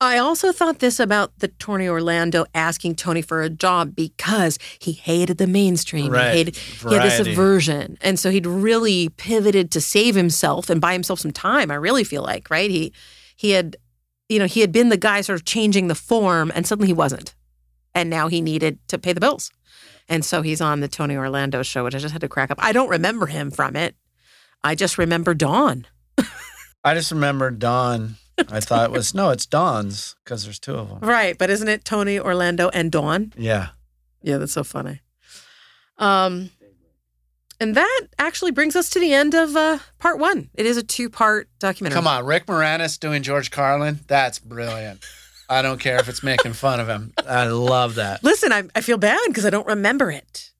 I 0.00 0.18
also 0.18 0.52
thought 0.52 0.80
this 0.80 0.98
about 0.98 1.38
the 1.38 1.48
Tony 1.48 1.88
Orlando 1.88 2.44
asking 2.52 2.96
Tony 2.96 3.22
for 3.22 3.42
a 3.42 3.48
job 3.48 3.94
because 3.94 4.58
he 4.78 4.92
hated 4.92 5.38
the 5.38 5.46
mainstream. 5.46 6.10
Right. 6.10 6.32
He 6.32 6.38
hated 6.38 6.56
he 6.56 6.94
had 6.94 7.04
this 7.04 7.20
aversion. 7.20 7.96
And 8.00 8.18
so 8.18 8.30
he'd 8.30 8.44
really 8.44 9.08
pivoted 9.10 9.70
to 9.70 9.80
save 9.80 10.14
himself 10.14 10.68
and 10.68 10.80
buy 10.80 10.92
himself 10.92 11.20
some 11.20 11.30
time, 11.30 11.70
I 11.70 11.76
really 11.76 12.04
feel 12.04 12.22
like, 12.22 12.50
right? 12.50 12.70
He 12.70 12.92
he 13.36 13.50
had 13.50 13.76
you 14.28 14.38
know, 14.38 14.46
he 14.46 14.60
had 14.60 14.72
been 14.72 14.88
the 14.88 14.96
guy 14.96 15.20
sort 15.20 15.38
of 15.38 15.44
changing 15.44 15.86
the 15.88 15.94
form 15.94 16.50
and 16.54 16.66
suddenly 16.66 16.88
he 16.88 16.94
wasn't 16.94 17.34
and 17.94 18.10
now 18.10 18.28
he 18.28 18.40
needed 18.40 18.78
to 18.88 18.98
pay 18.98 19.12
the 19.12 19.20
bills. 19.20 19.50
And 20.08 20.24
so 20.24 20.42
he's 20.42 20.60
on 20.60 20.80
the 20.80 20.88
Tony 20.88 21.16
Orlando 21.16 21.62
show, 21.62 21.84
which 21.84 21.94
I 21.94 21.98
just 21.98 22.12
had 22.12 22.20
to 22.20 22.28
crack 22.28 22.50
up. 22.50 22.58
I 22.60 22.72
don't 22.72 22.88
remember 22.88 23.26
him 23.26 23.50
from 23.50 23.76
it. 23.76 23.94
I 24.62 24.74
just 24.74 24.98
remember 24.98 25.34
Dawn. 25.34 25.86
I 26.84 26.94
just 26.94 27.10
remember 27.10 27.50
Dawn. 27.50 28.16
I 28.50 28.60
thought 28.60 28.84
it 28.84 28.90
was, 28.90 29.14
no, 29.14 29.30
it's 29.30 29.46
Dawn's 29.46 30.16
because 30.24 30.44
there's 30.44 30.58
two 30.58 30.74
of 30.74 30.88
them. 30.88 30.98
Right, 31.00 31.38
but 31.38 31.50
isn't 31.50 31.68
it 31.68 31.84
Tony 31.84 32.18
Orlando 32.18 32.68
and 32.70 32.90
Dawn? 32.90 33.32
Yeah. 33.36 33.68
Yeah, 34.22 34.38
that's 34.38 34.52
so 34.52 34.64
funny. 34.64 35.00
Um, 35.98 36.50
and 37.60 37.76
that 37.76 38.00
actually 38.18 38.50
brings 38.50 38.74
us 38.74 38.90
to 38.90 39.00
the 39.00 39.12
end 39.12 39.34
of 39.34 39.54
uh, 39.54 39.78
part 39.98 40.18
one. 40.18 40.50
It 40.54 40.66
is 40.66 40.76
a 40.76 40.82
two-part 40.82 41.48
documentary. 41.60 41.94
Come 41.94 42.08
on, 42.08 42.26
Rick 42.26 42.46
Moranis 42.46 42.98
doing 42.98 43.22
George 43.22 43.50
Carlin. 43.50 44.00
That's 44.08 44.38
brilliant. 44.38 45.04
I 45.48 45.62
don't 45.62 45.78
care 45.78 45.98
if 46.00 46.08
it's 46.08 46.22
making 46.22 46.54
fun 46.54 46.80
of 46.80 46.88
him. 46.88 47.12
I 47.26 47.46
love 47.46 47.96
that. 47.96 48.24
Listen, 48.24 48.52
I, 48.52 48.64
I 48.74 48.80
feel 48.80 48.96
bad 48.98 49.20
because 49.28 49.44
I 49.44 49.50
don't 49.50 49.66
remember 49.66 50.10
it. 50.10 50.50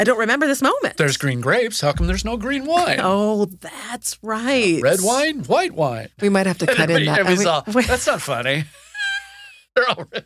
I 0.00 0.04
don't 0.04 0.18
remember 0.18 0.46
this 0.46 0.60
moment. 0.60 0.96
There's 0.96 1.16
green 1.16 1.40
grapes. 1.40 1.80
How 1.80 1.92
come 1.92 2.06
there's 2.08 2.24
no 2.24 2.36
green 2.36 2.66
wine? 2.66 2.98
Oh, 3.00 3.46
that's 3.46 4.18
right. 4.22 4.80
Red 4.82 4.98
wine, 5.02 5.44
white 5.44 5.72
wine. 5.72 6.08
We 6.20 6.28
might 6.28 6.46
have 6.46 6.58
to 6.58 6.66
cut 6.66 6.90
in 6.90 7.04
that. 7.06 7.26
We- 7.26 7.44
all, 7.46 7.62
we- 7.72 7.84
That's 7.84 8.06
not 8.06 8.20
funny. 8.20 8.64
They're 9.76 9.88
all 9.88 10.04
red. 10.12 10.24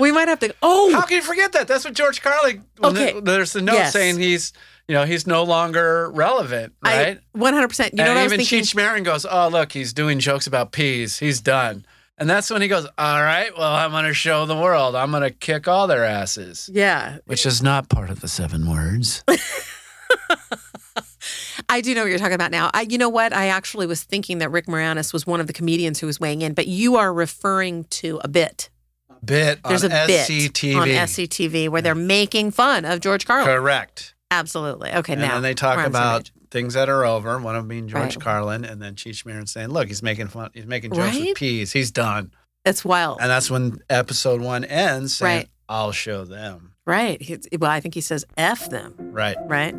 we 0.00 0.12
might 0.12 0.28
have 0.28 0.40
to. 0.40 0.54
Oh, 0.62 0.92
How 0.92 1.02
can 1.02 1.16
you 1.18 1.22
forget 1.22 1.52
that? 1.52 1.68
That's 1.68 1.84
what 1.84 1.94
George 1.94 2.20
Carlin. 2.22 2.64
Okay. 2.82 3.18
there's 3.20 3.52
the 3.52 3.62
note 3.62 3.74
Yes. 3.74 3.92
saying 3.92 4.18
he's, 4.18 4.52
you 4.88 4.94
know, 4.94 5.04
he's 5.04 5.26
no 5.26 5.44
longer 5.44 6.10
relevant, 6.10 6.74
right? 6.84 7.18
One 7.32 7.54
hundred 7.54 7.68
percent. 7.68 7.92
You 7.94 7.98
know 7.98 8.04
and 8.04 8.14
what 8.14 8.20
I 8.20 8.24
was 8.24 8.32
even? 8.52 8.62
Cheech 8.64 8.74
Marin 8.74 9.02
goes, 9.02 9.24
"Oh, 9.24 9.48
look, 9.48 9.72
he's 9.72 9.94
doing 9.94 10.18
jokes 10.18 10.46
about 10.46 10.72
peas. 10.72 11.18
He's 11.18 11.40
done." 11.40 11.86
And 12.16 12.30
that's 12.30 12.48
when 12.50 12.62
he 12.62 12.68
goes, 12.68 12.86
"All 12.96 13.22
right, 13.22 13.50
well, 13.56 13.72
I'm 13.74 13.90
going 13.90 14.04
to 14.04 14.14
show 14.14 14.46
the 14.46 14.56
world. 14.56 14.94
I'm 14.94 15.10
going 15.10 15.24
to 15.24 15.30
kick 15.30 15.66
all 15.66 15.86
their 15.86 16.04
asses." 16.04 16.70
yeah, 16.72 17.18
Which 17.26 17.44
is 17.44 17.62
not 17.62 17.88
part 17.88 18.08
of 18.10 18.20
the 18.20 18.28
seven 18.28 18.70
words. 18.70 19.24
I 21.68 21.80
do 21.80 21.94
know 21.94 22.02
what 22.02 22.10
you're 22.10 22.18
talking 22.18 22.34
about 22.34 22.50
now. 22.50 22.70
I, 22.74 22.82
you 22.82 22.98
know 22.98 23.08
what? 23.08 23.32
I 23.32 23.46
actually 23.46 23.86
was 23.86 24.02
thinking 24.02 24.38
that 24.38 24.50
Rick 24.50 24.66
Moranis 24.66 25.12
was 25.12 25.26
one 25.26 25.40
of 25.40 25.46
the 25.46 25.52
comedians 25.52 25.98
who 25.98 26.06
was 26.06 26.20
weighing 26.20 26.42
in, 26.42 26.52
but 26.52 26.66
you 26.66 26.96
are 26.96 27.12
referring 27.12 27.84
to 27.84 28.20
a 28.22 28.28
bit. 28.28 28.70
Bit 29.24 29.60
There's 29.66 29.84
on 29.84 29.90
a 29.92 30.06
bit 30.06 30.28
SCTV. 30.28 30.76
on 30.76 30.88
SCTV 30.88 31.68
where 31.70 31.80
they're 31.80 31.94
making 31.94 32.50
fun 32.50 32.84
of 32.84 33.00
George 33.00 33.24
Carlin. 33.26 33.46
Correct. 33.46 34.14
Absolutely. 34.30 34.92
Okay, 34.92 35.14
And 35.14 35.22
now 35.22 35.34
then 35.34 35.42
they 35.42 35.54
talk 35.54 35.78
we're 35.78 35.84
on 35.84 35.92
the 35.92 35.98
same 35.98 36.06
about. 36.06 36.30
Things 36.54 36.74
that 36.74 36.88
are 36.88 37.04
over. 37.04 37.36
One 37.40 37.56
of 37.56 37.62
them 37.64 37.68
being 37.68 37.88
George 37.88 38.14
Right. 38.14 38.20
Carlin, 38.20 38.64
and 38.64 38.80
then 38.80 38.94
Cheech 38.94 39.26
Marin 39.26 39.46
saying, 39.46 39.70
"Look, 39.70 39.88
he's 39.88 40.04
making 40.04 40.28
fun. 40.28 40.50
He's 40.54 40.66
making 40.66 40.92
jokes 40.92 41.16
Right? 41.16 41.20
with 41.30 41.36
peas. 41.36 41.72
He's 41.72 41.90
done." 41.90 42.30
That's 42.64 42.84
wild. 42.84 43.18
And 43.20 43.28
that's 43.28 43.50
when 43.50 43.78
episode 43.90 44.40
one 44.40 44.64
ends. 44.64 45.16
Saying, 45.16 45.36
Right. 45.38 45.48
I'll 45.68 45.90
show 45.90 46.24
them. 46.24 46.70
right. 46.86 47.20
He- 47.20 47.40
well, 47.58 47.72
I 47.72 47.80
think 47.80 47.94
he 47.94 48.00
says 48.00 48.24
F 48.36 48.70
them, 48.70 48.94
Right. 48.98 49.36
right? 49.46 49.74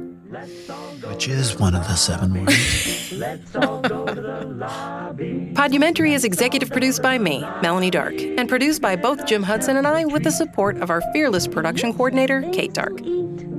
Which 1.08 1.30
is 1.30 1.58
one 1.58 1.76
of 1.76 1.88
the 1.88 1.96
seven 1.96 2.44
words. 2.46 3.14
Podumentary 5.56 6.14
is 6.14 6.26
executive 6.26 6.70
produced 6.72 7.02
by 7.02 7.18
me, 7.18 7.40
Melanee 7.62 7.92
Dark, 7.92 8.16
and 8.20 8.50
produced 8.50 8.82
by 8.82 8.96
both 8.98 9.26
Jim 9.26 9.44
Hudson 9.44 9.78
and 9.78 9.88
I 9.88 10.04
with 10.06 10.24
the 10.24 10.32
support 10.32 10.78
of 10.82 10.90
our 10.90 11.02
fearless 11.14 11.48
production 11.48 11.94
coordinator, 11.94 12.42
Kate 12.52 12.74
Dark. 12.74 13.00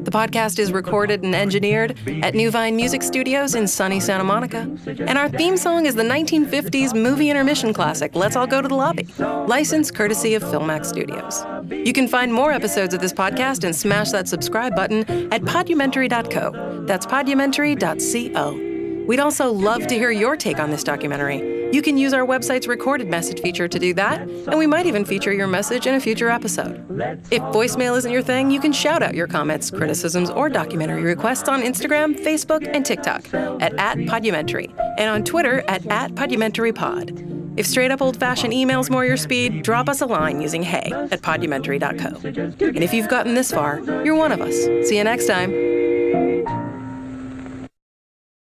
The 0.06 0.12
podcast 0.12 0.60
is 0.60 0.70
recorded 0.70 1.24
and 1.24 1.34
engineered 1.34 1.98
at 2.22 2.36
New 2.36 2.52
Vine 2.52 2.76
Music 2.76 3.02
Studios 3.02 3.56
in 3.56 3.66
sunny 3.66 3.98
Santa 3.98 4.22
Monica, 4.22 4.58
and 4.86 5.18
our 5.18 5.28
theme 5.28 5.56
song 5.56 5.84
is 5.84 5.96
the 5.96 6.04
1950s 6.04 6.94
movie 6.94 7.28
intermission 7.28 7.74
classic, 7.74 8.14
Let's 8.14 8.36
All 8.36 8.46
Go 8.46 8.62
to 8.62 8.68
the 8.68 8.74
Lobby, 8.76 9.08
licensed 9.18 9.96
courtesy 9.96 10.34
of 10.34 10.44
Filmack 10.44 10.86
Studios. 10.86 11.44
You 11.84 11.92
can 11.92 12.06
find 12.06 12.32
more 12.32 12.52
episodes 12.52 12.94
of 12.94 13.00
this 13.00 13.12
podcast 13.12 13.64
and 13.64 13.74
smash 13.74 14.12
that 14.12 14.28
subscribe 14.28 14.76
button 14.76 15.32
at 15.32 15.44
podumentary.co. 15.44 16.84
That's 16.86 17.04
podumentary.co. 17.04 18.75
We'd 19.06 19.20
also 19.20 19.52
love 19.52 19.86
to 19.86 19.94
hear 19.94 20.10
your 20.10 20.36
take 20.36 20.58
on 20.58 20.70
this 20.70 20.84
documentary. 20.84 21.56
You 21.72 21.82
can 21.82 21.98
use 21.98 22.12
our 22.12 22.24
website's 22.24 22.68
recorded 22.68 23.08
message 23.08 23.40
feature 23.40 23.68
to 23.68 23.78
do 23.78 23.92
that, 23.94 24.20
and 24.20 24.58
we 24.58 24.66
might 24.66 24.86
even 24.86 25.04
feature 25.04 25.32
your 25.32 25.46
message 25.46 25.86
in 25.86 25.94
a 25.94 26.00
future 26.00 26.30
episode. 26.30 26.84
If 27.30 27.42
voicemail 27.42 27.96
isn't 27.98 28.10
your 28.10 28.22
thing, 28.22 28.50
you 28.50 28.60
can 28.60 28.72
shout 28.72 29.02
out 29.02 29.14
your 29.14 29.26
comments, 29.26 29.70
criticisms, 29.70 30.30
or 30.30 30.48
documentary 30.48 31.02
requests 31.02 31.48
on 31.48 31.62
Instagram, 31.62 32.18
Facebook, 32.18 32.68
and 32.72 32.86
TikTok 32.86 33.32
at, 33.34 33.74
at 33.74 34.06
Podumentary, 34.06 34.72
and 34.96 35.10
on 35.10 35.24
Twitter 35.24 35.62
at, 35.68 35.86
at 35.86 36.12
PodumentaryPod. 36.12 37.58
If 37.58 37.66
straight 37.66 37.90
up 37.90 38.02
old 38.02 38.18
fashioned 38.18 38.52
email's 38.52 38.90
more 38.90 39.04
your 39.04 39.16
speed, 39.16 39.62
drop 39.62 39.88
us 39.88 40.02
a 40.02 40.06
line 40.06 40.40
using 40.40 40.62
hey 40.62 40.90
at 40.92 41.22
podumentary.co. 41.22 42.20
And 42.28 42.82
if 42.82 42.92
you've 42.92 43.08
gotten 43.08 43.34
this 43.34 43.50
far, 43.50 43.80
you're 44.04 44.14
one 44.16 44.32
of 44.32 44.40
us. 44.40 44.54
See 44.88 44.98
you 44.98 45.04
next 45.04 45.26
time. 45.26 46.65